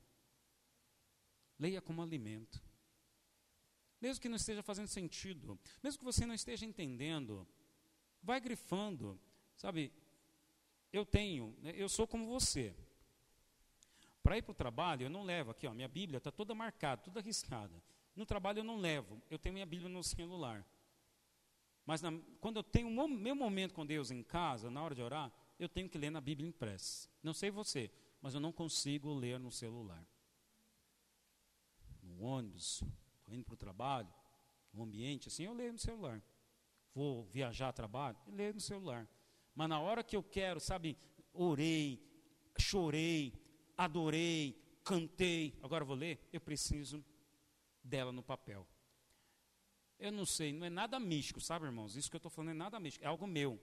Leia 1.58 1.80
como 1.80 2.02
alimento. 2.02 2.60
Mesmo 4.00 4.20
que 4.20 4.28
não 4.28 4.36
esteja 4.36 4.62
fazendo 4.62 4.88
sentido, 4.88 5.58
mesmo 5.82 6.00
que 6.00 6.04
você 6.04 6.26
não 6.26 6.34
esteja 6.34 6.66
entendendo, 6.66 7.46
vai 8.22 8.40
grifando. 8.40 9.18
Sabe, 9.56 9.92
eu 10.92 11.06
tenho, 11.06 11.56
né, 11.62 11.72
eu 11.76 11.88
sou 11.88 12.06
como 12.06 12.26
você. 12.26 12.74
Para 14.22 14.36
ir 14.36 14.42
para 14.42 14.50
o 14.52 14.54
trabalho, 14.54 15.04
eu 15.04 15.10
não 15.10 15.22
levo 15.22 15.52
aqui, 15.52 15.66
ó, 15.66 15.72
minha 15.72 15.88
Bíblia 15.88 16.18
está 16.18 16.32
toda 16.32 16.54
marcada, 16.54 17.02
toda 17.02 17.20
arriscada. 17.20 17.80
No 18.14 18.26
trabalho 18.26 18.58
eu 18.58 18.64
não 18.64 18.76
levo, 18.76 19.22
eu 19.30 19.38
tenho 19.38 19.52
minha 19.52 19.66
Bíblia 19.66 19.88
no 19.88 20.02
celular. 20.02 20.66
Mas 21.86 22.02
na, 22.02 22.12
quando 22.40 22.56
eu 22.56 22.62
tenho 22.62 22.88
o 22.88 23.08
meu 23.08 23.34
momento 23.34 23.72
com 23.72 23.86
Deus 23.86 24.10
em 24.10 24.22
casa, 24.22 24.70
na 24.70 24.82
hora 24.82 24.94
de 24.94 25.00
orar, 25.00 25.32
eu 25.58 25.68
tenho 25.68 25.88
que 25.88 25.96
ler 25.96 26.10
na 26.10 26.20
Bíblia 26.20 26.48
impressa. 26.48 27.08
Não 27.22 27.32
sei 27.32 27.50
você, 27.50 27.90
mas 28.20 28.34
eu 28.34 28.40
não 28.40 28.52
consigo 28.52 29.14
ler 29.14 29.38
no 29.38 29.50
celular 29.50 30.04
no 32.06 32.22
ônibus, 32.22 32.82
indo 33.28 33.44
para 33.44 33.54
o 33.54 33.58
trabalho, 33.58 34.12
no 34.72 34.82
ambiente, 34.82 35.28
assim, 35.28 35.44
eu 35.44 35.52
leio 35.52 35.72
no 35.72 35.78
celular. 35.78 36.22
Vou 36.94 37.24
viajar 37.24 37.68
a 37.68 37.72
trabalho, 37.72 38.16
eu 38.26 38.34
leio 38.34 38.54
no 38.54 38.60
celular. 38.60 39.08
Mas 39.54 39.68
na 39.68 39.80
hora 39.80 40.04
que 40.04 40.16
eu 40.16 40.22
quero, 40.22 40.60
sabe, 40.60 40.96
orei, 41.32 42.02
chorei, 42.58 43.32
adorei, 43.76 44.80
cantei, 44.84 45.58
agora 45.62 45.84
vou 45.84 45.96
ler, 45.96 46.28
eu 46.32 46.40
preciso 46.40 47.04
dela 47.82 48.12
no 48.12 48.22
papel. 48.22 48.66
Eu 49.98 50.12
não 50.12 50.26
sei, 50.26 50.52
não 50.52 50.66
é 50.66 50.70
nada 50.70 51.00
místico, 51.00 51.40
sabe, 51.40 51.64
irmãos? 51.66 51.96
Isso 51.96 52.10
que 52.10 52.16
eu 52.16 52.18
estou 52.18 52.30
falando 52.30 52.50
é 52.50 52.54
nada 52.54 52.78
místico, 52.78 53.04
é 53.04 53.08
algo 53.08 53.26
meu, 53.26 53.60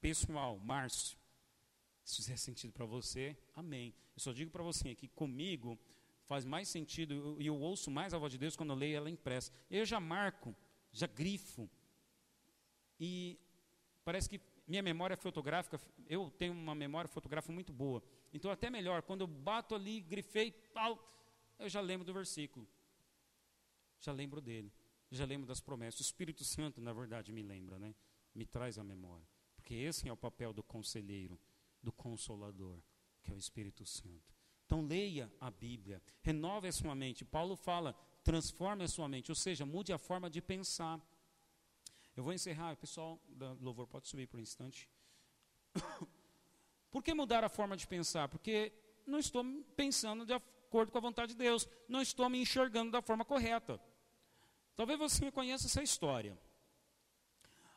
pessoal, 0.00 0.58
Márcio. 0.58 1.16
Se 2.04 2.16
fizer 2.16 2.36
sentido 2.36 2.72
para 2.72 2.84
você, 2.84 3.36
amém. 3.54 3.94
Eu 4.16 4.20
só 4.20 4.32
digo 4.32 4.50
para 4.50 4.62
você 4.62 4.94
que 4.94 5.06
comigo 5.08 5.78
faz 6.24 6.44
mais 6.44 6.68
sentido 6.68 7.36
e 7.40 7.46
eu, 7.46 7.54
eu, 7.54 7.60
ouço 7.60 7.90
mais 7.90 8.14
a 8.14 8.18
voz 8.18 8.32
de 8.32 8.38
Deus 8.38 8.56
quando 8.56 8.70
eu 8.70 8.76
leio 8.76 8.96
ela 8.96 9.10
impressa. 9.10 9.52
Eu 9.70 9.84
já 9.84 10.00
marco, 10.00 10.54
já 10.92 11.06
grifo. 11.06 11.70
E 12.98 13.38
parece 14.04 14.28
que 14.28 14.40
minha 14.66 14.82
memória 14.82 15.16
fotográfica, 15.16 15.80
eu 16.08 16.30
tenho 16.30 16.52
uma 16.52 16.74
memória 16.74 17.08
fotográfica 17.08 17.52
muito 17.52 17.72
boa. 17.72 18.02
Então, 18.32 18.50
até 18.50 18.70
melhor, 18.70 19.02
quando 19.02 19.22
eu 19.22 19.26
bato 19.26 19.74
ali, 19.74 20.00
grifei, 20.00 20.52
tal, 20.72 20.98
eu 21.58 21.68
já 21.68 21.80
lembro 21.80 22.06
do 22.06 22.12
versículo. 22.12 22.66
Já 23.98 24.12
lembro 24.12 24.40
dele. 24.40 24.72
Já 25.10 25.24
lembro 25.24 25.46
das 25.46 25.60
promessas. 25.60 26.00
O 26.00 26.02
Espírito 26.02 26.44
Santo, 26.44 26.80
na 26.80 26.92
verdade, 26.92 27.32
me 27.32 27.42
lembra, 27.42 27.78
né? 27.78 27.94
Me 28.34 28.46
traz 28.46 28.78
a 28.78 28.84
memória. 28.84 29.26
Porque 29.56 29.74
esse 29.74 30.08
é 30.08 30.12
o 30.12 30.16
papel 30.16 30.52
do 30.52 30.62
conselheiro, 30.62 31.38
do 31.82 31.90
consolador, 31.92 32.78
que 33.22 33.32
é 33.32 33.34
o 33.34 33.38
Espírito 33.38 33.84
Santo. 33.84 34.34
Então, 34.64 34.86
leia 34.86 35.30
a 35.40 35.50
Bíblia. 35.50 36.00
Renove 36.22 36.68
a 36.68 36.72
sua 36.72 36.94
mente. 36.94 37.24
Paulo 37.24 37.56
fala, 37.56 37.92
transforme 38.22 38.84
a 38.84 38.88
sua 38.88 39.08
mente. 39.08 39.30
Ou 39.30 39.34
seja, 39.34 39.66
mude 39.66 39.92
a 39.92 39.98
forma 39.98 40.30
de 40.30 40.40
pensar. 40.40 41.00
Eu 42.16 42.22
vou 42.22 42.32
encerrar, 42.32 42.76
pessoal 42.76 43.20
da 43.28 43.52
louvor 43.54 43.86
pode 43.86 44.06
subir 44.06 44.28
por 44.28 44.38
um 44.38 44.42
instante. 44.42 44.88
Por 46.90 47.02
que 47.02 47.14
mudar 47.14 47.44
a 47.44 47.48
forma 47.48 47.76
de 47.76 47.86
pensar? 47.86 48.28
Porque 48.28 48.72
não 49.06 49.18
estou 49.18 49.44
pensando 49.76 50.26
de 50.26 50.32
acordo 50.32 50.90
com 50.90 50.98
a 50.98 51.00
vontade 51.00 51.32
de 51.32 51.38
Deus, 51.38 51.68
não 51.88 52.02
estou 52.02 52.28
me 52.28 52.40
enxergando 52.40 52.90
da 52.90 53.00
forma 53.00 53.24
correta. 53.24 53.80
Talvez 54.76 54.98
você 54.98 55.30
conheça 55.30 55.66
essa 55.66 55.82
história. 55.82 56.38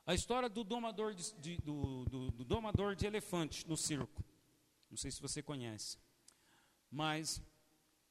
A 0.05 0.13
história 0.13 0.49
do 0.49 0.63
domador 0.63 1.13
de, 1.13 1.33
de 1.35 1.57
do, 1.57 2.05
do, 2.05 2.31
do 2.31 2.43
domador 2.43 2.95
de 2.95 3.07
no 3.67 3.77
circo. 3.77 4.23
Não 4.89 4.97
sei 4.97 5.11
se 5.11 5.21
você 5.21 5.41
conhece. 5.41 5.97
Mas 6.91 7.41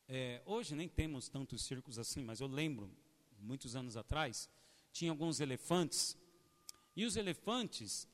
é, 0.09 0.43
hoje 0.45 0.75
nem 0.75 0.89
temos 0.89 1.29
tantos 1.29 1.65
circos 1.65 1.99
assim, 1.99 2.25
mas 2.25 2.41
eu 2.41 2.47
lembro, 2.47 2.91
muitos 3.39 3.77
anos 3.77 3.97
atrás, 3.97 4.49
tinha 4.93 5.11
alguns 5.11 5.41
elefantes 5.41 6.17
e 6.95 7.05
os 7.05 7.17
elefantes 7.17 8.09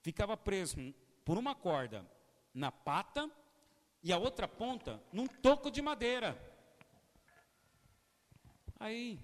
ficavam 0.00 0.36
presos 0.36 0.94
por 1.24 1.38
uma 1.38 1.54
corda 1.54 2.08
na 2.52 2.70
pata 2.70 3.30
e 4.02 4.12
a 4.12 4.18
outra 4.18 4.46
ponta 4.46 5.02
num 5.12 5.26
toco 5.26 5.70
de 5.70 5.80
madeira. 5.80 6.38
Aí 8.78 9.18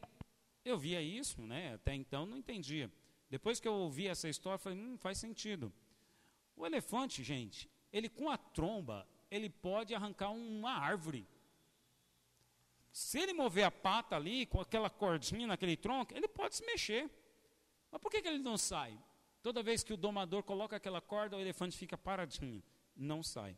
eu 0.64 0.78
via 0.78 1.00
isso, 1.00 1.40
né? 1.42 1.74
Até 1.74 1.94
então 1.94 2.26
não 2.26 2.36
entendia. 2.36 2.90
Depois 3.28 3.60
que 3.60 3.68
eu 3.68 3.74
ouvi 3.74 4.06
essa 4.06 4.28
história, 4.28 4.58
falei, 4.58 4.78
hum, 4.78 4.96
faz 4.98 5.18
sentido. 5.18 5.72
O 6.56 6.66
elefante, 6.66 7.22
gente, 7.22 7.70
ele 7.92 8.08
com 8.08 8.28
a 8.28 8.36
tromba, 8.36 9.06
ele 9.30 9.48
pode 9.48 9.94
arrancar 9.94 10.30
uma 10.30 10.72
árvore. 10.72 11.26
Se 12.92 13.18
ele 13.18 13.32
mover 13.32 13.64
a 13.64 13.70
pata 13.70 14.16
ali, 14.16 14.46
com 14.46 14.60
aquela 14.60 14.90
cordinha 14.90 15.46
naquele 15.46 15.76
tronco, 15.76 16.12
ele 16.14 16.26
pode 16.26 16.56
se 16.56 16.66
mexer. 16.66 17.08
Mas 17.90 18.00
por 18.00 18.10
que, 18.10 18.20
que 18.20 18.28
ele 18.28 18.38
não 18.38 18.58
sai? 18.58 18.98
Toda 19.42 19.62
vez 19.62 19.82
que 19.82 19.92
o 19.92 19.96
domador 19.96 20.42
coloca 20.42 20.76
aquela 20.76 21.00
corda, 21.00 21.36
o 21.36 21.40
elefante 21.40 21.76
fica 21.76 21.96
paradinho, 21.96 22.62
não 22.96 23.22
sai. 23.22 23.56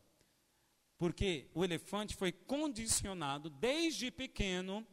Porque 0.97 1.49
o 1.53 1.63
elefante 1.63 2.15
foi 2.15 2.31
condicionado 2.31 3.49
desde 3.49 4.09
pequeno. 4.11 4.85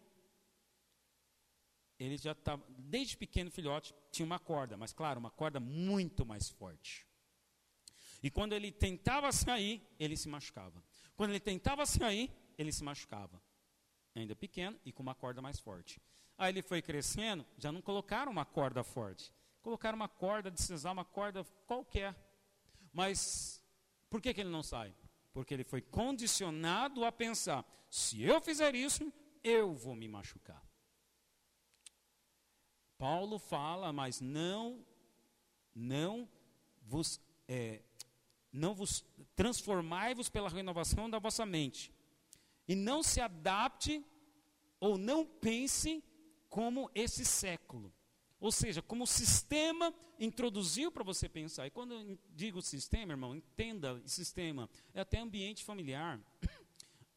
Ele 2.01 2.17
já 2.17 2.33
estava, 2.33 2.65
desde 2.79 3.15
pequeno 3.15 3.51
filhote, 3.51 3.95
tinha 4.11 4.25
uma 4.25 4.39
corda, 4.39 4.75
mas 4.75 4.91
claro, 4.91 5.21
uma 5.21 5.31
corda 5.31 5.61
muito 5.61 6.25
mais 6.25 6.49
forte. 6.49 7.07
E 8.23 8.31
quando 8.31 8.55
ele 8.55 8.73
tentava 8.73 9.31
sair, 9.31 9.87
ele 9.99 10.17
se 10.17 10.27
machucava. 10.27 10.83
Quando 11.15 11.31
ele 11.31 11.41
tentava 11.41 11.85
sair, 11.85 12.33
ele 12.57 12.73
se 12.73 12.83
machucava. 12.83 13.41
Ainda 14.15 14.35
pequeno 14.35 14.81
e 14.83 14.91
com 14.91 15.03
uma 15.03 15.15
corda 15.15 15.43
mais 15.43 15.61
forte. 15.61 16.01
Aí 16.39 16.51
ele 16.51 16.63
foi 16.63 16.81
crescendo, 16.81 17.47
já 17.59 17.71
não 17.71 17.83
colocaram 17.83 18.33
uma 18.33 18.47
corda 18.47 18.83
forte. 18.83 19.31
Colocaram 19.61 19.97
uma 19.97 20.09
corda 20.09 20.51
de 20.51 20.61
cisar, 20.61 20.93
uma 20.93 21.05
corda 21.05 21.45
qualquer. 21.67 22.17
Mas 22.95 23.63
por 24.09 24.23
que, 24.23 24.33
que 24.33 24.41
ele 24.41 24.49
não 24.49 24.63
sai? 24.63 24.95
Porque 25.35 25.53
ele 25.53 25.65
foi 25.65 25.83
condicionado 25.83 27.05
a 27.05 27.13
pensar: 27.13 27.63
se 27.91 28.23
eu 28.23 28.41
fizer 28.41 28.75
isso, 28.75 29.13
eu 29.45 29.75
vou 29.75 29.95
me 29.95 30.09
machucar. 30.09 30.70
Paulo 33.01 33.39
fala, 33.39 33.95
mas 33.95 34.21
não, 34.21 34.85
não 35.75 36.29
vos, 36.83 37.19
é, 37.49 37.81
não 38.53 38.75
vos 38.75 39.03
transformai-vos 39.35 40.29
pela 40.29 40.51
renovação 40.51 41.09
da 41.09 41.19
vossa 41.19 41.47
mente 41.47 41.91
e 42.69 42.75
não 42.75 43.03
se 43.03 43.19
adapte 43.19 44.05
ou 44.79 44.99
não 44.99 45.25
pense 45.25 46.05
como 46.51 46.91
esse 46.95 47.25
século. 47.25 47.91
Ou 48.39 48.53
seja, 48.53 48.83
como 48.83 49.05
o 49.05 49.07
sistema 49.07 49.95
introduziu 50.19 50.93
para 50.93 51.03
você 51.03 51.27
pensar. 51.27 51.67
E 51.67 51.71
quando 51.71 51.95
eu 51.95 52.19
digo 52.35 52.61
sistema, 52.61 53.15
irmão, 53.15 53.35
entenda 53.35 53.99
sistema. 54.07 54.69
É 54.93 55.01
até 55.01 55.19
ambiente 55.19 55.65
familiar. 55.65 56.21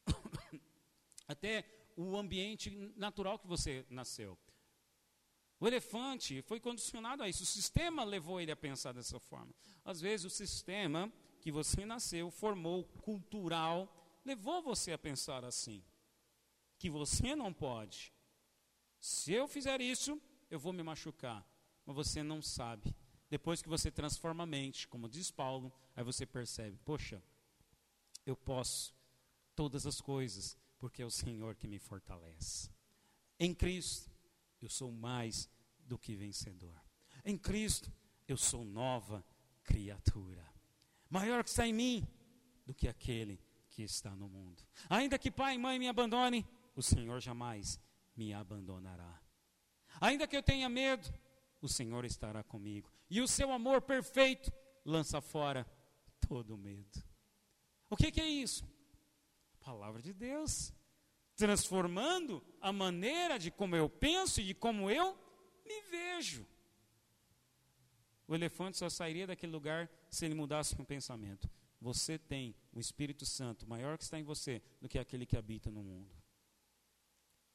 até 1.27 1.65
o 1.97 2.15
ambiente 2.15 2.69
natural 2.95 3.37
que 3.37 3.47
você 3.47 3.85
nasceu. 3.89 4.37
O 5.63 5.67
elefante 5.67 6.41
foi 6.41 6.59
condicionado 6.59 7.23
a 7.23 7.29
isso. 7.29 7.43
O 7.43 7.45
sistema 7.45 8.03
levou 8.03 8.41
ele 8.41 8.51
a 8.51 8.55
pensar 8.55 8.91
dessa 8.91 9.17
forma. 9.17 9.55
Às 9.85 10.01
vezes, 10.01 10.25
o 10.25 10.29
sistema 10.29 11.09
que 11.39 11.53
você 11.53 11.85
nasceu, 11.85 12.29
formou, 12.29 12.83
cultural, 12.83 13.87
levou 14.25 14.61
você 14.61 14.91
a 14.91 14.97
pensar 14.97 15.45
assim. 15.45 15.81
Que 16.77 16.89
você 16.89 17.33
não 17.33 17.53
pode. 17.53 18.11
Se 18.99 19.31
eu 19.31 19.47
fizer 19.47 19.79
isso, 19.79 20.21
eu 20.51 20.59
vou 20.59 20.73
me 20.73 20.83
machucar. 20.83 21.47
Mas 21.85 21.95
você 21.95 22.21
não 22.21 22.41
sabe. 22.41 22.93
Depois 23.29 23.61
que 23.61 23.69
você 23.69 23.89
transforma 23.89 24.43
a 24.43 24.45
mente, 24.45 24.85
como 24.85 25.07
diz 25.07 25.31
Paulo, 25.31 25.71
aí 25.95 26.03
você 26.03 26.25
percebe: 26.25 26.77
poxa, 26.83 27.23
eu 28.25 28.35
posso 28.35 28.93
todas 29.55 29.87
as 29.87 30.01
coisas, 30.01 30.57
porque 30.77 31.01
é 31.01 31.05
o 31.05 31.09
Senhor 31.09 31.55
que 31.55 31.69
me 31.69 31.79
fortalece. 31.79 32.69
Em 33.39 33.53
Cristo, 33.53 34.11
eu 34.61 34.69
sou 34.69 34.91
mais 34.91 35.49
do 35.85 35.97
que 35.97 36.15
vencedor. 36.15 36.79
Em 37.23 37.37
Cristo, 37.37 37.91
eu 38.27 38.37
sou 38.37 38.63
nova 38.63 39.25
criatura. 39.63 40.45
Maior 41.09 41.43
que 41.43 41.49
está 41.49 41.67
em 41.67 41.73
mim 41.73 42.07
do 42.65 42.73
que 42.73 42.87
aquele 42.87 43.39
que 43.69 43.83
está 43.83 44.15
no 44.15 44.27
mundo. 44.27 44.63
Ainda 44.89 45.17
que 45.17 45.31
pai 45.31 45.55
e 45.55 45.57
mãe 45.57 45.79
me 45.79 45.87
abandone, 45.87 46.45
o 46.75 46.81
Senhor 46.81 47.19
jamais 47.19 47.79
me 48.15 48.33
abandonará. 48.33 49.21
Ainda 50.01 50.27
que 50.27 50.35
eu 50.35 50.43
tenha 50.43 50.69
medo, 50.69 51.11
o 51.61 51.67
Senhor 51.67 52.05
estará 52.05 52.43
comigo. 52.43 52.91
E 53.09 53.21
o 53.21 53.27
seu 53.27 53.51
amor 53.51 53.81
perfeito 53.81 54.51
lança 54.85 55.21
fora 55.21 55.65
todo 56.27 56.57
medo. 56.57 57.03
O 57.89 57.95
que, 57.95 58.11
que 58.11 58.21
é 58.21 58.27
isso? 58.27 58.67
A 59.61 59.65
palavra 59.65 60.01
de 60.01 60.13
Deus. 60.13 60.73
Transformando 61.35 62.43
a 62.61 62.71
maneira 62.71 63.37
de 63.39 63.49
como 63.49 63.75
eu 63.75 63.89
penso 63.89 64.41
e 64.41 64.45
de 64.45 64.53
como 64.53 64.89
eu 64.89 65.17
me 65.65 65.81
vejo. 65.83 66.45
O 68.27 68.35
elefante 68.35 68.77
só 68.77 68.89
sairia 68.89 69.27
daquele 69.27 69.51
lugar 69.51 69.89
se 70.09 70.25
ele 70.25 70.33
mudasse 70.33 70.79
um 70.79 70.85
pensamento. 70.85 71.49
Você 71.81 72.17
tem 72.17 72.55
o 72.71 72.79
Espírito 72.79 73.25
Santo 73.25 73.67
maior 73.67 73.97
que 73.97 74.03
está 74.03 74.17
em 74.17 74.23
você 74.23 74.61
do 74.79 74.87
que 74.87 74.97
aquele 74.97 75.25
que 75.25 75.35
habita 75.35 75.69
no 75.69 75.83
mundo. 75.83 76.09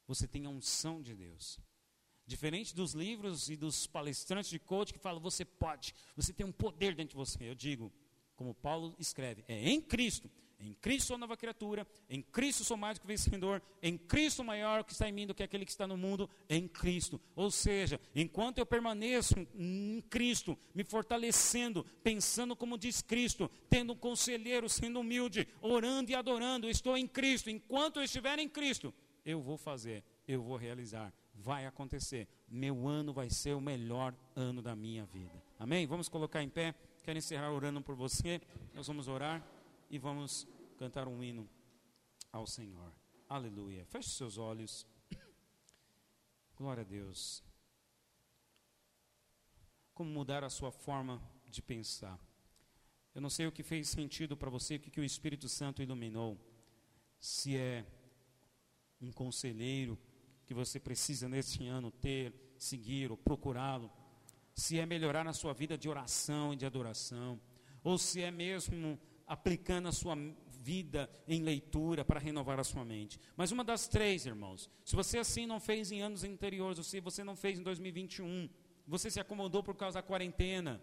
Você 0.07 0.27
tem 0.29 0.45
a 0.47 0.51
unção 0.51 1.01
de 1.03 1.15
Deus. 1.15 1.59
Diferente 2.27 2.75
dos 2.75 2.93
livros 2.93 3.49
e 3.49 3.57
dos 3.57 3.87
palestrantes 3.87 4.51
de 4.51 4.59
coach 4.59 4.93
que 4.93 4.99
falam, 4.99 5.21
você 5.21 5.47
pode, 5.47 5.95
você 6.15 6.33
tem 6.33 6.45
um 6.45 6.53
poder 6.53 6.95
dentro 6.95 7.11
de 7.11 7.17
você. 7.17 7.49
Eu 7.49 7.55
digo, 7.55 7.91
como 8.37 8.55
Paulo 8.55 8.95
escreve, 8.99 9.45
é 9.49 9.69
em 9.69 9.81
Cristo. 9.81 10.31
Em 10.61 10.75
Cristo 10.75 11.09
sou 11.09 11.19
nova 11.19 11.37
criatura, 11.37 11.87
em 12.11 12.21
Cristo 12.21 12.65
sou 12.65 12.77
mais 12.77 12.99
do 12.99 13.03
que 13.03 13.07
vencedor, 13.07 13.63
em 13.81 13.97
Cristo 13.97 14.43
maior 14.43 14.83
que 14.83 14.93
está 14.93 15.09
em 15.09 15.13
mim 15.13 15.27
do 15.27 15.35
que 15.35 15.43
aquele 15.43 15.65
que 15.65 15.71
está 15.71 15.87
no 15.87 15.97
mundo, 15.97 16.29
em 16.49 16.67
Cristo. 16.67 17.21
Ou 17.37 17.49
seja, 17.51 18.01
enquanto 18.13 18.59
eu 18.59 18.67
permaneço 18.67 19.35
em 19.55 20.03
Cristo, 20.11 20.59
me 20.75 20.83
fortalecendo, 20.83 21.87
pensando 22.03 22.57
como 22.57 22.77
diz 22.77 23.01
Cristo, 23.01 23.49
tendo 23.71 23.93
um 23.93 23.97
conselheiro, 23.97 24.69
sendo 24.69 24.99
humilde, 24.99 25.47
orando 25.63 26.11
e 26.11 26.15
adorando, 26.17 26.69
estou 26.69 26.97
em 26.97 27.07
Cristo. 27.07 27.49
Enquanto 27.49 28.01
eu 28.01 28.03
estiver 28.03 28.41
em 28.41 28.49
Cristo, 28.49 28.93
eu 29.25 29.41
vou 29.41 29.57
fazer, 29.57 30.03
eu 30.27 30.43
vou 30.43 30.57
realizar, 30.57 31.13
vai 31.35 31.67
acontecer. 31.67 32.27
Meu 32.49 32.89
ano 32.89 33.13
vai 33.13 33.31
ser 33.31 33.55
o 33.55 33.61
melhor 33.61 34.13
ano 34.35 34.61
da 34.61 34.75
minha 34.75 35.05
vida. 35.05 35.41
Amém? 35.57 35.87
Vamos 35.87 36.09
colocar 36.09 36.43
em 36.43 36.49
pé. 36.49 36.75
Quero 37.05 37.19
encerrar 37.19 37.53
orando 37.53 37.81
por 37.81 37.95
você. 37.95 38.41
Nós 38.75 38.87
vamos 38.87 39.07
orar 39.07 39.43
e 39.91 39.99
vamos 39.99 40.47
cantar 40.77 41.09
um 41.09 41.23
hino 41.23 41.49
ao 42.33 42.47
Senhor. 42.47 42.93
Aleluia. 43.29 43.85
Feche 43.87 44.11
seus 44.11 44.39
olhos. 44.39 44.87
Glória 46.57 46.83
a 46.83 46.85
Deus. 46.85 47.43
Como 49.95 50.11
mudar 50.11 50.45
a 50.45 50.51
sua 50.51 50.71
forma 50.71 51.23
de 51.47 51.63
pensar. 51.63 52.19
Eu 53.15 53.21
não 53.21 53.31
sei 53.31 53.47
o 53.47 53.53
que 53.53 53.63
fez 53.63 53.89
sentido 53.89 54.37
para 54.37 54.51
você, 54.51 54.77
o 54.77 54.81
que, 54.81 54.91
que 54.91 55.01
o 55.01 55.05
Espírito 55.05 55.49
Santo 55.49 55.83
iluminou. 55.83 56.39
Se 57.19 57.57
é 57.57 57.85
um 59.01 59.11
conselheiro 59.11 59.99
que 60.47 60.55
você 60.55 60.79
precisa 60.79 61.29
neste 61.29 61.67
ano 61.67 61.91
ter, 61.91 62.33
seguir 62.59 63.11
ou 63.11 63.17
procurá-lo, 63.17 63.91
se 64.55 64.79
é 64.79 64.87
melhorar 64.87 65.27
a 65.27 65.33
sua 65.33 65.53
vida 65.53 65.77
de 65.77 65.89
oração 65.89 66.53
e 66.53 66.57
de 66.57 66.67
adoração, 66.67 67.41
ou 67.83 67.99
se 67.99 68.23
é 68.23 68.31
mesmo 68.31 68.99
aplicando 69.29 69.89
a 69.89 69.93
sua 69.93 70.17
vida 70.49 71.09
em 71.27 71.43
leitura 71.43 72.05
para 72.05 72.19
renovar 72.19 72.59
a 72.59 72.65
sua 72.65 72.85
mente. 72.85 73.21
Mas 73.37 73.53
uma 73.53 73.63
das 73.63 73.87
três, 73.87 74.27
irmãos, 74.27 74.69
se 74.85 74.97
você 74.97 75.19
assim 75.19 75.47
não 75.47 75.61
fez 75.61 75.93
em 75.93 76.03
anos 76.03 76.25
anteriores, 76.25 76.79
ou 76.79 76.85
se 76.85 77.01
você 77.01 77.23
não 77.23 77.37
fez 77.37 77.59
em 77.59 77.63
2021, 77.63 78.49
você 78.87 79.11
se 79.11 79.21
acomodou 79.21 79.63
por 79.63 79.77
causa 79.77 80.01
da 80.01 80.03
quarentena, 80.03 80.81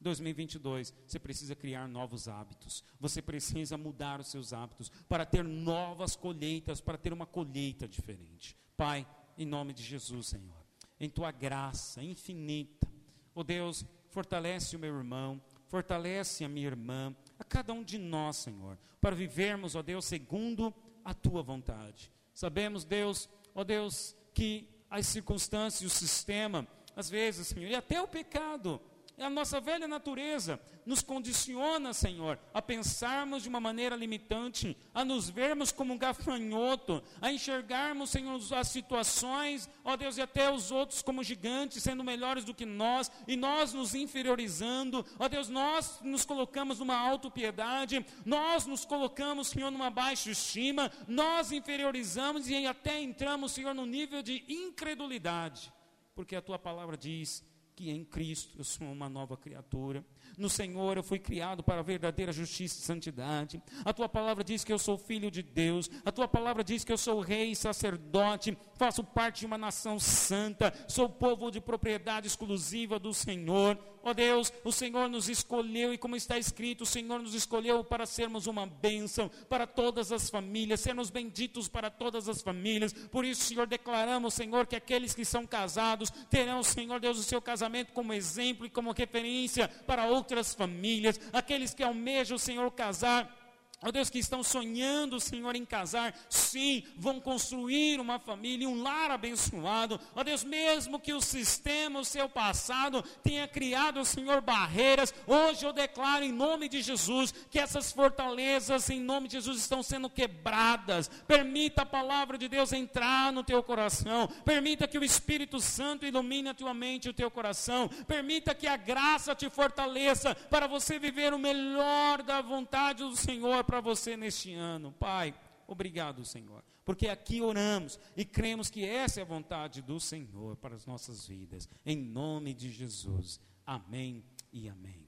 2022, 0.00 0.92
você 1.06 1.18
precisa 1.18 1.54
criar 1.54 1.88
novos 1.88 2.28
hábitos. 2.28 2.84
Você 3.00 3.22
precisa 3.22 3.76
mudar 3.78 4.20
os 4.20 4.28
seus 4.28 4.52
hábitos 4.52 4.90
para 5.08 5.24
ter 5.24 5.42
novas 5.42 6.14
colheitas, 6.14 6.80
para 6.80 6.98
ter 6.98 7.12
uma 7.12 7.26
colheita 7.26 7.88
diferente. 7.88 8.56
Pai, 8.76 9.06
em 9.38 9.46
nome 9.46 9.72
de 9.72 9.82
Jesus, 9.82 10.28
Senhor, 10.28 10.66
em 11.00 11.08
tua 11.08 11.30
graça 11.30 12.02
infinita, 12.02 12.86
ó 13.34 13.40
oh 13.40 13.44
Deus, 13.44 13.84
fortalece 14.10 14.76
o 14.76 14.78
meu 14.78 14.94
irmão, 14.94 15.40
fortalece 15.66 16.44
a 16.44 16.48
minha 16.48 16.66
irmã, 16.66 17.14
a 17.38 17.44
cada 17.44 17.72
um 17.72 17.82
de 17.82 17.98
nós, 17.98 18.36
Senhor, 18.36 18.78
para 19.00 19.14
vivermos, 19.14 19.74
ó 19.74 19.82
Deus, 19.82 20.04
segundo 20.04 20.74
a 21.04 21.14
tua 21.14 21.42
vontade. 21.42 22.12
Sabemos, 22.34 22.84
Deus, 22.84 23.28
ó 23.54 23.64
Deus, 23.64 24.16
que 24.34 24.68
as 24.90 25.06
circunstâncias, 25.06 25.90
o 25.90 25.94
sistema, 25.94 26.66
às 26.94 27.08
vezes, 27.10 27.48
Senhor, 27.48 27.68
e 27.68 27.74
até 27.74 28.00
o 28.00 28.08
pecado, 28.08 28.80
a 29.18 29.30
nossa 29.30 29.60
velha 29.60 29.88
natureza 29.88 30.60
nos 30.84 31.02
condiciona, 31.02 31.94
Senhor, 31.94 32.38
a 32.52 32.60
pensarmos 32.60 33.42
de 33.42 33.48
uma 33.48 33.58
maneira 33.58 33.96
limitante, 33.96 34.76
a 34.94 35.04
nos 35.04 35.30
vermos 35.30 35.72
como 35.72 35.94
um 35.94 35.98
gafanhoto, 35.98 37.02
a 37.20 37.32
enxergarmos, 37.32 38.10
Senhor, 38.10 38.38
as 38.54 38.68
situações, 38.68 39.68
ó 39.82 39.96
Deus, 39.96 40.18
e 40.18 40.22
até 40.22 40.50
os 40.50 40.70
outros 40.70 41.02
como 41.02 41.24
gigantes, 41.24 41.82
sendo 41.82 42.04
melhores 42.04 42.44
do 42.44 42.54
que 42.54 42.66
nós, 42.66 43.10
e 43.26 43.36
nós 43.36 43.72
nos 43.72 43.94
inferiorizando, 43.94 45.04
ó 45.18 45.28
Deus, 45.28 45.48
nós 45.48 45.98
nos 46.02 46.24
colocamos 46.24 46.78
numa 46.78 46.96
autopiedade, 46.96 48.04
nós 48.24 48.66
nos 48.66 48.84
colocamos, 48.84 49.48
Senhor, 49.48 49.70
numa 49.70 49.90
baixa 49.90 50.30
estima, 50.30 50.92
nós 51.08 51.52
inferiorizamos 51.52 52.48
e 52.48 52.66
até 52.66 53.00
entramos, 53.00 53.52
Senhor, 53.52 53.74
no 53.74 53.86
nível 53.86 54.22
de 54.22 54.44
incredulidade, 54.46 55.72
porque 56.14 56.36
a 56.36 56.42
tua 56.42 56.58
palavra 56.58 56.96
diz 56.96 57.42
que 57.76 57.90
em 57.90 58.04
Cristo 58.04 58.58
eu 58.58 58.64
sou 58.64 58.90
uma 58.90 59.08
nova 59.08 59.36
criatura. 59.36 60.02
No 60.36 60.50
Senhor 60.50 60.96
eu 60.96 61.02
fui 61.02 61.18
criado 61.18 61.62
para 61.62 61.80
a 61.80 61.82
verdadeira 61.82 62.32
justiça 62.32 62.78
e 62.78 62.82
santidade. 62.82 63.62
A 63.84 63.92
tua 63.92 64.08
palavra 64.08 64.44
diz 64.44 64.64
que 64.64 64.72
eu 64.72 64.78
sou 64.78 64.98
filho 64.98 65.30
de 65.30 65.42
Deus. 65.42 65.90
A 66.04 66.12
tua 66.12 66.28
palavra 66.28 66.62
diz 66.62 66.84
que 66.84 66.92
eu 66.92 66.98
sou 66.98 67.20
rei 67.20 67.52
e 67.52 67.56
sacerdote. 67.56 68.56
Faço 68.74 69.02
parte 69.02 69.40
de 69.40 69.46
uma 69.46 69.58
nação 69.58 69.98
santa. 69.98 70.72
Sou 70.88 71.08
povo 71.08 71.50
de 71.50 71.60
propriedade 71.60 72.26
exclusiva 72.26 72.98
do 72.98 73.14
Senhor. 73.14 73.78
Ó 74.06 74.10
oh 74.10 74.14
Deus, 74.14 74.52
o 74.62 74.70
Senhor 74.70 75.08
nos 75.08 75.28
escolheu 75.28 75.92
e 75.92 75.98
como 75.98 76.14
está 76.14 76.38
escrito, 76.38 76.82
o 76.82 76.86
Senhor 76.86 77.18
nos 77.18 77.34
escolheu 77.34 77.82
para 77.82 78.06
sermos 78.06 78.46
uma 78.46 78.64
bênção 78.64 79.28
para 79.48 79.66
todas 79.66 80.12
as 80.12 80.30
famílias, 80.30 80.78
sermos 80.78 81.10
benditos 81.10 81.66
para 81.66 81.90
todas 81.90 82.28
as 82.28 82.40
famílias. 82.40 82.92
Por 82.92 83.24
isso, 83.24 83.42
Senhor, 83.42 83.66
declaramos, 83.66 84.34
Senhor, 84.34 84.64
que 84.64 84.76
aqueles 84.76 85.12
que 85.12 85.24
são 85.24 85.44
casados 85.44 86.12
terão, 86.30 86.62
Senhor 86.62 87.00
Deus, 87.00 87.18
o 87.18 87.24
seu 87.24 87.42
casamento 87.42 87.92
como 87.92 88.12
exemplo 88.12 88.64
e 88.64 88.70
como 88.70 88.92
referência 88.92 89.66
para 89.66 90.08
outras 90.16 90.54
famílias. 90.54 91.20
Aqueles 91.32 91.74
que 91.74 91.82
almejam, 91.82 92.38
Senhor, 92.38 92.70
casar 92.72 93.35
Ó 93.82 93.88
oh 93.88 93.92
Deus, 93.92 94.08
que 94.08 94.18
estão 94.18 94.42
sonhando, 94.42 95.20
Senhor, 95.20 95.54
em 95.54 95.64
casar, 95.64 96.14
sim, 96.30 96.82
vão 96.96 97.20
construir 97.20 98.00
uma 98.00 98.18
família, 98.18 98.66
um 98.66 98.82
lar 98.82 99.10
abençoado. 99.10 100.00
Ó 100.14 100.20
oh 100.20 100.24
Deus, 100.24 100.42
mesmo 100.42 100.98
que 100.98 101.12
o 101.12 101.20
sistema, 101.20 102.00
o 102.00 102.04
seu 102.04 102.26
passado, 102.26 103.02
tenha 103.22 103.46
criado, 103.46 104.02
Senhor, 104.02 104.40
barreiras, 104.40 105.12
hoje 105.26 105.66
eu 105.66 105.74
declaro 105.74 106.24
em 106.24 106.32
nome 106.32 106.70
de 106.70 106.80
Jesus 106.80 107.34
que 107.50 107.58
essas 107.58 107.92
fortalezas, 107.92 108.88
em 108.88 108.98
nome 108.98 109.28
de 109.28 109.34
Jesus, 109.34 109.58
estão 109.58 109.82
sendo 109.82 110.08
quebradas. 110.08 111.10
Permita 111.28 111.82
a 111.82 111.86
palavra 111.86 112.38
de 112.38 112.48
Deus 112.48 112.72
entrar 112.72 113.30
no 113.30 113.44
teu 113.44 113.62
coração. 113.62 114.26
Permita 114.42 114.88
que 114.88 114.98
o 114.98 115.04
Espírito 115.04 115.60
Santo 115.60 116.06
ilumine 116.06 116.48
a 116.48 116.54
tua 116.54 116.72
mente 116.72 117.06
e 117.06 117.10
o 117.10 117.14
teu 117.14 117.30
coração. 117.30 117.90
Permita 118.06 118.54
que 118.54 118.66
a 118.66 118.78
graça 118.78 119.34
te 119.34 119.50
fortaleça 119.50 120.34
para 120.34 120.66
você 120.66 120.98
viver 120.98 121.34
o 121.34 121.38
melhor 121.38 122.22
da 122.22 122.40
vontade 122.40 123.04
do 123.04 123.14
Senhor 123.14 123.65
para 123.66 123.80
você 123.80 124.16
neste 124.16 124.54
ano. 124.54 124.92
Pai, 124.92 125.34
obrigado, 125.66 126.24
Senhor, 126.24 126.64
porque 126.84 127.08
aqui 127.08 127.42
oramos 127.42 127.98
e 128.16 128.24
cremos 128.24 128.70
que 128.70 128.84
essa 128.84 129.20
é 129.20 129.22
a 129.22 129.26
vontade 129.26 129.82
do 129.82 130.00
Senhor 130.00 130.56
para 130.56 130.74
as 130.74 130.86
nossas 130.86 131.26
vidas. 131.26 131.68
Em 131.84 131.96
nome 131.96 132.54
de 132.54 132.70
Jesus. 132.70 133.40
Amém 133.66 134.24
e 134.52 134.68
amém. 134.68 135.06